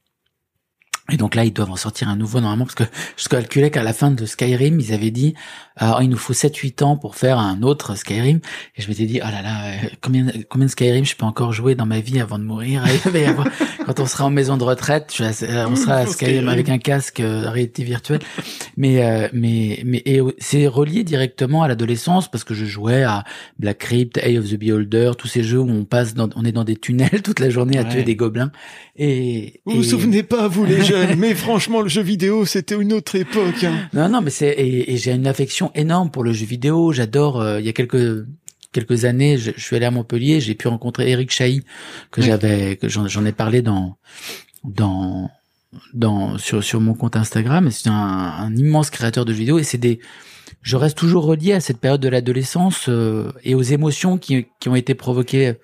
Et 1.12 1.18
donc 1.18 1.34
là, 1.34 1.44
ils 1.44 1.52
doivent 1.52 1.70
en 1.70 1.76
sortir 1.76 2.09
un 2.09 2.16
nouveau 2.16 2.40
normalement 2.40 2.64
parce 2.64 2.74
que 2.76 2.84
je 3.18 3.28
calculais 3.28 3.70
qu'à 3.70 3.82
la 3.82 3.92
fin 3.92 4.11
de 4.11 4.24
Skyrim, 4.24 4.80
ils 4.80 4.92
avaient 4.94 5.11
dit 5.11 5.34
ah, 5.76 5.98
il 6.00 6.09
nous 6.09 6.16
faut 6.16 6.32
7-8 6.32 6.82
ans 6.82 6.96
pour 6.96 7.16
faire 7.16 7.38
un 7.38 7.62
autre 7.62 7.94
Skyrim. 7.94 8.40
Et 8.76 8.80
je 8.82 8.88
m'étais 8.88 9.05
dit 9.05 9.20
oh 9.22 9.26
là 9.26 9.42
là, 9.42 9.66
euh, 9.66 9.76
combien 10.00 10.26
combien 10.48 10.66
de 10.66 10.70
Skyrim 10.70 11.05
je 11.05 11.14
peux 11.14 11.26
encore 11.26 11.52
jouer 11.52 11.74
dans 11.74 11.84
ma 11.84 12.00
vie 12.00 12.20
avant 12.20 12.38
de 12.38 12.44
mourir? 12.44 12.84
Quand 13.86 14.00
on 14.00 14.07
sera 14.07 14.24
en 14.24 14.30
maison 14.30 14.57
de 14.57 14.64
retraite, 14.64 15.12
je 15.14 15.24
à- 15.24 15.68
on 15.68 15.76
sera 15.76 15.96
à 15.96 16.07
Skyrim 16.07 16.48
avec 16.48 16.68
un 16.70 16.78
casque 16.78 17.20
euh, 17.20 17.50
réalité 17.50 17.84
virtuelle. 17.84 18.20
Mais 18.78 19.05
euh, 19.05 19.28
mais 19.34 19.82
mais 19.84 20.02
c'est 20.38 20.66
relié 20.66 21.05
directement 21.05 21.62
à 21.62 21.68
l'adolescence 21.68 22.30
parce 22.30 22.44
que 22.44 22.55
je 22.55 22.64
jouais 22.64 23.02
à 23.02 23.24
Black 23.59 23.78
Crypt, 23.78 24.16
Eye 24.18 24.38
of 24.38 24.48
the 24.48 24.55
Beholder, 24.59 25.12
tous 25.18 25.28
ces 25.28 25.42
jeux 25.42 25.59
où 25.61 25.68
on 25.70 25.84
passe 25.84 26.14
dans, 26.14 26.30
on 26.36 26.44
est 26.46 26.52
dans 26.52 26.64
des 26.64 26.76
tunnels 26.76 27.20
toute 27.22 27.40
la 27.40 27.50
journée 27.50 27.76
à 27.78 27.82
Ouais. 27.82 27.88
tuer 27.90 28.02
des 28.05 28.16
gobelins. 28.16 28.50
Et 28.96 29.61
Vous 29.66 29.74
vous 29.76 29.84
et- 29.84 29.88
souvenez 29.88 30.22
pas, 30.22 30.48
vous 30.48 30.64
les 30.64 30.82
jeunes, 30.82 30.93
mais 31.16 31.34
franchement, 31.34 31.80
le 31.82 31.88
jeu 31.88 32.03
vidéo, 32.03 32.45
c'était 32.47 32.74
une 32.74 32.92
autre 32.92 33.14
époque. 33.16 33.64
Hein. 33.64 33.88
Non, 33.92 34.09
non, 34.09 34.20
mais 34.20 34.30
c'est 34.30 34.49
et, 34.51 34.92
et 34.92 34.97
j'ai 34.97 35.12
une 35.12 35.26
affection 35.26 35.70
énorme 35.74 36.11
pour 36.11 36.24
le 36.24 36.32
jeu 36.32 36.47
vidéo. 36.47 36.92
J'adore. 36.92 37.40
euh, 37.40 37.61
il 37.61 37.66
y 37.66 37.68
a 37.68 37.72
quelques 37.72 38.26
quelques 38.72 39.05
années, 39.05 39.38
je, 39.38 39.53
je 39.57 39.61
suis 39.62 39.76
allé 39.76 39.86
à 39.86 39.90
Montpellier, 39.90 40.40
j'ai 40.40 40.55
pu 40.55 40.66
rencontrer 40.68 41.09
Eric 41.11 41.30
Chahi 41.30 41.62
que 42.11 42.20
Oui. 42.20 42.26
j'avais 42.26 42.76
que 42.76 42.88
j'en 42.88 43.24
ai 43.24 43.32
parlé 43.32 43.62
dans 43.62 43.97
dans 44.64 45.30
dans 45.92 46.38
sur 46.38 46.62
sur 46.62 46.80
mon 46.80 46.95
compte 46.95 47.16
Instagram. 47.16 47.70
C'est 47.70 47.88
un, 47.88 47.92
un 47.92 48.55
immense 48.57 48.90
créateur 48.90 49.24
de 49.24 49.32
jeux 49.32 49.38
vidéo 49.38 49.59
et 49.59 49.64
c'est 49.64 49.78
des 49.78 50.01
je 50.62 50.76
reste 50.76 50.97
toujours 50.97 51.24
relié 51.24 51.53
à 51.53 51.61
cette 51.61 51.78
période 51.78 52.01
de 52.01 52.09
l'adolescence 52.09 52.86
euh, 52.88 53.30
et 53.45 53.55
aux 53.55 53.62
émotions 53.62 54.18
qui 54.18 54.47
qui 54.61 54.68
ont 54.68 54.76
été 54.76 54.95
provoquées 54.95 55.55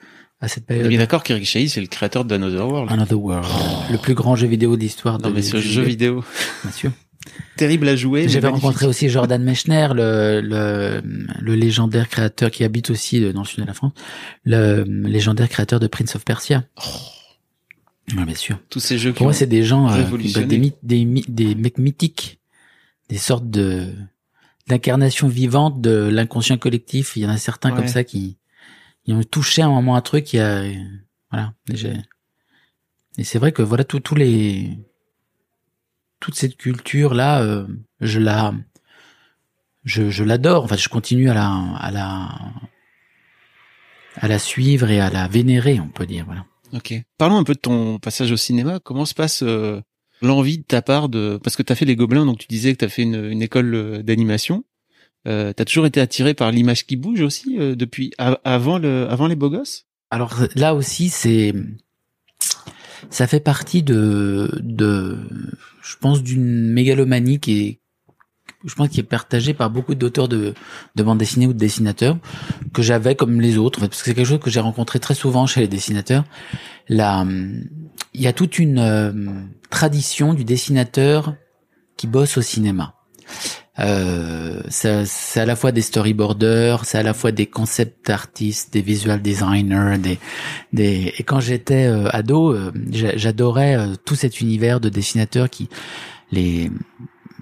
à 0.41 0.49
cette 0.49 0.64
On 0.64 0.72
est 0.72 0.76
période. 0.76 0.88
bien 0.88 0.99
d'accord 0.99 1.22
qu'Eric 1.22 1.45
Chahi, 1.45 1.68
c'est 1.68 1.80
le 1.80 1.86
créateur 1.86 2.24
d'Another 2.24 2.66
World. 2.66 2.91
Another 2.93 3.20
World, 3.20 3.47
le 3.91 3.99
plus 3.99 4.14
grand 4.14 4.36
jeu 4.36 4.47
vidéo 4.47 4.76
de 4.76 4.80
l'histoire 4.80 5.18
de 5.18 5.24
non, 5.28 5.34
mais 5.34 5.43
ce 5.43 5.61
jeu 5.61 5.82
vidéo, 5.82 6.24
bien 6.64 6.72
sûr. 6.72 6.91
terrible 7.57 7.88
à 7.88 7.97
jouer. 7.97 8.28
J'avais 8.28 8.49
rencontré 8.49 8.86
aussi 8.86 9.09
Jordan 9.11 9.43
Mechner, 9.43 9.88
le, 9.95 10.41
le, 10.43 11.03
le 11.41 11.55
légendaire 11.55 12.09
créateur 12.09 12.51
qui 12.51 12.64
habite 12.64 12.88
aussi 12.91 13.20
dans 13.32 13.41
le 13.41 13.47
sud 13.47 13.61
de 13.61 13.66
la 13.66 13.74
France, 13.74 13.93
le 14.45 14.84
légendaire 14.84 15.49
créateur 15.49 15.78
de 15.80 15.86
Prince 15.86 16.16
of 16.16 16.24
Persia. 16.24 16.64
Ouais, 18.16 18.24
bien 18.24 18.34
sûr. 18.34 18.59
tous 18.70 18.80
ces 18.80 18.99
jeux 18.99 19.11
qui 19.12 19.18
Pour 19.18 19.26
moi, 19.26 19.32
c'est 19.32 19.47
des 19.47 19.62
gens, 19.62 19.88
euh, 19.93 20.03
des, 20.03 20.59
mythes- 20.59 20.78
des, 20.82 21.05
des 21.28 21.55
mecs 21.55 21.78
mythiques, 21.78 22.41
des 23.09 23.18
sortes 23.18 23.49
de 23.51 23.86
d'incarnations 24.68 25.26
vivantes 25.28 25.80
de 25.80 26.09
l'inconscient 26.12 26.57
collectif. 26.57 27.12
Il 27.16 27.22
y 27.22 27.26
en 27.26 27.30
a 27.30 27.36
certains 27.38 27.70
comme 27.72 27.88
ça 27.88 28.05
qui, 28.05 28.36
qui 29.05 29.12
ont 29.12 29.22
touché 29.22 29.62
à 29.62 29.66
un 29.66 29.70
moment 29.70 29.96
un 29.96 30.01
truc. 30.01 30.34
a, 30.34 30.62
voilà. 31.30 31.55
Et, 33.16 33.24
c'est 33.24 33.38
vrai 33.38 33.53
que 33.53 33.62
voilà 33.62 33.84
tous 33.84 34.14
les 34.14 34.78
toute 36.20 36.34
cette 36.34 36.57
culture 36.57 37.14
là, 37.14 37.42
euh, 37.42 37.66
je 38.01 38.18
la 38.18 38.55
je, 39.84 40.11
je 40.11 40.24
l'adore. 40.24 40.64
Enfin, 40.64 40.76
je 40.76 40.88
continue 40.88 41.30
à 41.30 41.34
la 41.34 41.48
à 41.78 41.90
la 41.90 42.28
à 44.16 44.28
la 44.28 44.38
suivre 44.38 44.90
et 44.90 45.01
à 45.01 45.11
la 45.11 45.28
vénérer, 45.28 45.80
on 45.80 45.88
peut 45.88 46.07
dire. 46.07 46.24
Voilà. 46.26 46.44
Ok. 46.72 46.94
Parlons 47.18 47.36
un 47.36 47.44
peu 47.44 47.55
de 47.55 47.61
ton 47.61 47.98
passage 47.98 48.32
au 48.32 48.36
cinéma. 48.36 48.80
Comment 48.80 49.07
se 49.07 49.14
passe 49.14 49.42
euh, 49.42 49.80
l'envie 50.22 50.59
de 50.59 50.64
ta 50.64 50.82
part 50.82 51.09
de 51.09 51.38
parce 51.42 51.57
que 51.57 51.62
t'as 51.62 51.74
fait 51.74 51.84
les 51.84 51.96
Gobelins, 51.96 52.26
donc 52.26 52.38
tu 52.38 52.46
disais 52.48 52.72
que 52.72 52.78
t'as 52.78 52.88
fait 52.88 53.03
une, 53.03 53.24
une 53.24 53.42
école 53.42 53.74
euh, 53.74 54.03
d'animation. 54.03 54.64
Euh, 55.27 55.53
t'as 55.53 55.64
toujours 55.64 55.87
été 55.87 56.01
attiré 56.01 56.35
par 56.35 56.51
l'image 56.51 56.87
qui 56.87 56.97
bouge 56.97 57.21
aussi 57.21 57.59
euh, 57.59 57.75
depuis 57.75 58.12
avant 58.18 58.79
le 58.79 59.07
avant 59.09 59.27
les 59.27 59.37
beaux 59.37 59.51
gosses? 59.51 59.87
Alors 60.11 60.35
là 60.55 60.75
aussi, 60.75 61.09
c'est 61.09 61.53
ça 63.11 63.27
fait 63.27 63.41
partie 63.41 63.83
de 63.83 64.51
de 64.61 65.18
je 65.83 65.97
pense 65.97 66.23
d'une 66.23 66.73
mégalomanie 66.73 67.39
qui 67.39 67.61
est 67.61 67.81
je 68.64 68.75
pense 68.75 68.89
qui 68.89 69.01
est 69.01 69.05
partagée 69.05 69.55
par 69.55 69.71
beaucoup 69.71 69.95
d'auteurs 69.95 70.29
de 70.29 70.55
de 70.97 71.03
bandes 71.03 71.18
dessinées 71.18 71.47
ou 71.47 71.53
de 71.53 71.59
dessinateurs 71.59 72.18
que 72.73 72.83
j'avais 72.83 73.14
comme 73.14 73.41
les 73.41 73.59
autres 73.59 73.79
en 73.79 73.83
fait, 73.83 73.89
parce 73.89 74.03
que 74.03 74.09
c'est 74.09 74.14
quelque 74.14 74.27
chose 74.27 74.41
que 74.41 74.51
j'ai 74.51 74.61
rencontré 74.61 75.01
très 75.01 75.14
souvent 75.14 75.47
chez 75.47 75.61
les 75.61 75.68
dessinateurs. 75.68 76.25
Là, 76.89 77.27
il 78.14 78.21
y 78.21 78.27
a 78.27 78.33
toute 78.33 78.59
une 78.59 78.79
euh, 78.79 79.12
tradition 79.71 80.35
du 80.35 80.45
dessinateur 80.45 81.37
qui 81.97 82.07
bosse 82.07 82.37
au 82.39 82.43
cinéma. 82.43 82.95
Euh, 83.81 84.62
c'est 84.68 85.41
à 85.41 85.47
la 85.47 85.57
fois 85.57 85.72
des 85.72 85.81
storyboarders, 85.83 86.85
c'est 86.85 86.99
à 86.99 87.03
la 87.03 87.14
fois 87.14 87.33
des 87.33 87.47
concept 87.47 88.11
artistes, 88.11 88.72
des 88.72 88.83
visual 88.83 89.22
designers, 89.22 89.97
des, 89.99 90.18
des 90.72 91.14
et 91.18 91.22
quand 91.22 91.41
j'étais 91.41 91.87
euh, 91.87 92.09
ado, 92.12 92.53
euh, 92.53 92.72
j'a- 92.91 93.16
j'adorais 93.16 93.76
euh, 93.76 93.95
tout 94.05 94.14
cet 94.16 94.41
univers 94.41 94.81
de 94.81 94.89
dessinateurs 94.89 95.49
qui 95.49 95.68
les 96.33 96.70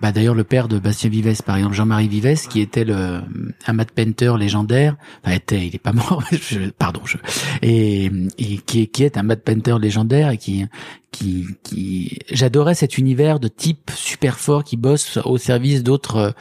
bah 0.01 0.13
d'ailleurs 0.13 0.35
le 0.35 0.45
père 0.45 0.69
de 0.69 0.79
Bastien 0.79 1.11
Vives 1.11 1.43
par 1.43 1.57
exemple 1.57 1.75
Jean-Marie 1.75 2.09
Vives 2.09 2.49
qui 2.49 2.61
était 2.61 2.85
le 2.85 3.21
un 3.67 3.73
matte 3.73 3.93
painter 3.93 4.33
légendaire 4.39 4.97
enfin 5.23 5.35
était 5.35 5.67
il 5.67 5.75
est 5.75 5.79
pas 5.83 5.93
mort 5.93 6.23
je- 6.33 6.71
pardon 6.71 7.01
je 7.05 7.17
et, 7.63 8.07
et 8.39 8.59
qui 8.59 8.83
est 8.83 8.87
qui 8.87 9.05
est 9.05 9.17
un 9.17 9.23
matte 9.23 9.43
painter 9.43 9.77
légendaire 9.81 10.31
et 10.31 10.39
qui 10.39 10.65
qui 11.11 11.47
qui 11.63 12.19
j'adorais 12.31 12.75
cet 12.75 12.99
univers 12.99 13.41
de 13.41 13.49
type 13.49 13.91
super 13.95 14.39
fort 14.39 14.65
qui 14.65 14.77
bosse 14.77 15.19
au 15.25 15.39
service 15.39 15.83
d'autres 15.83 16.35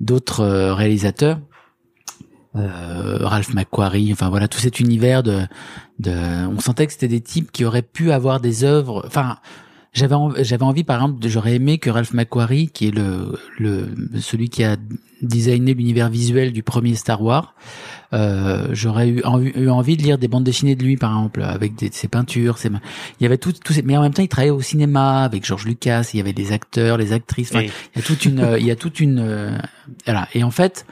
d'autres 0.00 0.44
réalisateurs. 0.72 1.38
Euh, 2.56 3.18
Ralph 3.20 3.54
McQuarrie, 3.54 4.12
enfin 4.12 4.28
voilà 4.28 4.48
tout 4.48 4.58
cet 4.58 4.80
univers 4.80 5.22
de, 5.22 5.42
de, 6.00 6.10
on 6.48 6.58
sentait 6.58 6.84
que 6.88 6.92
c'était 6.92 7.06
des 7.06 7.20
types 7.20 7.52
qui 7.52 7.64
auraient 7.64 7.80
pu 7.80 8.10
avoir 8.10 8.40
des 8.40 8.64
œuvres, 8.64 9.04
enfin 9.06 9.36
j'avais 9.92 10.14
j'avais 10.44 10.62
envie 10.62 10.84
par 10.84 10.96
exemple 10.96 11.26
j'aurais 11.28 11.56
aimé 11.56 11.78
que 11.78 11.90
Ralph 11.90 12.12
McQuarrie 12.12 12.68
qui 12.68 12.88
est 12.88 12.90
le 12.90 13.38
le 13.58 13.88
celui 14.20 14.48
qui 14.48 14.62
a 14.62 14.76
designé 15.20 15.74
l'univers 15.74 16.08
visuel 16.08 16.52
du 16.52 16.62
premier 16.62 16.94
Star 16.94 17.20
Wars 17.22 17.54
euh, 18.12 18.68
j'aurais 18.72 19.08
eu, 19.08 19.22
eu, 19.56 19.68
envie 19.68 19.96
de 19.96 20.02
lire 20.02 20.18
des 20.18 20.28
bandes 20.28 20.44
dessinées 20.44 20.76
de 20.76 20.84
lui 20.84 20.96
par 20.96 21.10
exemple 21.16 21.42
avec 21.42 21.74
des, 21.74 21.90
ses 21.92 22.06
peintures 22.06 22.58
ses 22.58 22.68
il 22.68 23.22
y 23.22 23.26
avait 23.26 23.38
tout 23.38 23.52
tout 23.52 23.74
mais 23.84 23.96
en 23.96 24.02
même 24.02 24.14
temps 24.14 24.22
il 24.22 24.28
travaillait 24.28 24.52
au 24.52 24.62
cinéma 24.62 25.24
avec 25.24 25.44
George 25.44 25.66
Lucas 25.66 26.10
il 26.14 26.18
y 26.18 26.20
avait 26.20 26.32
des 26.32 26.52
acteurs 26.52 26.96
les 26.96 27.12
actrices 27.12 27.50
il 27.52 27.70
y 27.96 27.98
a 27.98 28.02
toute 28.02 28.24
une 28.24 28.56
il 28.58 28.66
y 28.66 28.70
a 28.70 28.76
toute 28.76 29.00
une 29.00 29.18
euh, 29.18 29.58
voilà. 30.06 30.28
Et 30.34 30.44
en 30.44 30.52
fait 30.52 30.86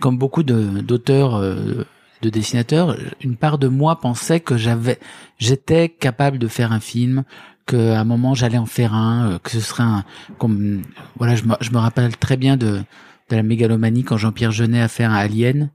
comme 0.00 0.18
beaucoup 0.18 0.42
de 0.42 0.80
d'auteurs 0.80 1.36
euh, 1.36 1.86
de 2.22 2.28
dessinateurs, 2.28 2.96
une 3.22 3.36
part 3.36 3.58
de 3.58 3.68
moi 3.68 3.98
pensait 3.98 4.40
que 4.40 4.56
j'avais, 4.56 4.98
j'étais 5.38 5.88
capable 5.88 6.38
de 6.38 6.48
faire 6.48 6.72
un 6.72 6.80
film, 6.80 7.24
qu'à 7.70 8.00
un 8.00 8.04
moment 8.04 8.34
j'allais 8.34 8.58
en 8.58 8.66
faire 8.66 8.94
un, 8.94 9.32
euh, 9.32 9.38
que 9.38 9.50
ce 9.50 9.60
serait 9.60 9.82
un, 9.82 10.04
comme, 10.38 10.82
voilà, 11.16 11.34
je 11.36 11.44
me, 11.44 11.54
je 11.60 11.70
me 11.70 11.78
rappelle 11.78 12.16
très 12.16 12.36
bien 12.36 12.56
de, 12.56 12.80
de 13.30 13.36
la 13.36 13.42
mégalomanie 13.42 14.04
quand 14.04 14.16
Jean-Pierre 14.16 14.52
Jeunet 14.52 14.80
a 14.80 14.88
fait 14.88 15.04
un 15.04 15.12
Alien, 15.12 15.70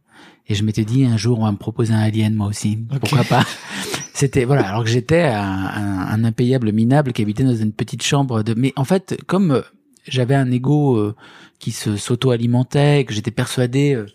et 0.47 0.55
je 0.55 0.63
m'étais 0.63 0.85
dit 0.85 1.05
un 1.05 1.17
jour 1.17 1.39
on 1.39 1.45
va 1.45 1.51
me 1.51 1.57
proposer 1.57 1.93
un 1.93 1.99
Alien 1.99 2.33
moi 2.35 2.47
aussi, 2.47 2.77
pourquoi 2.99 3.23
pas? 3.23 3.43
C'était 4.13 4.45
voilà, 4.45 4.69
alors 4.69 4.83
que 4.83 4.89
j'étais 4.89 5.23
un, 5.23 5.43
un, 5.43 6.23
impayable 6.23 6.71
minable 6.71 7.11
qui 7.11 7.21
habitait 7.21 7.43
dans 7.43 7.55
une 7.55 7.73
petite 7.73 8.03
chambre 8.03 8.43
de, 8.43 8.53
mais 8.53 8.71
en 8.77 8.85
fait 8.85 9.17
comme 9.27 9.61
j'avais 10.07 10.35
un 10.35 10.49
ego 10.51 10.95
euh, 10.95 11.15
qui 11.59 11.71
se 11.71 11.97
s'auto-alimentait, 11.97 13.03
que 13.05 13.13
j'étais 13.13 13.31
persuadé 13.31 14.05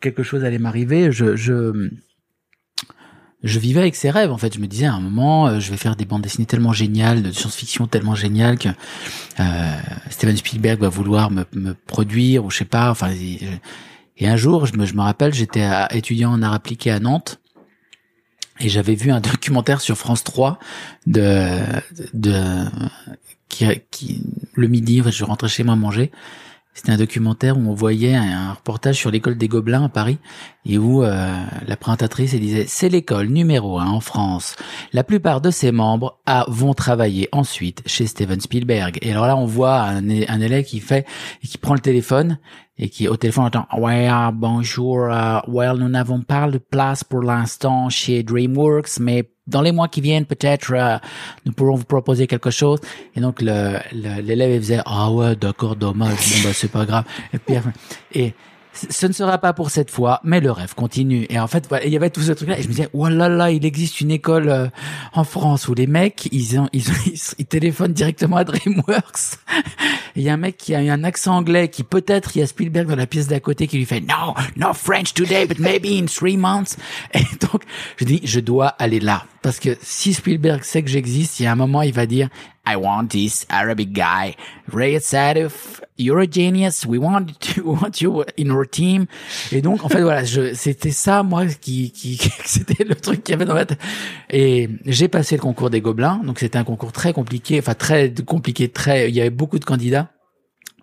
quelque 0.00 0.22
chose 0.22 0.44
allait 0.44 0.58
m'arriver, 0.58 1.12
je, 1.12 1.36
je, 1.36 1.90
je 3.42 3.58
vivais 3.58 3.80
avec 3.80 3.94
ces 3.94 4.10
rêves. 4.10 4.32
En 4.32 4.38
fait, 4.38 4.54
je 4.54 4.60
me 4.60 4.66
disais 4.66 4.86
à 4.86 4.94
un 4.94 5.00
moment, 5.00 5.46
euh, 5.46 5.60
je 5.60 5.70
vais 5.70 5.76
faire 5.76 5.96
des 5.96 6.04
bandes 6.04 6.22
dessinées 6.22 6.46
tellement 6.46 6.72
géniales, 6.72 7.22
de 7.22 7.30
science-fiction 7.30 7.86
tellement 7.86 8.14
géniales 8.14 8.58
que 8.58 8.68
euh, 9.40 9.78
Steven 10.10 10.36
Spielberg 10.36 10.80
va 10.80 10.88
vouloir 10.88 11.30
me, 11.30 11.44
me, 11.52 11.74
produire 11.74 12.44
ou 12.44 12.50
je 12.50 12.58
sais 12.58 12.64
pas. 12.64 12.90
Enfin, 12.90 13.10
et 14.20 14.28
un 14.28 14.36
jour, 14.36 14.66
je 14.66 14.76
me, 14.76 14.84
je 14.84 14.94
me 14.94 15.02
rappelle, 15.02 15.32
j'étais 15.32 15.68
étudiant 15.90 16.32
en 16.32 16.42
art 16.42 16.54
appliqué 16.54 16.90
à 16.90 16.98
Nantes. 16.98 17.40
Et 18.60 18.68
j'avais 18.68 18.94
vu 18.94 19.12
un 19.12 19.20
documentaire 19.20 19.80
sur 19.80 19.96
France 19.96 20.24
3 20.24 20.58
de, 21.06 21.60
de, 22.14 22.64
qui, 23.48 23.66
qui, 23.90 24.22
le 24.54 24.66
midi, 24.66 25.02
je 25.10 25.24
rentrais 25.24 25.48
chez 25.48 25.62
moi 25.62 25.76
manger, 25.76 26.10
c'était 26.78 26.92
un 26.92 26.96
documentaire 26.96 27.58
où 27.58 27.62
on 27.62 27.74
voyait 27.74 28.14
un, 28.14 28.52
reportage 28.52 28.94
sur 28.94 29.10
l'école 29.10 29.36
des 29.36 29.48
Gobelins 29.48 29.86
à 29.86 29.88
Paris 29.88 30.18
et 30.64 30.78
où 30.78 31.02
euh, 31.02 31.34
la 31.66 31.76
présentatrice 31.76 32.36
disait 32.36 32.66
c'est 32.68 32.88
l'école 32.88 33.26
numéro 33.26 33.80
un 33.80 33.88
en 33.88 33.98
France. 33.98 34.54
La 34.92 35.02
plupart 35.02 35.40
de 35.40 35.50
ses 35.50 35.72
membres 35.72 36.20
a, 36.24 36.44
vont 36.46 36.74
travailler 36.74 37.28
ensuite 37.32 37.82
chez 37.86 38.06
Steven 38.06 38.40
Spielberg. 38.40 38.96
Et 39.02 39.10
alors 39.10 39.26
là 39.26 39.36
on 39.36 39.44
voit 39.44 39.80
un, 39.80 40.08
élève 40.08 40.64
qui 40.64 40.78
fait 40.78 41.04
qui 41.42 41.58
prend 41.58 41.74
le 41.74 41.80
téléphone 41.80 42.38
et 42.78 42.90
qui 42.90 43.08
au 43.08 43.16
téléphone 43.16 43.46
entend 43.46 43.66
ouais 43.76 44.08
bonjour 44.32 45.00
euh, 45.00 45.40
well 45.48 45.78
nous 45.78 45.88
n'avons 45.88 46.20
pas 46.20 46.48
de 46.48 46.58
place 46.58 47.02
pour 47.02 47.22
l'instant 47.22 47.88
chez 47.88 48.22
DreamWorks 48.22 49.00
mais 49.00 49.28
dans 49.48 49.62
les 49.62 49.72
mois 49.72 49.88
qui 49.88 50.00
viennent, 50.00 50.26
peut-être, 50.26 50.72
euh, 50.72 50.98
nous 51.44 51.52
pourrons 51.52 51.74
vous 51.74 51.84
proposer 51.84 52.26
quelque 52.26 52.50
chose. 52.50 52.78
Et 53.16 53.20
donc, 53.20 53.40
l'élève, 53.40 53.82
le, 53.92 54.54
il 54.54 54.60
faisait, 54.60 54.80
ah 54.84 55.10
ouais, 55.10 55.34
d'accord, 55.34 55.74
dommage, 55.74 56.10
bon, 56.10 56.44
bah, 56.44 56.50
c'est 56.52 56.70
pas 56.70 56.84
grave. 56.84 57.04
Et 57.32 57.38
puis, 57.38 57.56
et 58.12 58.34
ce 58.90 59.06
ne 59.06 59.12
sera 59.12 59.38
pas 59.38 59.52
pour 59.52 59.70
cette 59.70 59.90
fois, 59.90 60.20
mais 60.24 60.40
le 60.40 60.50
rêve 60.50 60.74
continue. 60.74 61.26
Et 61.28 61.38
en 61.38 61.46
fait, 61.46 61.66
voilà, 61.68 61.86
il 61.86 61.92
y 61.92 61.96
avait 61.96 62.10
tout 62.10 62.20
ce 62.20 62.32
truc-là. 62.32 62.58
Et 62.58 62.62
je 62.62 62.68
me 62.68 62.72
disais, 62.72 62.88
oh 62.92 63.08
là 63.08 63.28
là, 63.28 63.50
il 63.50 63.64
existe 63.64 64.00
une 64.00 64.10
école 64.10 64.48
euh, 64.48 64.68
en 65.12 65.24
France 65.24 65.68
où 65.68 65.74
les 65.74 65.86
mecs, 65.86 66.28
ils, 66.32 66.58
ont, 66.58 66.68
ils, 66.72 66.84
ils, 67.38 67.46
téléphonent 67.46 67.92
directement 67.92 68.36
à 68.36 68.44
DreamWorks. 68.44 69.38
Il 70.16 70.22
y 70.22 70.28
a 70.28 70.34
un 70.34 70.38
mec 70.38 70.56
qui 70.56 70.74
a 70.74 70.78
un 70.78 71.04
accent 71.04 71.36
anglais 71.36 71.68
qui 71.68 71.82
peut-être, 71.82 72.36
il 72.36 72.40
y 72.40 72.42
a 72.42 72.46
Spielberg 72.46 72.88
dans 72.88 72.96
la 72.96 73.06
pièce 73.06 73.28
d'à 73.28 73.40
côté 73.40 73.66
qui 73.66 73.78
lui 73.78 73.86
fait, 73.86 74.00
no, 74.00 74.34
no 74.56 74.72
French 74.72 75.14
today, 75.14 75.46
but 75.46 75.58
maybe 75.58 75.86
in 75.86 76.06
three 76.06 76.36
months. 76.36 76.76
Et 77.14 77.24
donc, 77.40 77.62
je 77.96 78.04
dis, 78.04 78.20
je 78.24 78.40
dois 78.40 78.68
aller 78.68 79.00
là. 79.00 79.24
Parce 79.42 79.60
que 79.60 79.76
si 79.80 80.14
Spielberg 80.14 80.62
sait 80.64 80.82
que 80.82 80.90
j'existe, 80.90 81.40
il 81.40 81.44
y 81.44 81.46
a 81.46 81.52
un 81.52 81.56
moment, 81.56 81.82
il 81.82 81.92
va 81.92 82.06
dire, 82.06 82.28
I 82.68 82.76
want 82.76 83.08
this 83.08 83.46
Arabic 83.48 83.92
guy. 83.92 84.36
Ray 84.70 84.96
Sadif, 84.96 85.80
you're 85.96 86.20
a 86.20 86.26
genius. 86.26 86.84
We 86.84 86.98
want 86.98 87.40
to 87.54 87.62
want 87.62 88.00
you 88.02 88.24
in 88.36 88.50
our 88.50 88.66
team. 88.66 89.06
Et 89.52 89.62
donc, 89.62 89.84
en 89.84 89.88
fait, 89.88 90.02
voilà, 90.02 90.24
c'était 90.26 90.90
ça, 90.90 91.22
moi, 91.22 91.46
qui, 91.46 91.90
qui, 91.90 92.18
c'était 92.44 92.84
le 92.84 92.94
truc 92.94 93.24
qu'il 93.24 93.32
y 93.32 93.36
avait 93.36 93.46
dans 93.46 93.54
ma 93.54 93.64
tête. 93.64 93.80
Et 94.28 94.68
j'ai 94.84 95.08
passé 95.08 95.36
le 95.36 95.40
concours 95.40 95.70
des 95.70 95.80
Gobelins. 95.80 96.20
Donc, 96.24 96.40
c'était 96.40 96.58
un 96.58 96.64
concours 96.64 96.92
très 96.92 97.12
compliqué, 97.12 97.58
enfin, 97.58 97.74
très 97.74 98.12
compliqué, 98.26 98.68
très, 98.68 99.08
il 99.08 99.14
y 99.14 99.20
avait 99.20 99.30
beaucoup 99.30 99.58
de 99.58 99.64
candidats. 99.64 100.10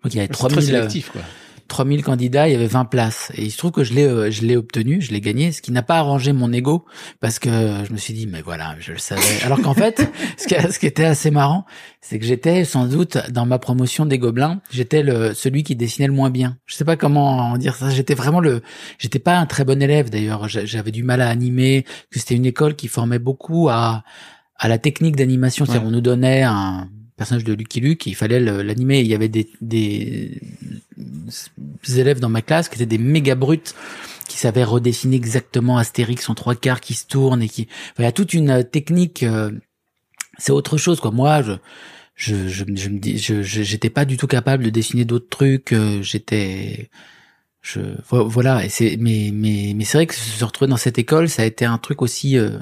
Donc, 0.03 0.13
il 0.13 0.17
y 0.17 0.19
avait 0.19 0.27
3000, 0.27 0.63
sélectif, 0.63 1.11
quoi. 1.11 1.21
3000 1.67 2.03
candidats, 2.03 2.47
il 2.47 2.51
y 2.51 2.55
avait 2.55 2.67
20 2.67 2.85
places. 2.85 3.31
Et 3.35 3.43
il 3.43 3.51
se 3.51 3.57
trouve 3.57 3.71
que 3.71 3.83
je 3.83 3.93
l'ai, 3.93 4.05
euh, 4.05 4.31
je 4.31 4.43
l'ai 4.43 4.55
obtenu, 4.55 5.01
je 5.01 5.11
l'ai 5.11 5.21
gagné, 5.21 5.51
ce 5.51 5.61
qui 5.61 5.71
n'a 5.71 5.81
pas 5.81 5.97
arrangé 5.97 6.33
mon 6.33 6.51
ego 6.53 6.85
parce 7.19 7.39
que 7.39 7.49
je 7.49 7.91
me 7.91 7.97
suis 7.97 8.13
dit, 8.13 8.27
mais 8.27 8.41
voilà, 8.41 8.75
je 8.79 8.91
le 8.91 8.97
savais. 8.97 9.41
Alors 9.43 9.61
qu'en 9.61 9.73
fait, 9.73 10.09
ce 10.37 10.47
qui, 10.47 10.55
ce 10.55 10.79
qui 10.79 10.85
était 10.85 11.05
assez 11.05 11.31
marrant, 11.31 11.65
c'est 12.01 12.19
que 12.19 12.25
j'étais 12.25 12.65
sans 12.65 12.85
doute 12.85 13.17
dans 13.31 13.45
ma 13.45 13.59
promotion 13.59 14.05
des 14.05 14.19
Gobelins, 14.19 14.61
j'étais 14.69 15.01
le 15.01 15.33
celui 15.33 15.63
qui 15.63 15.75
dessinait 15.75 16.07
le 16.07 16.13
moins 16.13 16.29
bien. 16.29 16.57
Je 16.65 16.75
sais 16.75 16.85
pas 16.85 16.97
comment 16.97 17.57
dire 17.57 17.75
ça. 17.75 17.89
J'étais 17.89 18.13
vraiment 18.13 18.39
le, 18.39 18.61
j'étais 18.99 19.19
pas 19.19 19.37
un 19.37 19.45
très 19.45 19.65
bon 19.65 19.81
élève 19.81 20.09
d'ailleurs. 20.09 20.47
J'avais 20.47 20.91
du 20.91 21.03
mal 21.03 21.21
à 21.21 21.29
animer. 21.29 21.85
Que 22.11 22.19
c'était 22.19 22.35
une 22.35 22.45
école 22.45 22.75
qui 22.75 22.87
formait 22.87 23.19
beaucoup 23.19 23.69
à 23.69 24.03
à 24.57 24.67
la 24.67 24.77
technique 24.77 25.15
d'animation. 25.15 25.65
C'est-à-dire, 25.65 25.87
on 25.87 25.91
nous 25.91 26.01
donnait 26.01 26.43
un 26.43 26.89
personnage 27.17 27.43
de 27.43 27.53
Lucky 27.53 27.79
Luke, 27.79 28.05
il 28.05 28.15
fallait 28.15 28.39
l'animer. 28.39 28.99
Il 29.01 29.07
y 29.07 29.15
avait 29.15 29.29
des, 29.29 29.49
des, 29.61 30.41
élèves 31.95 32.19
dans 32.19 32.29
ma 32.29 32.41
classe 32.41 32.69
qui 32.69 32.75
étaient 32.75 32.85
des 32.85 32.97
méga 32.97 33.35
brutes, 33.35 33.75
qui 34.27 34.37
savaient 34.37 34.63
redessiner 34.63 35.15
exactement 35.15 35.77
Astérix 35.77 36.29
en 36.29 36.35
trois 36.35 36.55
quarts, 36.55 36.81
qui 36.81 36.93
se 36.93 37.05
tourne 37.05 37.41
et 37.41 37.49
qui, 37.49 37.67
il 37.97 38.03
y 38.03 38.05
a 38.05 38.11
toute 38.11 38.33
une 38.33 38.63
technique. 38.63 39.23
Euh, 39.23 39.51
c'est 40.37 40.51
autre 40.51 40.77
chose 40.77 40.99
quoi. 40.99 41.11
Moi, 41.11 41.41
je, 41.41 41.53
je, 42.15 42.47
je, 42.47 42.65
je 42.75 42.89
me 42.89 42.99
dis, 42.99 43.17
je, 43.17 43.41
j'étais 43.41 43.89
pas 43.89 44.05
du 44.05 44.17
tout 44.17 44.27
capable 44.27 44.63
de 44.63 44.69
dessiner 44.69 45.05
d'autres 45.05 45.29
trucs. 45.29 45.71
Euh, 45.71 46.01
j'étais, 46.01 46.89
je, 47.61 47.79
voilà. 48.09 48.65
Et 48.65 48.69
c'est, 48.69 48.97
mais, 48.99 49.31
mais, 49.33 49.73
mais 49.75 49.85
c'est 49.85 49.97
vrai 49.97 50.07
que 50.07 50.15
se 50.15 50.43
retrouver 50.43 50.69
dans 50.69 50.77
cette 50.77 50.99
école, 50.99 51.29
ça 51.29 51.43
a 51.43 51.45
été 51.45 51.63
un 51.63 51.77
truc 51.77 52.01
aussi, 52.01 52.37
euh, 52.37 52.57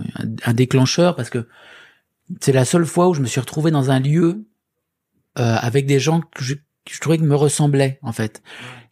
un 0.46 0.54
déclencheur 0.54 1.16
parce 1.16 1.32
que 1.32 1.48
c'est 2.42 2.52
la 2.52 2.66
seule 2.66 2.86
fois 2.86 3.10
où 3.10 3.14
je 3.14 3.22
me 3.22 3.28
suis 3.28 3.40
retrouvé 3.40 3.72
dans 3.72 3.92
un 3.92 4.00
lieu 4.00 4.46
euh, 5.40 5.56
avec 5.60 5.86
des 5.86 6.00
gens 6.00 6.22
que 6.22 6.44
je, 6.44 6.56
je 6.90 7.00
trouvais 7.00 7.18
qu'ils 7.18 7.28
me 7.28 7.36
ressemblaient 7.36 8.00
en 8.02 8.12
fait. 8.12 8.42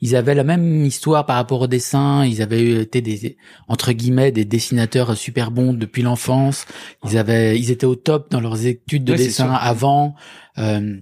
Ils 0.02 0.16
avaient 0.16 0.34
la 0.34 0.44
même 0.44 0.84
histoire 0.84 1.26
par 1.28 1.36
rapport 1.36 1.62
au 1.62 1.68
dessin. 1.68 2.26
Ils 2.26 2.42
avaient 2.42 2.82
été 2.82 3.02
des 3.02 3.38
entre 3.68 3.92
guillemets 3.92 4.32
des 4.32 4.46
dessinateurs 4.46 5.16
super 5.16 5.52
bons 5.52 5.74
depuis 5.74 6.02
l'enfance. 6.02 6.66
Ils 7.06 7.18
avaient, 7.18 7.60
ils 7.60 7.70
étaient 7.70 7.86
au 7.86 7.96
top 7.96 8.32
dans 8.32 8.42
leurs 8.42 8.66
études 8.66 9.04
de 9.04 9.16
dessin 9.16 9.52
avant. 9.52 10.16
Euh, 10.58 10.98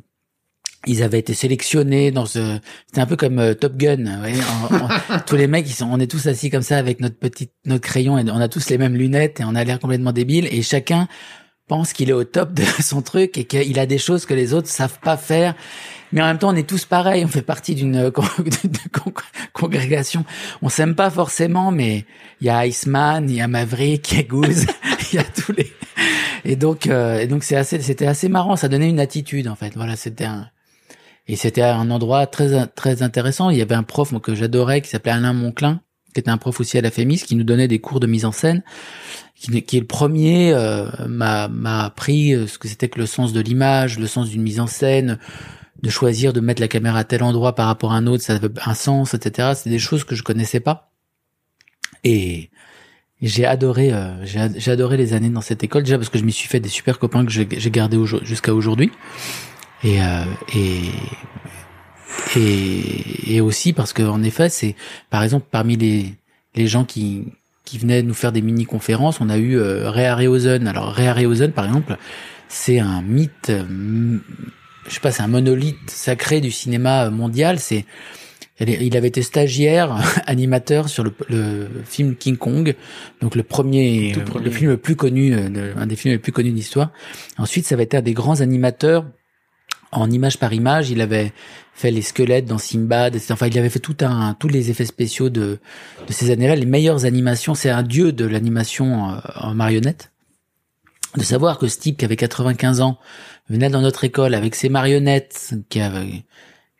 ils 0.87 1.03
avaient 1.03 1.19
été 1.19 1.33
sélectionnés 1.33 2.11
dans 2.11 2.25
ce 2.25 2.59
c'était 2.87 3.01
un 3.01 3.05
peu 3.05 3.17
comme 3.17 3.39
euh, 3.39 3.53
Top 3.53 3.75
Gun 3.75 4.21
ouais, 4.21 4.33
tous 5.27 5.35
les 5.35 5.47
mecs 5.47 5.67
ils 5.67 5.73
sont 5.73 5.89
on 5.91 5.99
est 5.99 6.09
tous 6.09 6.25
assis 6.27 6.49
comme 6.49 6.61
ça 6.61 6.77
avec 6.77 7.01
notre 7.01 7.17
petite 7.17 7.51
notre 7.65 7.83
crayon 7.83 8.17
et 8.17 8.23
on 8.31 8.37
a 8.37 8.47
tous 8.47 8.69
les 8.69 8.77
mêmes 8.77 8.95
lunettes 8.95 9.41
et 9.41 9.43
on 9.43 9.55
a 9.55 9.63
l'air 9.65 9.79
complètement 9.79 10.13
débile 10.13 10.47
et 10.51 10.61
chacun 10.61 11.09
pense 11.69 11.93
qu'il 11.93 12.09
est 12.09 12.13
au 12.13 12.25
top 12.25 12.53
de 12.53 12.63
son 12.81 13.01
truc 13.01 13.37
et 13.37 13.45
qu'il 13.45 13.79
a 13.79 13.85
des 13.85 13.97
choses 13.97 14.25
que 14.25 14.33
les 14.33 14.53
autres 14.53 14.67
savent 14.67 14.99
pas 14.99 15.15
faire. 15.15 15.55
Mais 16.11 16.21
en 16.21 16.25
même 16.25 16.39
temps, 16.39 16.49
on 16.49 16.55
est 16.55 16.67
tous 16.67 16.85
pareils. 16.85 17.23
On 17.23 17.27
fait 17.27 17.43
partie 17.43 17.75
d'une 17.75 18.11
congrégation. 19.53 20.25
On 20.61 20.67
s'aime 20.69 20.95
pas 20.95 21.11
forcément, 21.11 21.71
mais 21.71 22.05
il 22.41 22.47
y 22.47 22.49
a 22.49 22.65
Iceman, 22.65 23.29
il 23.29 23.35
y 23.35 23.41
a 23.41 23.47
Maverick, 23.47 24.11
il 24.11 24.17
y 24.17 24.19
a 24.19 24.23
Goose, 24.23 24.65
il 25.13 25.15
y 25.15 25.19
a 25.19 25.23
tous 25.23 25.53
les. 25.53 25.71
Et 26.45 26.55
donc, 26.55 26.87
euh, 26.87 27.19
et 27.19 27.27
donc 27.27 27.43
c'est 27.43 27.55
assez, 27.55 27.79
c'était 27.81 28.07
assez 28.07 28.27
marrant. 28.27 28.55
Ça 28.55 28.67
donnait 28.67 28.89
une 28.89 28.99
attitude 28.99 29.47
en 29.47 29.55
fait. 29.55 29.75
Voilà, 29.75 29.95
c'était 29.95 30.25
un. 30.25 30.47
Et 31.27 31.35
c'était 31.35 31.61
un 31.61 31.91
endroit 31.91 32.25
très 32.25 32.65
très 32.65 33.03
intéressant. 33.03 33.51
Il 33.51 33.57
y 33.59 33.61
avait 33.61 33.75
un 33.75 33.83
prof 33.83 34.11
que 34.19 34.33
j'adorais 34.33 34.81
qui 34.81 34.89
s'appelait 34.89 35.11
Alain 35.11 35.33
Monclin, 35.33 35.79
qui 36.13 36.19
était 36.19 36.29
un 36.29 36.37
prof 36.37 36.59
aussi 36.59 36.77
à 36.77 36.81
la 36.81 36.91
FEMIS, 36.91 37.19
qui 37.19 37.35
nous 37.35 37.43
donnait 37.43 37.67
des 37.67 37.79
cours 37.79 37.99
de 37.99 38.07
mise 38.07 38.25
en 38.25 38.31
scène 38.31 38.63
qui, 39.39 39.77
est 39.77 39.79
le 39.79 39.85
premier, 39.85 40.51
euh, 40.53 40.85
m'a 41.07 41.49
appris 41.85 42.33
euh, 42.33 42.45
ce 42.45 42.57
que 42.57 42.67
c'était 42.67 42.89
que 42.89 42.99
le 42.99 43.05
sens 43.05 43.31
de 43.31 43.39
l'image, 43.39 43.97
le 43.97 44.07
sens 44.07 44.29
d'une 44.29 44.41
mise 44.41 44.59
en 44.59 44.67
scène, 44.67 45.17
de 45.81 45.89
choisir 45.89 46.33
de 46.33 46.41
mettre 46.41 46.61
la 46.61 46.67
caméra 46.67 46.99
à 46.99 47.03
tel 47.05 47.23
endroit 47.23 47.55
par 47.55 47.67
rapport 47.67 47.93
à 47.93 47.95
un 47.95 48.07
autre, 48.07 48.23
ça 48.23 48.35
avait 48.35 48.49
un 48.65 48.73
sens, 48.73 49.13
etc. 49.13 49.53
C'est 49.55 49.69
des 49.69 49.79
choses 49.79 50.03
que 50.03 50.15
je 50.15 50.23
connaissais 50.23 50.59
pas. 50.59 50.91
Et, 52.03 52.49
j'ai 53.21 53.45
adoré, 53.45 53.91
euh, 53.91 54.25
j'ai 54.25 54.71
adoré 54.71 54.95
les 54.95 55.11
années 55.11 55.29
dans 55.29 55.41
cette 55.41 55.61
école 55.61 55.83
déjà 55.83 55.97
parce 55.97 56.07
que 56.07 56.17
je 56.17 56.23
m'y 56.23 56.31
suis 56.31 56.47
fait 56.47 56.61
des 56.61 56.69
super 56.69 56.99
copains 56.99 57.25
que 57.25 57.31
j'ai 57.31 57.45
gardés 57.45 57.97
jusqu'à 58.21 58.53
aujourd'hui. 58.53 58.91
Et, 59.83 60.01
euh, 60.01 60.23
et 60.55 60.83
et, 62.35 63.35
et 63.35 63.41
aussi 63.41 63.73
parce 63.73 63.93
que 63.93 64.03
en 64.03 64.23
effet, 64.23 64.49
c'est 64.49 64.75
par 65.09 65.23
exemple 65.23 65.47
parmi 65.49 65.77
les 65.77 66.13
les 66.55 66.67
gens 66.67 66.85
qui 66.85 67.25
qui 67.65 67.77
venaient 67.77 68.01
nous 68.01 68.15
faire 68.15 68.31
des 68.31 68.41
mini 68.41 68.65
conférences. 68.65 69.21
On 69.21 69.29
a 69.29 69.37
eu 69.37 69.57
euh, 69.57 69.91
Ray 69.91 70.05
Harryhausen. 70.05 70.67
Alors 70.67 70.91
Ray 70.91 71.07
Harryhausen, 71.07 71.51
par 71.51 71.65
exemple, 71.65 71.97
c'est 72.47 72.79
un 72.79 73.03
mythe. 73.03 73.51
je 73.51 74.93
sais 74.93 74.99
pas, 74.99 75.11
c'est 75.11 75.21
un 75.21 75.27
monolithe 75.27 75.77
sacré 75.87 76.41
du 76.41 76.49
cinéma 76.49 77.11
mondial. 77.11 77.59
C'est 77.59 77.85
il 78.59 78.97
avait 78.97 79.07
été 79.07 79.21
stagiaire, 79.21 79.95
animateur 80.27 80.89
sur 80.89 81.03
le, 81.03 81.13
le 81.29 81.67
film 81.85 82.15
King 82.15 82.37
Kong, 82.37 82.75
donc 83.21 83.35
le 83.35 83.43
premier, 83.43 84.13
premier. 84.25 84.45
le 84.45 84.51
film 84.51 84.71
le 84.71 84.77
plus 84.77 84.95
connu, 84.95 85.33
euh, 85.33 85.73
un 85.77 85.85
des 85.85 85.95
films 85.95 86.13
les 86.13 86.19
plus 86.19 86.31
connus 86.31 86.51
de 86.51 86.55
l'histoire. 86.55 86.91
Ensuite, 87.37 87.65
ça 87.65 87.75
va 87.75 87.83
être 87.83 87.95
un 87.95 88.01
des 88.01 88.13
grands 88.13 88.41
animateurs 88.41 89.05
en 89.91 90.09
image 90.09 90.37
par 90.37 90.53
image. 90.53 90.89
Il 90.89 91.01
avait 91.01 91.33
fait 91.73 91.91
les 91.91 92.01
squelettes 92.01 92.45
dans 92.45 92.57
Simbad. 92.57 93.17
Enfin, 93.29 93.47
il 93.47 93.57
avait 93.57 93.69
fait 93.69 93.79
tout 93.79 93.97
un, 94.01 94.33
tous 94.33 94.47
les 94.47 94.69
effets 94.69 94.85
spéciaux 94.85 95.29
de, 95.29 95.59
de 96.07 96.13
ces 96.13 96.31
années-là, 96.31 96.55
les 96.55 96.65
meilleures 96.65 97.05
animations. 97.05 97.55
C'est 97.55 97.69
un 97.69 97.83
dieu 97.83 98.11
de 98.11 98.25
l'animation 98.25 99.11
euh, 99.11 99.19
en 99.35 99.53
marionnette. 99.53 100.11
De 101.17 101.23
savoir 101.23 101.57
que 101.57 101.67
ce 101.67 101.79
type 101.79 101.97
qui 101.97 102.05
avait 102.05 102.15
95 102.15 102.81
ans 102.81 102.99
venait 103.49 103.69
dans 103.69 103.81
notre 103.81 104.03
école 104.03 104.35
avec 104.35 104.53
ses 104.53 104.69
marionnettes, 104.69 105.55
qui 105.69 105.81
avait, 105.81 106.23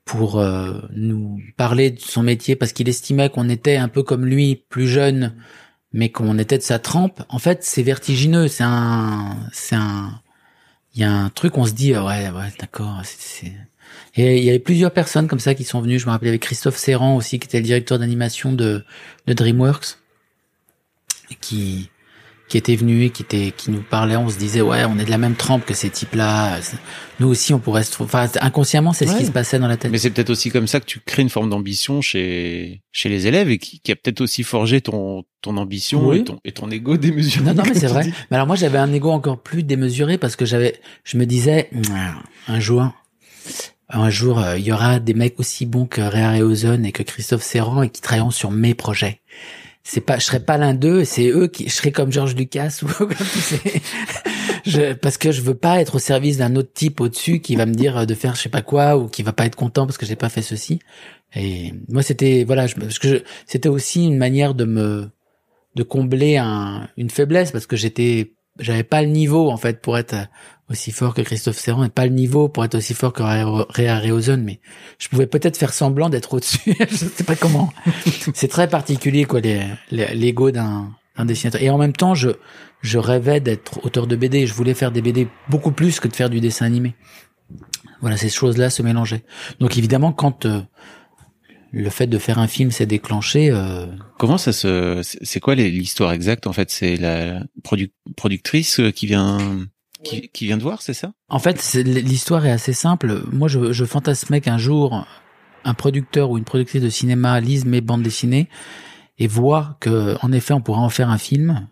pour 0.06 0.40
euh, 0.40 0.82
nous 0.96 1.40
parler 1.58 1.92
de 1.92 2.00
son 2.00 2.22
métier 2.22 2.56
parce 2.56 2.74
qu'il 2.74 2.88
estimait 2.90 3.30
qu'on 3.30 3.50
était 3.50 3.78
un 3.78 3.88
peu 3.88 4.04
comme 4.04 4.26
lui, 4.26 4.66
plus 4.70 4.88
jeune, 4.88 5.36
mais 5.94 6.10
qu'on 6.10 6.38
était 6.38 6.58
de 6.58 6.64
sa 6.64 6.78
trempe. 6.78 7.24
En 7.30 7.40
fait, 7.40 7.64
c'est 7.64 7.82
vertigineux. 7.82 8.48
C'est 8.48 8.64
un, 8.64 9.36
c'est 9.52 9.76
un, 9.76 10.22
il 11.00 11.04
y 11.04 11.06
a 11.06 11.12
un 11.14 11.30
truc, 11.30 11.58
on 11.58 11.66
se 11.66 11.72
dit, 11.72 11.94
ah 11.94 12.04
ouais, 12.06 12.30
ouais, 12.30 12.52
d'accord. 12.60 13.00
c'est- 13.06 13.54
Et 14.16 14.38
il 14.38 14.44
y 14.44 14.50
avait 14.50 14.60
plusieurs 14.60 14.92
personnes 14.92 15.30
comme 15.30 15.40
ça 15.40 15.56
qui 15.56 15.64
sont 15.64 15.80
venues. 15.80 15.98
Je 15.98 16.06
me 16.06 16.12
rappelle 16.12 16.28
avec 16.28 16.42
Christophe 16.42 16.76
Serrand 16.76 17.16
aussi, 17.16 17.40
qui 17.40 17.48
était 17.48 17.60
le 17.60 17.64
directeur 17.64 18.00
d'animation 18.00 18.52
de, 18.52 18.84
de 19.26 19.34
DreamWorks, 19.34 19.98
qui, 21.40 21.90
qui 22.50 22.58
était 22.58 22.76
venu 22.76 23.06
et 23.06 23.10
qui 23.12 23.22
était, 23.22 23.54
qui 23.56 23.70
nous 23.70 23.82
parlait. 23.84 24.16
On 24.16 24.28
se 24.28 24.38
disait, 24.38 24.62
ouais, 24.62 24.84
on 24.86 24.98
est 24.98 25.06
de 25.06 25.10
la 25.12 25.20
même 25.20 25.36
trempe 25.36 25.66
que 25.66 25.74
ces 25.76 25.90
types-là. 25.90 26.58
Nous 27.20 27.28
aussi, 27.28 27.54
on 27.54 27.60
pourrait 27.60 27.84
se 27.84 27.92
trouver. 27.92 28.10
Enfin, 28.12 28.28
inconsciemment, 28.42 28.92
c'est 28.92 29.06
ce 29.06 29.16
qui 29.16 29.26
se 29.26 29.32
passait 29.32 29.60
dans 29.60 29.68
la 29.68 29.78
tête. 29.78 29.92
Mais 29.92 30.00
c'est 30.00 30.10
peut-être 30.10 30.32
aussi 30.32 30.50
comme 30.50 30.68
ça 30.68 30.80
que 30.80 30.86
tu 30.86 31.00
crées 31.00 31.22
une 31.22 31.30
forme 31.30 31.50
d'ambition 31.50 32.02
chez 32.02 32.82
chez 32.92 33.08
les 33.08 33.28
élèves 33.28 33.50
et 33.50 33.60
qui, 33.60 33.80
qui 33.80 33.92
a 33.92 33.96
peut-être 33.96 34.22
aussi 34.22 34.44
forgé 34.44 34.82
ton 34.82 35.24
ton 35.42 35.56
ambition 35.58 36.08
Oui. 36.08 36.18
et 36.20 36.24
ton 36.24 36.40
et 36.44 36.52
ton 36.52 36.70
ego 36.72 36.98
démesuré. 36.98 37.46
Non, 37.46 37.54
non, 37.54 37.64
mais 37.66 37.76
c'est 37.76 37.88
vrai. 37.88 38.06
dis. 38.06 38.14
Mais 38.32 38.36
alors 38.36 38.48
moi, 38.48 38.56
j'avais 38.56 38.80
un 38.80 38.92
ego 38.92 39.12
encore 39.12 39.42
plus 39.42 39.62
démesuré 39.64 40.18
parce 40.18 40.36
que 40.36 40.46
j'avais, 40.46 40.76
je 41.04 41.18
me 41.18 41.26
disais, 41.26 41.70
un 42.48 42.60
jour, 42.60 42.90
un 43.90 44.10
jour, 44.10 44.40
euh, 44.40 44.58
il 44.58 44.66
y 44.66 44.72
aura 44.72 45.00
des 45.00 45.14
mecs 45.14 45.40
aussi 45.40 45.66
bons 45.68 45.86
que 45.86 46.02
Ray 46.02 46.24
Harryhausen 46.24 46.84
et 46.86 46.92
que 46.92 47.04
Christophe 47.04 47.44
Serrand 47.44 47.84
et 47.84 47.90
qui 47.90 48.02
travailleront 48.02 48.32
sur 48.32 48.50
mes 48.52 48.74
projets. 48.74 49.22
C'est 49.92 50.02
pas, 50.02 50.20
je 50.20 50.26
serais 50.26 50.40
pas 50.40 50.58
l'un 50.60 50.76
d'eux, 50.76 51.04
c'est 51.04 51.30
eux 51.30 51.48
qui, 51.48 51.68
je 51.68 51.74
serais 51.74 51.92
comme 51.92 52.12
George 52.12 52.36
Lucas 52.36 52.82
ou 52.84 52.86
comme 52.86 53.10
tous 53.10 53.40
ces- 53.40 53.82
je, 54.64 54.94
parce 54.94 55.18
que 55.18 55.32
je 55.32 55.42
veux 55.42 55.56
pas 55.56 55.82
être 55.82 55.96
au 55.96 56.00
service 56.00 56.38
d'un 56.38 56.56
autre 56.58 56.72
type 56.72 57.02
au-dessus 57.02 57.40
qui 57.40 57.56
va 57.56 57.66
me 57.66 57.74
dire 57.74 58.06
de 58.06 58.14
faire 58.14 58.36
je 58.36 58.42
sais 58.42 58.50
pas 58.50 58.62
quoi 58.62 58.98
ou 58.98 59.08
qui 59.08 59.24
va 59.24 59.34
pas 59.34 59.48
être 59.48 59.56
content 59.56 59.88
parce 59.88 59.98
que 59.98 60.06
j'ai 60.06 60.16
pas 60.16 60.30
fait 60.30 60.44
ceci. 60.44 60.80
Et 61.36 61.74
moi, 61.88 62.04
c'était, 62.04 62.44
voilà, 62.44 62.68
je, 62.68 62.76
parce 62.76 63.00
que 63.00 63.24
c'était 63.48 63.68
aussi 63.68 64.06
une 64.06 64.18
manière 64.20 64.54
de 64.54 64.66
me, 64.66 65.10
de 65.74 65.82
combler 65.82 66.38
un, 66.38 66.88
une 66.96 67.10
faiblesse 67.10 67.52
parce 67.52 67.66
que 67.66 67.76
j'étais, 67.76 68.34
j'avais 68.60 68.84
pas 68.84 69.02
le 69.02 69.08
niveau 69.08 69.50
en 69.50 69.58
fait 69.58 69.82
pour 69.82 69.98
être 69.98 70.16
aussi 70.70 70.92
fort 70.92 71.14
que 71.16 71.22
Christophe 71.22 71.58
Serrand 71.58 71.84
et 71.84 71.90
pas 71.90 72.06
le 72.06 72.12
niveau 72.12 72.48
pour 72.48 72.64
être 72.64 72.76
aussi 72.76 72.94
fort 72.94 73.12
que 73.14 73.24
Ray 73.24 73.88
Harryhausen, 73.88 74.44
mais 74.44 74.60
je 75.00 75.08
pouvais 75.10 75.26
peut-être 75.26 75.58
faire 75.58 75.74
semblant 75.74 76.10
d'être 76.10 76.34
au-dessus. 76.36 76.76
je 76.90 76.96
sais 76.96 77.24
pas 77.24 77.36
comment. 77.36 77.74
C'est 78.36 78.48
très 78.50 78.68
particulier 78.68 79.26
quoi 79.26 79.40
les- 79.42 79.66
l'ego 79.92 80.52
d'un 80.52 80.92
d'un 81.18 81.26
dessinateur. 81.26 81.62
Et 81.62 81.70
en 81.70 81.78
même 81.78 81.94
temps, 81.94 82.14
je 82.14 82.30
je 82.82 82.98
rêvais 82.98 83.40
d'être 83.42 83.84
auteur 83.86 84.08
de 84.08 84.16
BD. 84.16 84.46
Je 84.48 84.54
voulais 84.54 84.74
faire 84.76 84.92
des 84.92 85.02
BD 85.02 85.28
beaucoup 85.50 85.72
plus 85.72 86.00
que 86.00 86.08
de 86.08 86.16
faire 86.16 86.30
du 86.30 86.40
dessin 86.40 86.66
animé. 86.66 86.96
Voilà, 88.02 88.16
ces 88.16 88.30
choses-là 88.30 88.70
se 88.70 88.82
mélangeaient. 88.82 89.24
Donc 89.60 89.78
évidemment, 89.78 90.14
quand 90.14 90.46
euh, 90.46 90.62
le 91.72 91.90
fait 91.90 92.08
de 92.08 92.18
faire 92.18 92.40
un 92.40 92.48
film 92.48 92.72
s'est 92.72 92.86
déclenché, 92.86 93.50
euh, 93.52 93.86
Comment 94.18 94.38
ça 94.38 94.52
se 94.54 95.02
c'est 95.04 95.40
quoi 95.40 95.56
l'histoire 95.56 96.12
exacte 96.14 96.48
en 96.48 96.54
fait? 96.54 96.70
C'est 96.72 96.96
la 96.98 97.42
produ- 97.64 97.92
productrice 98.16 98.80
euh, 98.80 98.92
qui 98.92 99.06
vient 99.08 99.38
qui, 100.04 100.30
qui 100.30 100.46
vient 100.46 100.58
de 100.58 100.64
voir, 100.64 100.82
c'est 100.82 100.94
ça? 100.94 101.12
En 101.28 101.40
fait, 101.40 101.60
c'est- 101.60 101.84
l'histoire 101.84 102.46
est 102.46 102.52
assez 102.52 102.72
simple. 102.74 103.22
Moi, 103.34 103.48
je, 103.50 103.74
je 103.74 103.84
fantasmais 103.86 104.40
qu'un 104.40 104.58
jour, 104.58 105.06
un 105.66 105.74
producteur 105.74 106.30
ou 106.32 106.38
une 106.38 106.46
productrice 106.46 106.82
de 106.82 106.90
cinéma 106.90 107.40
lise 107.42 107.66
mes 107.66 107.82
bandes 107.82 108.02
dessinées 108.04 108.48
et 109.18 109.28
voit 109.28 109.76
que, 109.82 110.16
en 110.26 110.32
effet, 110.32 110.54
on 110.54 110.62
pourrait 110.62 110.80
en 110.80 110.90
faire 110.90 111.10
un 111.10 111.18
film, 111.18 111.68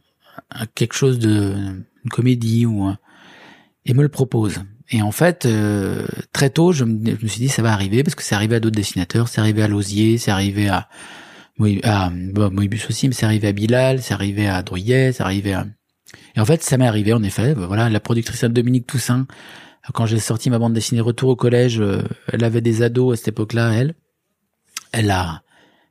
un- 0.51 0.65
quelque 0.75 0.93
chose 0.93 1.19
de 1.19 1.55
une 2.03 2.09
comédie 2.11 2.65
ou 2.65 2.83
un- 2.83 2.97
et 3.85 3.93
me 3.93 4.01
le 4.03 4.09
propose. 4.09 4.59
Et 4.89 5.01
en 5.01 5.11
fait, 5.11 5.45
euh, 5.45 6.05
très 6.31 6.49
tôt, 6.49 6.71
je 6.71 6.85
me, 6.85 7.17
je 7.17 7.23
me 7.23 7.27
suis 7.27 7.41
dit 7.41 7.49
ça 7.49 7.61
va 7.61 7.73
arriver 7.73 8.03
parce 8.03 8.15
que 8.15 8.23
c'est 8.23 8.35
arrivé 8.35 8.55
à 8.55 8.59
d'autres 8.59 8.75
dessinateurs, 8.75 9.27
c'est 9.27 9.41
arrivé 9.41 9.61
à 9.61 9.67
Lausier, 9.67 10.17
c'est 10.17 10.31
arrivé 10.31 10.69
à 10.69 10.87
à 11.83 12.11
Moebius 12.11 12.87
aussi, 12.87 13.07
mais 13.07 13.15
c'est 13.15 13.25
arrivé 13.25 13.47
à 13.47 13.51
Bilal, 13.51 14.03
c'est 14.03 14.13
arrivé 14.13 14.47
à 14.47 14.61
Drouillet, 14.61 15.11
c'est 15.11 15.23
arrivé 15.23 15.53
à 15.53 15.65
et 16.35 16.39
en 16.39 16.45
fait, 16.45 16.63
ça 16.63 16.77
m'est 16.77 16.87
arrivé, 16.87 17.13
en 17.13 17.23
effet. 17.23 17.53
Voilà, 17.53 17.89
la 17.89 17.99
productrice 17.99 18.43
Dominique 18.43 18.87
Toussaint, 18.87 19.25
quand 19.93 20.05
j'ai 20.05 20.19
sorti 20.19 20.49
ma 20.49 20.59
bande 20.59 20.73
dessinée 20.73 21.01
Retour 21.01 21.29
au 21.29 21.35
collège, 21.35 21.79
euh, 21.79 22.01
elle 22.31 22.43
avait 22.43 22.61
des 22.61 22.81
ados 22.81 23.13
à 23.13 23.17
cette 23.17 23.29
époque-là, 23.29 23.73
elle. 23.73 23.95
Elle 24.91 25.11
a, 25.11 25.43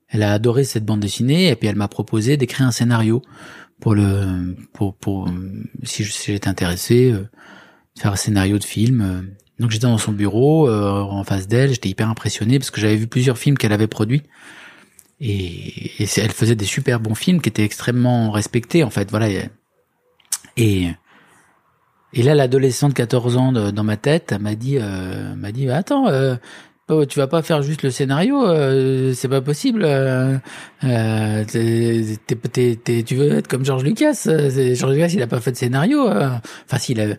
elle 0.08 0.22
a 0.22 0.32
adoré 0.32 0.64
cette 0.64 0.84
bande 0.84 1.00
dessinée, 1.00 1.48
et 1.48 1.56
puis 1.56 1.68
elle 1.68 1.76
m'a 1.76 1.88
proposé 1.88 2.36
d'écrire 2.36 2.66
un 2.66 2.70
scénario 2.70 3.22
pour 3.80 3.94
le, 3.94 4.56
pour, 4.72 4.96
pour, 4.96 5.28
euh, 5.28 5.32
si 5.82 6.04
j'étais 6.04 6.48
intéressé, 6.48 7.12
euh, 7.12 7.28
faire 7.98 8.12
un 8.12 8.16
scénario 8.16 8.58
de 8.58 8.64
film. 8.64 9.00
euh. 9.00 9.22
Donc 9.58 9.70
j'étais 9.70 9.86
dans 9.86 9.96
son 9.98 10.12
bureau, 10.12 10.68
euh, 10.68 11.00
en 11.00 11.24
face 11.24 11.48
d'elle, 11.48 11.70
j'étais 11.70 11.88
hyper 11.88 12.08
impressionné 12.10 12.58
parce 12.58 12.70
que 12.70 12.80
j'avais 12.80 12.96
vu 12.96 13.06
plusieurs 13.06 13.38
films 13.38 13.56
qu'elle 13.56 13.72
avait 13.72 13.86
produits. 13.86 14.22
Et, 15.18 16.02
et 16.02 16.06
elle 16.18 16.30
faisait 16.32 16.56
des 16.56 16.66
super 16.66 17.00
bons 17.00 17.14
films 17.14 17.40
qui 17.40 17.48
étaient 17.48 17.64
extrêmement 17.64 18.30
respectés, 18.30 18.84
en 18.84 18.90
fait. 18.90 19.10
Voilà. 19.10 19.28
Et, 20.58 20.90
et, 22.12 22.22
là, 22.22 22.34
l'adolescente 22.34 22.90
de 22.90 22.96
14 22.96 23.36
ans 23.38 23.52
dans 23.52 23.84
ma 23.84 23.96
tête 23.96 24.34
m'a 24.38 24.54
dit, 24.54 24.76
euh, 24.78 25.34
m'a 25.34 25.52
dit, 25.52 25.70
attends, 25.70 26.08
euh, 26.08 26.36
oh, 26.88 27.06
tu 27.06 27.18
vas 27.18 27.26
pas 27.28 27.40
faire 27.42 27.62
juste 27.62 27.82
le 27.82 27.90
scénario, 27.90 28.46
euh, 28.46 29.14
c'est 29.14 29.28
pas 29.28 29.40
possible. 29.40 29.84
Euh, 29.86 30.36
euh, 30.84 31.44
t'es- 31.46 32.18
t'es- 32.26 32.76
t'es- 32.76 33.02
tu 33.02 33.16
veux 33.16 33.32
être 33.38 33.48
comme 33.48 33.64
George 33.64 33.84
Lucas. 33.84 34.24
euh, 34.26 34.74
George 34.74 34.92
Lucas, 34.94 35.08
il 35.14 35.22
a 35.22 35.26
pas 35.26 35.40
fait 35.40 35.52
de 35.52 35.56
scénario. 35.56 36.06
euh. 36.08 36.28
Enfin, 36.66 36.78
s'il 36.78 37.00
avait. 37.00 37.18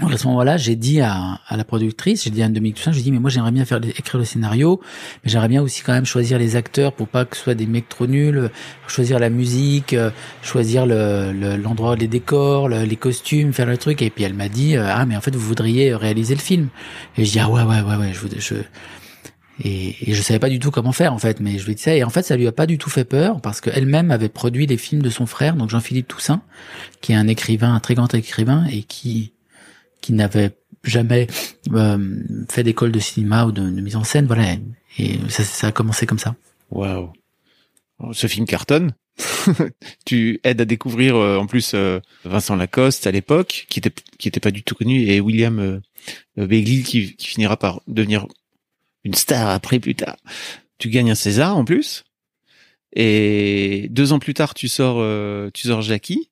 Donc 0.00 0.12
à 0.12 0.18
ce 0.18 0.26
moment-là, 0.26 0.58
j'ai 0.58 0.76
dit 0.76 1.00
à, 1.00 1.40
à 1.48 1.56
la 1.56 1.64
productrice, 1.64 2.24
j'ai 2.24 2.30
dit 2.30 2.42
à 2.42 2.48
Dominique 2.48 2.76
Toussaint, 2.76 2.92
j'ai 2.92 3.00
dit 3.00 3.10
mais 3.10 3.18
moi 3.18 3.30
j'aimerais 3.30 3.50
bien 3.50 3.64
faire 3.64 3.80
écrire 3.82 4.18
le 4.18 4.26
scénario, 4.26 4.78
mais 5.24 5.30
j'aimerais 5.30 5.48
bien 5.48 5.62
aussi 5.62 5.80
quand 5.82 5.94
même 5.94 6.04
choisir 6.04 6.38
les 6.38 6.54
acteurs 6.54 6.92
pour 6.92 7.08
pas 7.08 7.24
que 7.24 7.34
ce 7.34 7.44
soit 7.44 7.54
des 7.54 7.64
mecs 7.66 7.88
trop 7.88 8.06
nuls, 8.06 8.50
choisir 8.88 9.18
la 9.18 9.30
musique, 9.30 9.94
euh, 9.94 10.10
choisir 10.42 10.84
le 10.84 11.32
le- 11.32 11.56
l'endroit, 11.56 11.96
les 11.96 12.08
décors, 12.08 12.68
le- 12.68 12.84
les 12.84 12.96
costumes, 12.96 13.54
faire 13.54 13.64
le 13.66 13.78
truc. 13.78 14.02
Et 14.02 14.10
puis 14.10 14.24
elle 14.24 14.34
m'a 14.34 14.50
dit 14.50 14.76
euh, 14.76 14.86
ah 14.86 15.06
mais 15.06 15.16
en 15.16 15.22
fait 15.22 15.34
vous 15.34 15.40
voudriez 15.46 15.94
réaliser 15.94 16.34
le 16.34 16.40
film. 16.42 16.68
Et 17.16 17.24
je 17.24 17.32
dis 17.32 17.38
ah 17.40 17.48
ouais 17.48 17.62
ouais 17.62 17.80
ouais 17.80 17.96
ouais 17.96 18.12
je 18.12 18.38
je 18.38 18.54
et, 19.64 20.10
et 20.10 20.12
je 20.12 20.20
savais 20.20 20.38
pas 20.38 20.50
du 20.50 20.58
tout 20.58 20.70
comment 20.70 20.92
faire 20.92 21.14
en 21.14 21.18
fait, 21.18 21.40
mais 21.40 21.58
je 21.58 21.66
lui 21.66 21.78
ça 21.78 21.94
et 21.96 22.04
en 22.04 22.10
fait 22.10 22.22
ça 22.22 22.36
lui 22.36 22.46
a 22.46 22.52
pas 22.52 22.66
du 22.66 22.76
tout 22.76 22.90
fait 22.90 23.04
peur 23.06 23.40
parce 23.40 23.62
qu'elle-même 23.62 24.10
avait 24.10 24.28
produit 24.28 24.66
les 24.66 24.76
films 24.76 25.00
de 25.00 25.08
son 25.08 25.24
frère, 25.24 25.56
donc 25.56 25.70
Jean-Philippe 25.70 26.08
Toussaint, 26.08 26.42
qui 27.00 27.12
est 27.12 27.16
un 27.16 27.26
écrivain, 27.28 27.72
un 27.74 27.80
très 27.80 27.94
grand 27.94 28.12
écrivain 28.12 28.66
et 28.70 28.82
qui 28.82 29.32
qui 30.06 30.12
n'avait 30.12 30.52
jamais 30.84 31.26
euh, 31.72 32.22
fait 32.48 32.62
d'école 32.62 32.92
de 32.92 33.00
cinéma 33.00 33.44
ou 33.44 33.50
de, 33.50 33.60
mise 33.62 33.96
en 33.96 34.04
scène, 34.04 34.26
voilà. 34.26 34.54
Et 34.98 35.18
ça, 35.28 35.42
ça 35.42 35.66
a 35.66 35.72
commencé 35.72 36.06
comme 36.06 36.20
ça. 36.20 36.36
Waouh. 36.70 37.12
Ce 38.12 38.28
film 38.28 38.46
cartonne. 38.46 38.94
tu 40.04 40.38
aides 40.44 40.60
à 40.60 40.64
découvrir 40.64 41.16
euh, 41.16 41.38
en 41.38 41.46
plus 41.46 41.72
euh, 41.74 41.98
Vincent 42.24 42.54
Lacoste 42.54 43.08
à 43.08 43.10
l'époque, 43.10 43.66
qui 43.68 43.80
était 43.80 43.92
qui 44.18 44.28
était 44.28 44.40
pas 44.40 44.52
du 44.52 44.62
tout 44.62 44.76
connu, 44.76 45.08
et 45.08 45.18
William 45.18 45.58
euh, 45.58 45.80
euh, 46.38 46.46
Begley 46.46 46.82
qui, 46.82 47.16
qui 47.16 47.26
finira 47.26 47.56
par 47.56 47.80
devenir 47.88 48.26
une 49.02 49.14
star 49.14 49.48
après 49.48 49.80
plus 49.80 49.96
tard. 49.96 50.16
Tu 50.78 50.88
gagnes 50.88 51.10
un 51.10 51.16
César 51.16 51.56
en 51.56 51.64
plus, 51.64 52.04
et 52.94 53.88
deux 53.90 54.12
ans 54.12 54.20
plus 54.20 54.34
tard 54.34 54.54
tu 54.54 54.68
sors 54.68 54.98
euh, 55.00 55.50
tu 55.52 55.66
sors 55.66 55.82
Jackie. 55.82 56.30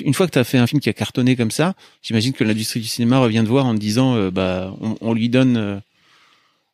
Une 0.00 0.14
fois 0.14 0.26
que 0.26 0.32
tu 0.32 0.38
as 0.38 0.44
fait 0.44 0.58
un 0.58 0.66
film 0.66 0.80
qui 0.80 0.88
a 0.88 0.92
cartonné 0.92 1.36
comme 1.36 1.50
ça, 1.50 1.74
j'imagine 2.02 2.32
que 2.32 2.42
l'industrie 2.44 2.80
du 2.80 2.86
cinéma 2.86 3.18
revient 3.18 3.42
te 3.44 3.48
voir 3.48 3.66
en 3.66 3.74
te 3.74 3.78
disant 3.80 4.16
euh, 4.16 4.30
bah 4.30 4.74
on, 4.80 4.96
on 5.00 5.12
lui 5.14 5.28
donne 5.28 5.56
euh, 5.56 5.78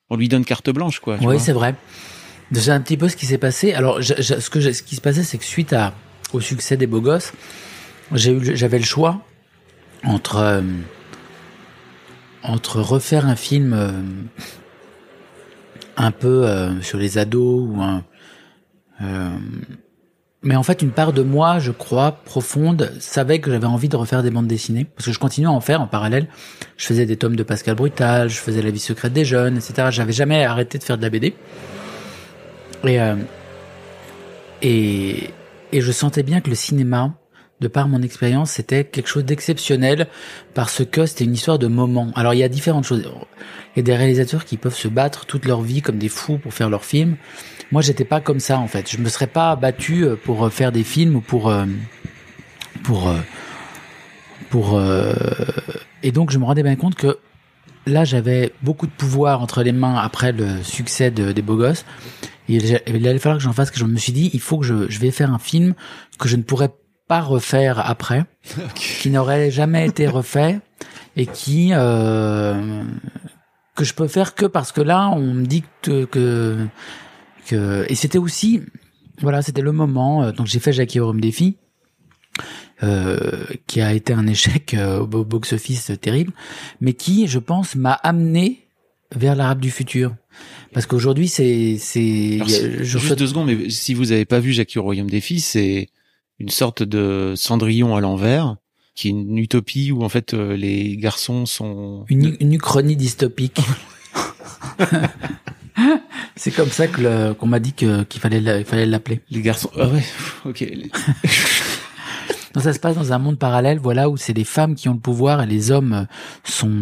on 0.09 0.17
lui 0.17 0.29
donne 0.29 0.45
carte 0.45 0.71
blanche 0.71 1.01
quoi. 1.01 1.19
Oui, 1.21 1.39
c'est 1.39 1.53
vrai. 1.53 1.75
C'est 2.53 2.71
un 2.71 2.81
petit 2.81 2.97
peu 2.97 3.09
ce 3.09 3.17
qui 3.17 3.27
s'est 3.27 3.39
passé. 3.39 3.75
Alors, 3.75 4.01
je- 4.03 4.15
je- 4.19 4.41
ce 4.41 4.51
que 4.51 4.59
je- 4.61 4.73
ce 4.73 4.83
qui 4.83 4.97
se 4.97 5.01
passait, 5.01 5.23
c'est 5.23 5.39
que 5.39 5.45
suite 5.45 5.73
à 5.73 5.93
au 6.33 6.41
succès 6.41 6.77
des 6.77 6.87
Beaux 6.87 7.01
Gosses, 7.01 7.33
j'avais 8.13 8.79
le 8.79 8.85
choix 8.85 9.25
entre 10.05 10.37
euh, 10.37 10.63
entre 12.43 12.81
refaire 12.81 13.27
un 13.27 13.37
film 13.37 13.77
un 15.97 16.11
peu 16.11 16.47
sur 16.83 16.99
les 16.99 17.19
ados 17.19 17.69
ou 17.69 17.81
un 17.83 18.03
mais 20.43 20.57
en 20.57 20.63
fait, 20.63 20.81
une 20.81 20.91
part 20.91 21.13
de 21.13 21.23
moi, 21.23 21.59
je 21.59 21.71
crois, 21.71 22.13
profonde, 22.25 22.93
savait 22.99 23.41
que 23.41 23.51
j'avais 23.51 23.67
envie 23.67 23.91
de 23.91 23.97
refaire 23.97 24.23
des 24.23 24.31
bandes 24.31 24.47
dessinées. 24.47 24.87
Parce 24.87 25.07
que 25.07 25.13
je 25.13 25.19
continuais 25.19 25.49
à 25.49 25.53
en 25.53 25.61
faire 25.61 25.83
en 25.83 25.87
parallèle. 25.87 26.29
Je 26.79 26.87
faisais 26.87 27.05
des 27.05 27.17
tomes 27.17 27.37
de 27.37 27.43
Pascal 27.43 27.75
Brutal, 27.75 28.31
je 28.31 28.39
faisais 28.39 28.63
La 28.63 28.71
vie 28.71 28.79
secrète 28.79 29.13
des 29.13 29.27
jeunes, 29.27 29.59
etc. 29.59 29.89
J'avais 29.91 30.13
jamais 30.13 30.43
arrêté 30.45 30.79
de 30.79 30.85
faire 30.85 30.97
de 30.97 31.03
la 31.03 31.11
BD. 31.11 31.35
Et, 32.85 33.01
euh, 33.01 33.17
et, 34.63 35.31
et 35.73 35.81
je 35.83 35.93
sentais 35.93 36.23
bien 36.23 36.41
que 36.41 36.49
le 36.49 36.57
cinéma, 36.57 37.13
de 37.61 37.69
par 37.69 37.89
mon 37.89 38.01
expérience, 38.01 38.53
c'était 38.53 38.85
quelque 38.85 39.09
chose 39.09 39.25
d'exceptionnel 39.25 40.07
parce 40.55 40.83
que 40.85 41.05
c'était 41.05 41.25
une 41.25 41.35
histoire 41.35 41.59
de 41.59 41.67
moment. 41.67 42.11
Alors 42.15 42.33
il 42.33 42.39
y 42.39 42.43
a 42.43 42.49
différentes 42.49 42.85
choses. 42.85 43.05
Il 43.75 43.79
y 43.79 43.81
a 43.81 43.83
des 43.83 43.97
réalisateurs 43.97 44.45
qui 44.45 44.57
peuvent 44.57 44.75
se 44.75 44.89
battre 44.89 45.27
toute 45.27 45.45
leur 45.47 45.63
vie 45.63 45.83
comme 45.83 45.99
des 45.99 46.09
fous 46.09 46.39
pour 46.39 46.55
faire 46.55 46.71
leurs 46.71 46.85
films. 46.85 47.17
Moi, 47.73 47.83
j'étais 47.83 48.05
pas 48.05 48.21
comme 48.21 48.41
ça 48.41 48.59
en 48.59 48.67
fait. 48.67 48.91
Je 48.91 48.99
me 48.99 49.09
serais 49.09 49.27
pas 49.27 49.55
battu 49.57 50.05
euh, 50.05 50.17
pour 50.17 50.47
euh, 50.47 50.51
faire 50.51 50.73
des 50.73 50.83
films 50.83 51.17
ou 51.17 51.21
pour 51.21 51.49
euh, 51.49 51.67
pour 52.83 53.13
pour 54.49 54.83
et 56.03 56.13
donc 56.13 56.31
je 56.31 56.39
me 56.39 56.45
rendais 56.45 56.63
bien 56.63 56.75
compte 56.75 56.95
que 56.95 57.19
là 57.87 58.05
j'avais 58.05 58.53
beaucoup 58.63 58.87
de 58.87 58.93
pouvoir 58.93 59.43
entre 59.43 59.63
les 59.63 59.73
mains 59.73 59.97
après 59.97 60.33
le 60.33 60.63
succès 60.63 61.11
de, 61.11 61.31
des 61.31 61.43
beaux 61.43 61.57
gosses. 61.57 61.85
il 62.49 62.75
allait 62.89 63.19
falloir 63.19 63.39
que 63.39 63.45
j'en 63.45 63.53
fasse 63.53 63.71
que 63.71 63.79
je 63.79 63.85
me 63.85 63.97
suis 63.97 64.13
dit 64.13 64.31
il 64.33 64.41
faut 64.41 64.59
que 64.59 64.67
je, 64.67 64.89
je 64.89 64.99
vais 64.99 65.11
faire 65.11 65.33
un 65.33 65.39
film 65.39 65.75
que 66.19 66.27
je 66.27 66.37
ne 66.37 66.43
pourrais 66.43 66.71
pas 67.11 67.23
refaire 67.23 67.81
après, 67.91 68.25
qui 68.77 69.11
n'aurait 69.11 69.51
jamais 69.51 69.85
été 69.85 70.07
refait 70.07 70.61
et 71.17 71.27
qui 71.27 71.71
euh, 71.73 72.85
que 73.81 73.87
je 73.87 73.95
peux 73.95 74.09
faire 74.09 74.35
que 74.35 74.45
parce 74.45 74.73
que 74.73 74.83
là 74.83 75.09
on 75.09 75.33
me 75.33 75.47
dit 75.47 75.65
que 75.81 76.05
que, 76.05 77.87
et 77.89 77.95
c'était 77.95 78.19
aussi 78.19 78.61
voilà 79.23 79.41
c'était 79.41 79.63
le 79.63 79.73
moment 79.73 80.23
euh, 80.23 80.33
donc 80.33 80.49
j'ai 80.49 80.59
fait 80.59 80.75
Jackie 80.75 81.01
Rome 81.01 81.19
Défi 81.19 81.57
euh, 82.83 83.47
qui 83.67 83.81
a 83.81 83.95
été 83.95 84.13
un 84.13 84.27
échec 84.27 84.75
euh, 84.75 85.01
au 85.01 85.25
box 85.25 85.55
office 85.55 85.93
terrible 85.99 86.35
mais 86.83 86.93
qui 86.93 87.27
je 87.27 87.39
pense 87.39 87.75
m'a 87.75 87.95
amené 87.95 88.67
vers 89.17 89.35
l'arabe 89.35 89.61
du 89.61 89.71
futur. 89.71 90.15
Parce 90.75 90.85
qu'aujourd'hui 90.85 91.29
c'est 91.29 91.79
c'est 91.79 92.39
juste 92.85 93.15
deux 93.15 93.29
secondes 93.29 93.47
mais 93.47 93.71
si 93.71 93.95
vous 93.95 94.13
avez 94.13 94.27
pas 94.27 94.41
vu 94.41 94.53
Jackie 94.53 94.79
au 94.79 94.83
royaume 94.83 95.09
des 95.09 95.23
filles 95.23 95.41
c'est 95.41 95.89
une 96.39 96.51
sorte 96.51 96.83
de 96.83 97.33
Cendrillon 97.35 97.97
à 97.97 98.03
l'envers, 98.03 98.57
qui 98.95 99.09
est 99.09 99.11
une 99.13 99.39
utopie 99.39 99.93
où 99.93 100.03
en 100.03 100.09
fait 100.09 100.35
euh, 100.35 100.57
les 100.57 100.97
garçons 100.97 101.47
sont 101.47 102.05
une, 102.09 102.37
une 102.41 102.53
uchronie 102.55 102.97
dystopique. 102.97 103.61
C'est 106.37 106.51
comme 106.51 106.71
ça 106.71 106.87
que 106.87 107.33
qu'on 107.33 107.47
m'a 107.47 107.61
dit 107.61 107.73
que 107.73 108.03
qu'il 108.05 108.21
fallait 108.21 108.65
fallait 108.65 108.87
l'appeler. 108.87 109.21
Les 109.31 109.43
garçons. 109.43 109.71
Ah 109.77 109.89
ouais. 109.89 110.03
Ok. 110.45 110.65
Donc 112.53 112.65
ça 112.65 112.73
se 112.73 112.81
passe 112.81 112.97
dans 112.97 113.13
un 113.13 113.19
monde 113.19 113.39
parallèle, 113.39 113.79
voilà, 113.79 114.09
où 114.11 114.17
c'est 114.17 114.33
les 114.33 114.45
femmes 114.45 114.75
qui 114.75 114.89
ont 114.89 114.95
le 114.95 114.99
pouvoir 114.99 115.41
et 115.43 115.47
les 115.47 115.71
hommes 115.71 116.09
sont. 116.43 116.73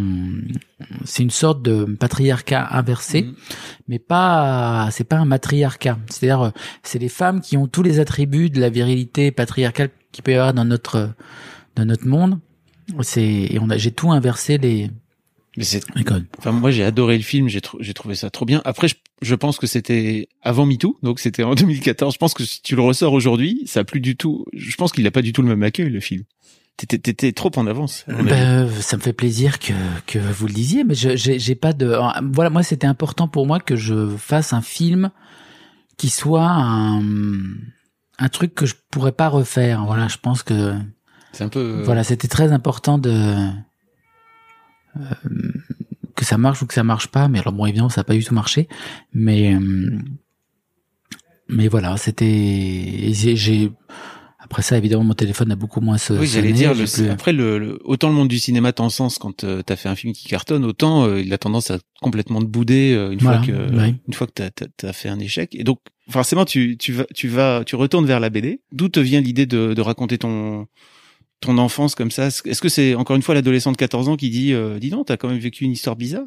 C'est 1.04 1.22
une 1.22 1.30
sorte 1.30 1.60
de 1.60 1.84
patriarcat 1.84 2.68
inversé, 2.70 3.22
mm. 3.22 3.34
mais 3.88 3.98
pas. 3.98 4.88
C'est 4.90 5.04
pas 5.04 5.16
un 5.16 5.26
matriarcat. 5.26 5.98
C'est-à-dire, 6.08 6.52
c'est 6.82 6.98
les 6.98 7.10
femmes 7.10 7.42
qui 7.42 7.58
ont 7.58 7.66
tous 7.66 7.82
les 7.82 8.00
attributs 8.00 8.48
de 8.48 8.60
la 8.60 8.70
virilité 8.70 9.30
patriarcale 9.30 9.90
qui 10.10 10.22
peut 10.22 10.32
y 10.32 10.34
avoir 10.34 10.54
dans 10.54 10.64
notre 10.64 11.10
notre 11.84 12.06
monde. 12.06 12.38
C'est 13.02 13.22
et 13.22 13.58
on 13.60 13.68
a 13.70 13.76
j'ai 13.76 13.90
tout 13.90 14.10
inversé 14.10 14.58
les 14.58 14.90
mais 15.58 15.64
c'est. 15.64 15.82
Enfin, 16.38 16.52
moi, 16.52 16.70
j'ai 16.70 16.84
adoré 16.84 17.16
le 17.16 17.24
film. 17.24 17.48
J'ai 17.48 17.60
j'ai 17.80 17.92
trouvé 17.92 18.14
ça 18.14 18.30
trop 18.30 18.44
bien. 18.44 18.62
Après, 18.64 18.86
je, 18.86 18.94
je 19.22 19.34
pense 19.34 19.58
que 19.58 19.66
c'était 19.66 20.28
avant 20.40 20.66
MeToo, 20.66 20.96
donc 21.02 21.18
c'était 21.18 21.42
en 21.42 21.54
2014. 21.56 22.14
Je 22.14 22.18
pense 22.18 22.32
que 22.32 22.44
si 22.44 22.62
tu 22.62 22.76
le 22.76 22.82
ressors 22.82 23.12
aujourd'hui, 23.12 23.62
ça 23.66 23.80
a 23.80 23.84
plus 23.84 24.00
du 24.00 24.16
tout. 24.16 24.44
Je 24.52 24.76
pense 24.76 24.92
qu'il 24.92 25.04
a 25.08 25.10
pas 25.10 25.20
du 25.20 25.32
tout 25.32 25.42
le 25.42 25.48
même 25.48 25.64
accueil 25.64 25.90
le 25.90 25.98
film. 25.98 26.22
T'étais 26.76 27.32
trop 27.32 27.50
en 27.56 27.66
avance. 27.66 28.04
Ben, 28.06 28.70
ça 28.70 28.96
me 28.96 29.02
fait 29.02 29.12
plaisir 29.12 29.58
que 29.58 29.72
que 30.06 30.20
vous 30.20 30.46
le 30.46 30.52
disiez, 30.52 30.84
mais 30.84 30.94
j'ai 30.94 31.54
pas 31.56 31.72
de. 31.72 31.92
Voilà, 32.32 32.50
moi, 32.50 32.62
c'était 32.62 32.86
important 32.86 33.26
pour 33.26 33.48
moi 33.48 33.58
que 33.58 33.74
je 33.74 34.16
fasse 34.16 34.52
un 34.52 34.62
film 34.62 35.10
qui 35.96 36.08
soit 36.08 36.46
un 36.46 37.02
un 38.20 38.28
truc 38.28 38.54
que 38.54 38.64
je 38.64 38.76
pourrais 38.92 39.10
pas 39.10 39.28
refaire. 39.28 39.84
Voilà, 39.86 40.06
je 40.06 40.18
pense 40.18 40.44
que. 40.44 40.76
C'est 41.32 41.44
un 41.44 41.48
peu. 41.48 41.82
Voilà, 41.84 42.04
c'était 42.04 42.28
très 42.28 42.52
important 42.52 42.98
de 42.98 43.10
euh, 44.96 45.00
que 46.14 46.24
ça 46.24 46.38
marche 46.38 46.62
ou 46.62 46.66
que 46.66 46.74
ça 46.74 46.84
marche 46.84 47.08
pas. 47.08 47.28
Mais 47.28 47.38
alors 47.40 47.52
bon, 47.52 47.66
évidemment, 47.66 47.88
ça 47.88 48.00
n'a 48.00 48.04
pas 48.04 48.14
du 48.14 48.24
tout 48.24 48.34
marché. 48.34 48.68
Mais 49.12 49.54
euh, 49.54 49.98
mais 51.48 51.68
voilà, 51.68 51.96
c'était 51.96 53.10
j'ai 53.12 53.70
après 54.40 54.62
ça, 54.62 54.78
évidemment, 54.78 55.04
mon 55.04 55.14
téléphone 55.14 55.52
a 55.52 55.56
beaucoup 55.56 55.80
moins 55.80 55.98
se. 55.98 56.14
Oui, 56.14 56.26
j'allais 56.26 56.52
dire. 56.52 56.72
Après, 57.10 57.32
le, 57.32 57.78
autant 57.84 58.08
le 58.08 58.14
monde 58.14 58.28
du 58.28 58.38
cinéma 58.38 58.72
sens 58.88 59.18
quand 59.18 59.44
euh, 59.44 59.62
t'as 59.62 59.76
fait 59.76 59.90
un 59.90 59.94
film 59.94 60.14
qui 60.14 60.26
cartonne, 60.26 60.64
autant 60.64 61.14
il 61.16 61.32
a 61.34 61.38
tendance 61.38 61.70
à 61.70 61.78
complètement 62.00 62.40
te 62.40 62.46
bouder 62.46 62.92
une 63.12 63.20
fois 63.20 63.38
que 63.38 63.52
une 63.52 64.14
fois 64.14 64.26
que 64.26 64.32
t'as 64.32 64.88
as 64.88 64.92
fait 64.92 65.08
un 65.08 65.18
échec. 65.18 65.54
Et 65.54 65.64
donc, 65.64 65.80
forcément, 66.08 66.44
tu 66.44 66.78
tu 66.78 66.92
vas 66.92 67.04
tu 67.14 67.28
vas 67.28 67.62
tu 67.66 67.76
retournes 67.76 68.06
vers 68.06 68.20
la 68.20 68.30
BD. 68.30 68.62
D'où 68.72 68.88
te 68.88 69.00
vient 69.00 69.20
l'idée 69.20 69.44
de, 69.44 69.74
de 69.74 69.80
raconter 69.82 70.18
ton 70.18 70.66
ton 71.40 71.58
enfance 71.58 71.94
comme 71.94 72.10
ça 72.10 72.26
Est-ce 72.26 72.60
que 72.60 72.68
c'est 72.68 72.94
encore 72.94 73.16
une 73.16 73.22
fois 73.22 73.34
l'adolescent 73.34 73.72
de 73.72 73.76
14 73.76 74.08
ans 74.08 74.16
qui 74.16 74.30
dit 74.30 74.52
euh, 74.52 74.78
dis 74.78 74.90
donc 74.90 75.06
t'as 75.06 75.16
quand 75.16 75.28
même 75.28 75.38
vécu 75.38 75.64
une 75.64 75.72
histoire 75.72 75.96
bizarre? 75.96 76.26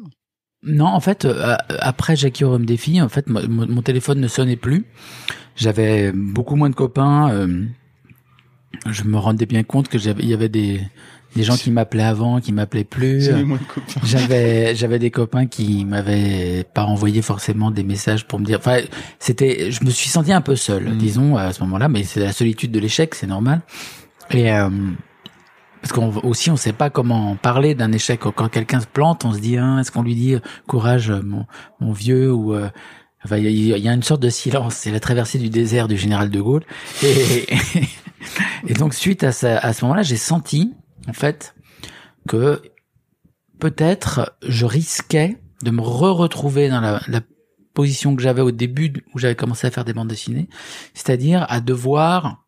Non, 0.64 0.86
en 0.86 1.00
fait 1.00 1.24
euh, 1.24 1.56
après 1.80 2.16
Jackie 2.16 2.44
Rome 2.44 2.64
des 2.64 2.76
filles, 2.76 3.02
en 3.02 3.08
fait 3.08 3.28
mon, 3.28 3.82
téléphone 3.82 4.20
ne 4.20 4.28
sonnait 4.28 4.56
plus. 4.56 4.86
J'avais 5.56 6.12
beaucoup 6.12 6.56
moins 6.56 6.70
de 6.70 6.74
copains. 6.74 7.30
Euh, 7.30 7.64
je 8.88 9.04
me 9.04 9.18
rendais 9.18 9.46
bien 9.46 9.64
compte 9.64 9.88
que 9.88 9.98
j'avais 9.98 10.22
il 10.22 10.28
y 10.28 10.34
avait 10.34 10.48
des 10.48 10.80
des 11.34 11.44
gens 11.44 11.56
qui 11.56 11.70
m'appelaient 11.70 12.02
avant, 12.02 12.40
qui 12.40 12.52
m'appelaient 12.52 12.84
plus. 12.84 13.30
J'avais 14.04 14.74
j'avais 14.74 14.98
des 14.98 15.10
copains 15.10 15.46
qui 15.46 15.84
m'avaient 15.84 16.64
pas 16.74 16.84
envoyé 16.84 17.22
forcément 17.22 17.70
des 17.70 17.84
messages 17.84 18.26
pour 18.26 18.38
me 18.38 18.44
dire. 18.44 18.58
Enfin, 18.58 18.80
c'était. 19.18 19.70
Je 19.70 19.84
me 19.84 19.90
suis 19.90 20.08
senti 20.08 20.32
un 20.32 20.42
peu 20.42 20.56
seul, 20.56 20.90
mmh. 20.90 20.96
disons 20.98 21.36
à 21.36 21.52
ce 21.52 21.62
moment-là, 21.64 21.88
mais 21.88 22.02
c'est 22.04 22.20
la 22.20 22.32
solitude 22.32 22.70
de 22.70 22.78
l'échec, 22.78 23.14
c'est 23.14 23.26
normal. 23.26 23.62
Et 24.30 24.52
euh, 24.52 24.70
parce 25.80 25.92
qu'on 25.92 26.14
aussi 26.20 26.50
on 26.50 26.56
sait 26.56 26.72
pas 26.72 26.90
comment 26.90 27.36
parler 27.36 27.74
d'un 27.74 27.92
échec. 27.92 28.20
Quand 28.20 28.48
quelqu'un 28.48 28.80
se 28.80 28.86
plante, 28.86 29.24
on 29.24 29.32
se 29.32 29.40
dit 29.40 29.58
hein, 29.58 29.78
est-ce 29.78 29.90
qu'on 29.90 30.02
lui 30.02 30.14
dit 30.14 30.36
courage 30.66 31.10
mon, 31.10 31.46
mon 31.80 31.92
vieux 31.92 32.32
ou 32.32 32.54
euh, 32.54 32.68
Enfin, 33.24 33.36
il 33.36 33.46
y, 33.46 33.88
a 33.88 33.92
une 33.92 34.02
sorte 34.02 34.20
de 34.20 34.30
silence. 34.30 34.74
C'est 34.74 34.90
la 34.90 34.98
traversée 34.98 35.38
du 35.38 35.48
désert 35.48 35.86
du 35.86 35.96
général 35.96 36.28
de 36.28 36.40
Gaulle. 36.40 36.64
Et, 37.04 37.46
donc, 38.78 38.94
suite 38.94 39.22
à, 39.22 39.28
à 39.28 39.72
ce 39.72 39.84
moment-là, 39.84 40.02
j'ai 40.02 40.16
senti, 40.16 40.74
en 41.08 41.12
fait, 41.12 41.54
que 42.26 42.60
peut-être 43.60 44.36
je 44.42 44.66
risquais 44.66 45.38
de 45.62 45.70
me 45.70 45.80
re-retrouver 45.80 46.68
dans 46.68 46.80
la, 46.80 47.00
la 47.06 47.20
position 47.74 48.16
que 48.16 48.22
j'avais 48.22 48.42
au 48.42 48.50
début 48.50 48.92
où 49.14 49.20
j'avais 49.20 49.36
commencé 49.36 49.68
à 49.68 49.70
faire 49.70 49.84
des 49.84 49.92
bandes 49.92 50.08
dessinées, 50.08 50.48
c'est-à-dire 50.94 51.46
à 51.48 51.60
devoir 51.60 52.41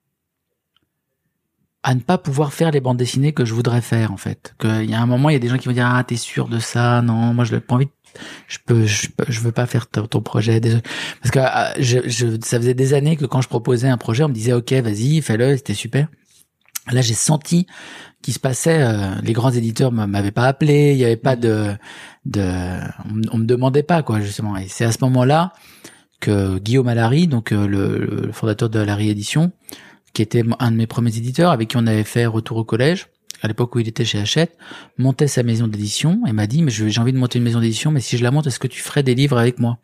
à 1.85 1.95
ne 1.95 2.01
pas 2.01 2.17
pouvoir 2.17 2.53
faire 2.55 2.71
les 2.71 2.81
bandes 2.81 2.97
dessinées 2.97 3.33
que 3.33 3.45
je 3.45 3.53
voudrais 3.53 3.83
faire 3.83 4.11
en 4.11 4.17
fait. 4.17 4.55
Qu'il 4.59 4.91
y 4.91 4.95
a 4.95 5.01
un 5.01 5.07
moment, 5.07 5.29
il 5.29 5.35
y 5.35 5.37
a 5.37 5.39
des 5.39 5.49
gens 5.49 5.59
qui 5.59 5.69
vont 5.69 5.75
dire 5.75 5.87
ah 5.87 6.03
t'es 6.03 6.17
sûr 6.17 6.49
de 6.49 6.59
ça? 6.59 7.03
Non, 7.03 7.35
moi 7.35 7.45
je 7.45 7.55
n'ai 7.55 7.61
pas 7.61 7.75
envie. 7.75 7.89
Je 8.49 8.59
peux, 8.65 8.87
je, 8.87 9.09
je 9.29 9.41
veux 9.41 9.53
pas 9.53 9.67
faire 9.67 9.87
ton, 9.89 10.23
projet. 10.23 10.61
Parce 10.61 11.31
que 11.31 11.41
ah, 11.41 11.75
je, 11.79 11.99
je, 12.07 12.39
ça 12.43 12.59
faisait 12.59 12.75
des 12.75 12.95
années 12.95 13.17
que 13.17 13.27
quand 13.27 13.43
je 13.43 13.49
proposais 13.49 13.89
un 13.89 13.99
projet, 13.99 14.25
on 14.25 14.29
me 14.29 14.35
disait 14.35 14.55
ok 14.55 14.73
vas-y 14.73 15.21
fais-le, 15.21 15.57
c'était 15.57 15.75
super. 15.75 16.09
Là 16.91 17.03
j'ai 17.03 17.15
senti 17.15 17.67
qu'il 18.23 18.33
se 18.33 18.41
passait. 18.41 18.83
Euh, 18.83 19.15
les 19.23 19.35
grands 19.35 19.53
éditeurs 19.53 19.93
m'avaient 19.93 20.31
pas 20.31 20.47
appelé, 20.47 20.93
il 20.93 20.99
y 20.99 21.05
avait 21.05 21.17
pas 21.17 21.37
de, 21.37 21.75
de, 22.25 22.81
on, 23.31 23.39
me 23.39 23.45
demandait 23.45 23.83
pas 23.83 24.03
quoi 24.03 24.23
justement. 24.23 24.57
Et 24.57 24.69
c'est 24.69 24.87
à 24.87 24.93
ce 24.93 24.99
moment-là 25.03 25.53
que 26.21 26.59
Guillaume 26.59 26.89
Allary, 26.89 27.27
donc 27.27 27.53
euh, 27.53 27.67
le, 27.67 27.99
le 27.99 28.33
fondateur 28.33 28.71
de 28.71 28.79
Allary 28.79 29.11
Édition, 29.11 29.53
qui 30.15 30.23
était 30.23 30.43
un 30.59 30.71
de 30.71 30.77
mes 30.77 30.87
premiers 30.87 31.17
éditeurs, 31.17 31.51
avec 31.51 31.69
qui 31.69 31.77
on 31.77 31.87
avait 31.87 32.05
fait 32.05 32.25
Retour 32.27 32.57
au 32.57 32.65
collège, 32.65 33.09
à 33.43 33.49
l'époque 33.49 33.75
où 33.75 33.81
il 33.81 33.89
était 33.89 34.05
chez 34.05 34.19
Hachette, 34.19 34.57
montait 34.97 35.27
sa 35.27 35.43
maison 35.43 35.67
d'édition 35.67 36.23
et 36.27 36.33
m'a 36.33 36.47
dit, 36.47 36.63
mais 36.63 36.71
j'ai 36.71 36.99
envie 36.99 37.13
de 37.13 37.19
monter 37.19 37.39
une 37.39 37.45
maison 37.45 37.61
d'édition, 37.61 37.91
mais 37.91 38.01
si 38.01 38.17
je 38.17 38.23
la 38.23 38.31
monte, 38.31 38.47
est-ce 38.47 38.59
que 38.59 38.69
tu 38.69 38.81
ferais 38.81 39.03
des 39.03 39.15
livres 39.15 39.37
avec 39.37 39.59
moi? 39.59 39.79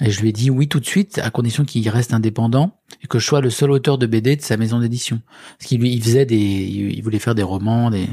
Et 0.00 0.10
je 0.10 0.20
lui 0.20 0.28
ai 0.28 0.32
dit 0.32 0.50
oui 0.50 0.68
tout 0.68 0.80
de 0.80 0.86
suite, 0.86 1.18
à 1.18 1.30
condition 1.30 1.64
qu'il 1.64 1.88
reste 1.88 2.14
indépendant 2.14 2.76
et 3.02 3.06
que 3.06 3.18
je 3.18 3.26
sois 3.26 3.40
le 3.40 3.50
seul 3.50 3.70
auteur 3.70 3.98
de 3.98 4.06
BD 4.06 4.36
de 4.36 4.42
sa 4.42 4.56
maison 4.56 4.78
d'édition. 4.78 5.20
Parce 5.58 5.68
qu'il 5.68 5.80
lui, 5.80 5.92
il 5.92 6.02
faisait 6.02 6.26
des, 6.26 6.36
il 6.36 7.02
voulait 7.02 7.18
faire 7.18 7.34
des 7.34 7.42
romans, 7.42 7.90
des, 7.90 8.06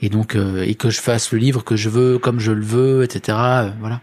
et 0.00 0.08
donc 0.08 0.34
euh, 0.36 0.62
et 0.62 0.74
que 0.74 0.90
je 0.90 1.00
fasse 1.00 1.32
le 1.32 1.38
livre 1.38 1.64
que 1.64 1.76
je 1.76 1.88
veux, 1.88 2.18
comme 2.18 2.40
je 2.40 2.52
le 2.52 2.64
veux, 2.64 3.04
etc. 3.04 3.38
Euh, 3.38 3.70
voilà. 3.80 4.00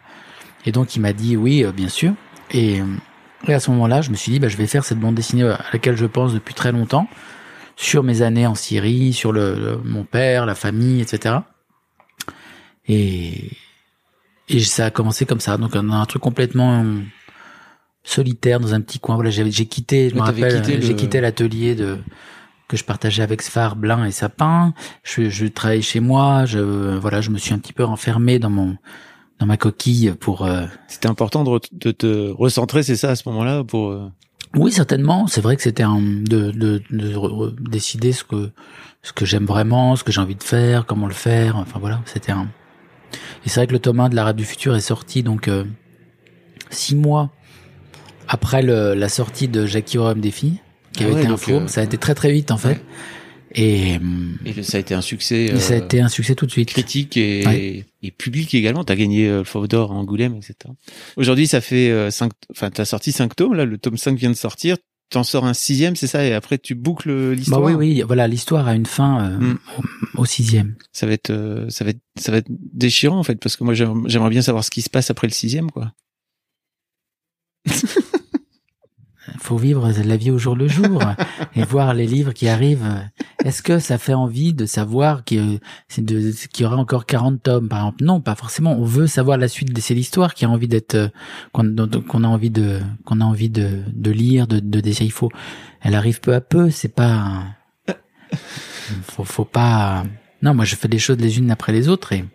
Et 0.65 0.71
donc 0.71 0.95
il 0.95 0.99
m'a 0.99 1.13
dit 1.13 1.35
oui, 1.35 1.63
euh, 1.63 1.71
bien 1.71 1.89
sûr. 1.89 2.13
Et 2.51 2.81
et 3.47 3.53
à 3.53 3.59
ce 3.59 3.71
moment-là, 3.71 4.01
je 4.01 4.09
me 4.09 4.15
suis 4.15 4.31
dit, 4.31 4.39
bah, 4.39 4.47
je 4.47 4.57
vais 4.57 4.67
faire 4.67 4.83
cette 4.83 4.99
bande 4.99 5.15
dessinée 5.15 5.43
à 5.43 5.65
laquelle 5.73 5.97
je 5.97 6.05
pense 6.05 6.33
depuis 6.33 6.53
très 6.53 6.71
longtemps, 6.71 7.07
sur 7.75 8.03
mes 8.03 8.21
années 8.21 8.47
en 8.47 8.55
Syrie, 8.55 9.13
sur 9.13 9.31
le, 9.31 9.79
mon 9.83 10.03
père, 10.03 10.45
la 10.45 10.55
famille, 10.55 11.01
etc. 11.01 11.37
Et, 12.87 13.51
et 14.49 14.59
ça 14.59 14.85
a 14.85 14.89
commencé 14.91 15.25
comme 15.25 15.39
ça. 15.39 15.57
Donc, 15.57 15.75
un, 15.75 15.89
un 15.89 16.05
truc 16.05 16.21
complètement 16.21 16.85
solitaire 18.03 18.59
dans 18.59 18.73
un 18.73 18.81
petit 18.81 18.99
coin. 18.99 19.15
Voilà, 19.15 19.29
j'ai 19.29 19.65
quitté, 19.65 20.09
je 20.09 20.15
me 20.15 20.21
rappelle, 20.21 20.63
j'ai 20.81 20.95
quitté 20.95 21.21
l'atelier 21.21 21.75
de 21.75 21.97
que 22.67 22.77
je 22.77 22.83
partageais 22.83 23.23
avec 23.23 23.41
Sfar, 23.41 23.75
Blin 23.75 24.05
et 24.05 24.11
Sapin. 24.11 24.73
Je, 25.03 25.29
je 25.29 25.45
travaillais 25.45 25.81
chez 25.81 25.99
moi. 25.99 26.45
Je 26.45 26.59
voilà, 26.59 27.21
je 27.21 27.29
me 27.29 27.37
suis 27.37 27.53
un 27.53 27.59
petit 27.59 27.73
peu 27.73 27.83
renfermé 27.83 28.39
dans 28.39 28.49
mon 28.49 28.77
dans 29.39 29.45
ma 29.45 29.57
coquille 29.57 30.13
pour. 30.19 30.45
Euh... 30.45 30.65
C'était 30.87 31.07
important 31.07 31.43
de, 31.43 31.59
de, 31.71 31.91
te 31.91 32.31
recentrer, 32.31 32.83
c'est 32.83 32.95
ça 32.95 33.11
à 33.11 33.15
ce 33.15 33.27
moment-là 33.29 33.63
pour. 33.63 33.91
Euh, 33.91 34.07
oui, 34.55 34.71
certainement. 34.71 35.27
C'est 35.27 35.41
vrai 35.41 35.55
que 35.55 35.63
c'était 35.63 35.83
de, 35.83 36.51
de, 36.51 36.81
de, 36.91 37.55
décider 37.69 38.11
ce 38.11 38.23
que 38.23 38.51
ce 39.01 39.11
que 39.11 39.25
j'aime 39.25 39.45
vraiment, 39.45 39.95
ce 39.95 40.03
que 40.03 40.11
j'ai 40.11 40.21
envie 40.21 40.35
de 40.35 40.43
faire, 40.43 40.85
comment 40.85 41.07
le 41.07 41.13
faire. 41.13 41.57
Enfin 41.57 41.79
voilà, 41.79 42.01
c'était 42.05 42.31
un. 42.31 42.47
Et 43.45 43.49
c'est 43.49 43.59
vrai 43.59 43.67
que 43.67 43.73
le 43.73 43.79
tome 43.79 43.99
1 43.99 44.09
de 44.09 44.15
la 44.15 44.33
du 44.33 44.45
futur 44.45 44.75
est 44.75 44.81
sorti 44.81 45.23
donc 45.23 45.47
euh, 45.47 45.65
six 46.69 46.95
mois 46.95 47.31
après 48.27 48.61
le, 48.61 48.93
la 48.93 49.09
sortie 49.09 49.47
de 49.47 49.65
Jackie 49.65 49.97
Rome 49.97 50.21
des 50.21 50.31
filles, 50.31 50.59
qui 50.93 51.03
ah 51.03 51.07
avait 51.07 51.21
été 51.21 51.31
un 51.31 51.37
faux. 51.37 51.51
Euh, 51.51 51.67
ça 51.67 51.81
a 51.81 51.83
été 51.83 51.97
très 51.97 52.15
très 52.15 52.31
vite 52.31 52.51
en 52.51 52.57
fait. 52.57 52.81
Et, 53.55 53.99
et, 54.45 54.63
ça 54.63 54.77
a 54.77 54.79
été 54.79 54.93
un 54.93 55.01
succès. 55.01 55.59
ça 55.59 55.73
a 55.73 55.77
été 55.77 56.01
un 56.01 56.09
succès 56.09 56.35
tout 56.35 56.45
de 56.45 56.51
suite. 56.51 56.69
Critique 56.69 57.17
et, 57.17 57.85
et 58.01 58.11
public 58.11 58.53
également. 58.55 58.83
T'as 58.83 58.95
gagné 58.95 59.29
le 59.29 59.43
Fauve 59.43 59.67
d'Or 59.67 59.91
à 59.91 59.95
Angoulême, 59.95 60.35
etc. 60.35 60.55
Aujourd'hui, 61.17 61.47
ça 61.47 61.61
fait 61.61 62.11
cinq. 62.11 62.31
Enfin, 62.51 62.71
t'as 62.71 62.85
sorti 62.85 63.11
cinq 63.11 63.35
tomes. 63.35 63.53
Là, 63.53 63.65
le 63.65 63.77
tome 63.77 63.97
5 63.97 64.17
vient 64.17 64.31
de 64.31 64.35
sortir 64.35 64.77
t'en 65.13 65.23
sors 65.23 65.45
un 65.45 65.53
sixième, 65.53 65.95
c'est 65.95 66.07
ça, 66.07 66.25
et 66.25 66.33
après 66.33 66.57
tu 66.57 66.75
boucles 66.75 67.31
l'histoire. 67.31 67.61
Bah 67.61 67.67
oui, 67.67 67.73
oui, 67.73 68.01
voilà, 68.01 68.27
l'histoire 68.27 68.67
a 68.67 68.75
une 68.75 68.85
fin 68.85 69.29
euh, 69.29 69.37
hmm. 69.37 69.57
au, 70.17 70.25
sixième. 70.25 70.75
Ça 70.91 71.05
va 71.05 71.13
être, 71.13 71.29
euh, 71.29 71.69
ça 71.69 71.83
va 71.83 71.91
être, 71.91 72.01
ça 72.19 72.31
va 72.31 72.39
être 72.39 72.49
déchirant 72.49 73.19
en 73.19 73.23
fait, 73.23 73.35
parce 73.35 73.55
que 73.55 73.63
moi 73.63 73.73
j'aimerais 73.73 74.29
bien 74.29 74.41
savoir 74.41 74.63
ce 74.63 74.71
qui 74.71 74.81
se 74.81 74.89
passe 74.89 75.11
après 75.11 75.27
le 75.27 75.33
sixième, 75.33 75.71
quoi. 75.71 75.93
faut 79.43 79.57
vivre 79.57 79.91
la 79.91 80.17
vie 80.17 80.31
au 80.31 80.37
jour 80.37 80.55
le 80.55 80.67
jour 80.67 81.01
et 81.55 81.63
voir 81.63 81.93
les 81.93 82.07
livres 82.07 82.33
qui 82.33 82.47
arrivent. 82.47 82.87
Est-ce 83.43 83.61
que 83.61 83.79
ça 83.79 83.97
fait 83.97 84.13
envie 84.13 84.53
de 84.53 84.65
savoir 84.65 85.23
qu'il 85.23 85.59
y 85.89 86.65
aura 86.65 86.77
encore 86.77 87.05
40 87.05 87.43
tomes, 87.43 87.69
par 87.69 87.79
exemple? 87.79 88.03
Non, 88.03 88.21
pas 88.21 88.35
forcément. 88.35 88.73
On 88.73 88.85
veut 88.85 89.07
savoir 89.07 89.37
la 89.37 89.47
suite 89.47 89.73
de 89.73 89.81
cette 89.81 89.97
histoire 89.97 90.33
qui 90.33 90.45
a 90.45 90.49
envie 90.49 90.67
d'être, 90.67 91.11
qu'on 91.51 91.77
a 91.77 92.27
envie 92.27 92.49
de, 92.49 92.79
qu'on 93.05 93.21
a 93.21 93.25
envie 93.25 93.49
de, 93.49 93.81
de 93.91 94.11
lire, 94.11 94.47
de, 94.47 94.59
de 94.59 94.81
Il 95.01 95.11
faut, 95.11 95.29
elle 95.81 95.95
arrive 95.95 96.19
peu 96.19 96.33
à 96.33 96.41
peu. 96.41 96.69
C'est 96.69 96.93
pas, 96.93 97.43
faut, 99.03 99.23
faut 99.23 99.45
pas. 99.45 100.03
Non, 100.41 100.53
moi 100.53 100.65
je 100.65 100.75
fais 100.75 100.87
des 100.87 100.99
choses 100.99 101.17
les 101.17 101.37
unes 101.37 101.51
après 101.51 101.71
les 101.71 101.87
autres 101.87 102.13
et 102.13 102.25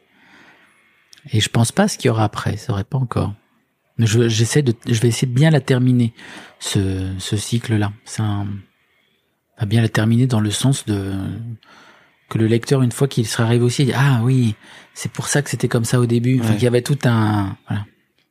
et 1.33 1.41
je 1.41 1.49
pense 1.49 1.73
pas 1.73 1.89
ce 1.89 1.99
qu'il 1.99 2.09
y 2.09 2.11
aura 2.11 2.25
après. 2.25 2.57
Ça 2.57 2.73
aurait 2.73 2.85
pas 2.85 2.99
encore. 2.99 3.35
Je, 3.99 4.29
j'essaie 4.29 4.63
de, 4.63 4.75
je 4.87 5.01
vais 5.01 5.09
essayer 5.09 5.27
de 5.27 5.35
bien 5.35 5.51
la 5.51 5.61
terminer, 5.61 6.13
ce, 6.61 7.13
ce 7.19 7.37
cycle-là. 7.37 7.93
C'est 8.05 8.23
un, 8.23 8.47
à 9.57 9.67
bien 9.67 9.83
la 9.83 9.89
terminer 9.89 10.27
dans 10.27 10.41
le 10.41 10.51
sens 10.51 10.87
de, 10.87 11.15
que 12.29 12.39
le 12.39 12.47
lecteur, 12.47 12.83
une 12.83 12.93
fois 12.93 13.09
qu'il 13.09 13.27
sera 13.27 13.45
arrivé 13.45 13.65
aussi, 13.65 13.85
dit, 13.85 13.93
ah 13.95 14.21
oui, 14.23 14.55
c'est 14.95 15.11
pour 15.11 15.29
ça 15.29 15.43
que 15.43 15.51
c'était 15.51 15.69
comme 15.69 15.85
ça 15.85 15.99
au 16.01 16.07
début. 16.07 16.41
Enfin, 16.41 16.55
il 16.55 16.63
y 16.63 16.67
avait 16.67 16.83
tout 16.83 16.99
un, 17.05 17.57
voilà. 17.69 17.85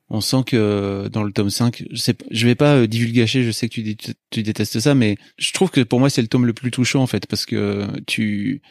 On 0.09 0.21
sent 0.21 0.43
que 0.45 1.09
dans 1.11 1.23
le 1.23 1.33
tome 1.33 1.49
5, 1.49 1.83
je 1.91 1.97
sais 1.97 2.15
je 2.31 2.47
vais 2.47 2.55
pas 2.55 2.75
euh, 2.75 2.87
divulgacher, 2.87 3.43
je 3.43 3.51
sais 3.51 3.67
que 3.67 3.73
tu, 3.73 3.95
tu 4.29 4.41
détestes 4.41 4.79
ça, 4.79 4.95
mais 4.95 5.17
je 5.37 5.51
trouve 5.51 5.69
que 5.69 5.81
pour 5.81 5.99
moi 5.99 6.09
c'est 6.09 6.21
le 6.21 6.29
tome 6.29 6.45
le 6.45 6.53
plus 6.53 6.71
touchant 6.71 7.01
en 7.01 7.07
fait, 7.07 7.27
parce 7.27 7.45
que 7.45 7.85
tu, 8.05 8.61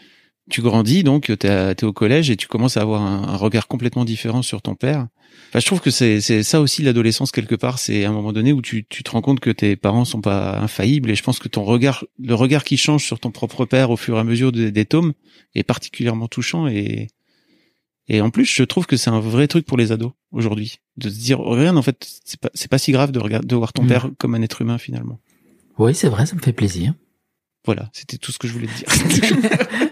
tu 0.50 0.62
grandis 0.62 1.02
donc, 1.02 1.32
t'es 1.38 1.48
es 1.48 1.84
au 1.84 1.92
collège 1.92 2.30
et 2.30 2.36
tu 2.36 2.46
commences 2.46 2.76
à 2.76 2.82
avoir 2.82 3.02
un 3.02 3.36
regard 3.36 3.66
complètement 3.66 4.04
différent 4.04 4.42
sur 4.42 4.62
ton 4.62 4.74
père 4.74 5.08
je 5.54 5.66
trouve 5.66 5.80
que 5.80 5.90
c'est 5.90 6.42
ça 6.42 6.60
aussi 6.60 6.82
l'adolescence 6.82 7.30
quelque 7.30 7.54
part. 7.54 7.78
C'est 7.78 8.04
un 8.04 8.12
moment 8.12 8.32
donné 8.32 8.52
où 8.52 8.62
tu, 8.62 8.84
tu 8.88 9.02
te 9.02 9.10
rends 9.10 9.22
compte 9.22 9.40
que 9.40 9.50
tes 9.50 9.76
parents 9.76 10.04
sont 10.04 10.20
pas 10.20 10.58
infaillibles 10.58 11.10
et 11.10 11.14
je 11.14 11.22
pense 11.22 11.38
que 11.38 11.48
ton 11.48 11.64
regard, 11.64 12.04
le 12.18 12.34
regard 12.34 12.64
qui 12.64 12.76
change 12.76 13.04
sur 13.04 13.20
ton 13.20 13.30
propre 13.30 13.64
père 13.64 13.90
au 13.90 13.96
fur 13.96 14.16
et 14.16 14.20
à 14.20 14.24
mesure 14.24 14.52
des, 14.52 14.84
tomes 14.84 15.14
est 15.54 15.62
particulièrement 15.62 16.28
touchant 16.28 16.68
et 16.68 17.08
et 18.08 18.20
en 18.20 18.30
plus 18.30 18.44
je 18.44 18.62
trouve 18.62 18.86
que 18.86 18.96
c'est 18.96 19.10
un 19.10 19.18
vrai 19.18 19.48
truc 19.48 19.66
pour 19.66 19.76
les 19.76 19.90
ados 19.90 20.12
aujourd'hui 20.30 20.76
de 20.96 21.10
se 21.10 21.18
dire 21.18 21.40
regarde 21.40 21.76
en 21.76 21.82
fait 21.82 22.06
c'est 22.24 22.38
pas 22.38 22.50
c'est 22.54 22.70
pas 22.70 22.78
si 22.78 22.92
grave 22.92 23.10
de 23.10 23.18
regarder 23.18 23.48
de 23.48 23.56
voir 23.56 23.72
ton 23.72 23.82
mm. 23.82 23.88
père 23.88 24.10
comme 24.18 24.36
un 24.36 24.42
être 24.42 24.62
humain 24.62 24.78
finalement. 24.78 25.18
Oui 25.78 25.92
c'est 25.92 26.08
vrai 26.08 26.24
ça 26.24 26.36
me 26.36 26.40
fait 26.40 26.52
plaisir. 26.52 26.94
Voilà 27.64 27.90
c'était 27.92 28.18
tout 28.18 28.30
ce 28.30 28.38
que 28.38 28.46
je 28.46 28.52
voulais 28.52 28.68
te 28.68 28.78
dire. 28.78 29.38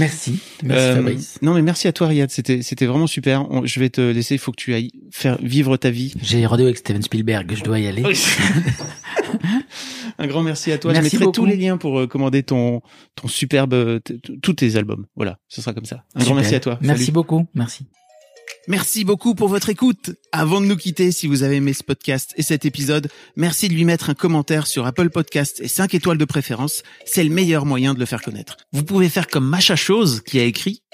Merci. 0.00 0.40
Merci 0.64 0.84
euh, 0.84 0.96
Fabrice. 0.96 1.38
Non 1.42 1.54
mais 1.54 1.62
merci 1.62 1.86
à 1.86 1.92
toi 1.92 2.08
Riyad, 2.08 2.30
c'était 2.30 2.62
c'était 2.62 2.86
vraiment 2.86 3.06
super. 3.06 3.46
je 3.64 3.80
vais 3.80 3.90
te 3.90 4.00
laisser, 4.00 4.34
il 4.34 4.38
faut 4.38 4.50
que 4.50 4.56
tu 4.56 4.74
ailles 4.74 4.90
faire 5.10 5.38
vivre 5.42 5.76
ta 5.76 5.90
vie. 5.90 6.14
J'ai 6.22 6.44
rendez-vous 6.46 6.68
avec 6.68 6.78
Steven 6.78 7.02
Spielberg, 7.02 7.54
je 7.54 7.62
dois 7.62 7.78
y 7.78 7.86
aller. 7.86 8.02
Un 10.18 10.26
grand 10.26 10.42
merci 10.42 10.72
à 10.72 10.78
toi. 10.78 10.92
Merci 10.92 11.10
je 11.10 11.16
mettrai 11.16 11.32
tous 11.32 11.46
les 11.46 11.56
liens 11.56 11.76
pour 11.76 12.00
euh, 12.00 12.06
commander 12.06 12.42
ton 12.42 12.80
ton 13.14 13.28
superbe 13.28 14.00
tous 14.42 14.54
tes 14.54 14.76
albums. 14.76 15.06
Voilà, 15.16 15.38
ce 15.48 15.62
sera 15.62 15.72
comme 15.72 15.84
ça. 15.84 16.04
Un 16.14 16.24
grand 16.24 16.34
merci 16.34 16.54
à 16.54 16.60
toi. 16.60 16.78
Merci 16.82 17.12
beaucoup. 17.12 17.46
Merci. 17.54 17.86
Merci 18.68 19.04
beaucoup 19.04 19.34
pour 19.34 19.48
votre 19.48 19.68
écoute. 19.68 20.12
Avant 20.32 20.60
de 20.60 20.66
nous 20.66 20.76
quitter, 20.76 21.12
si 21.12 21.26
vous 21.26 21.42
avez 21.42 21.56
aimé 21.56 21.72
ce 21.72 21.82
podcast 21.82 22.32
et 22.36 22.42
cet 22.42 22.64
épisode, 22.64 23.08
merci 23.36 23.68
de 23.68 23.74
lui 23.74 23.84
mettre 23.84 24.10
un 24.10 24.14
commentaire 24.14 24.66
sur 24.66 24.86
Apple 24.86 25.10
Podcast 25.10 25.60
et 25.60 25.68
5 25.68 25.94
étoiles 25.94 26.18
de 26.18 26.24
préférence. 26.24 26.82
C'est 27.04 27.24
le 27.24 27.30
meilleur 27.30 27.66
moyen 27.66 27.94
de 27.94 27.98
le 27.98 28.06
faire 28.06 28.22
connaître. 28.22 28.56
Vous 28.72 28.84
pouvez 28.84 29.08
faire 29.08 29.26
comme 29.26 29.46
Macha 29.46 29.76
Chose 29.76 30.22
qui 30.24 30.38
a 30.38 30.44
écrit 30.44 30.82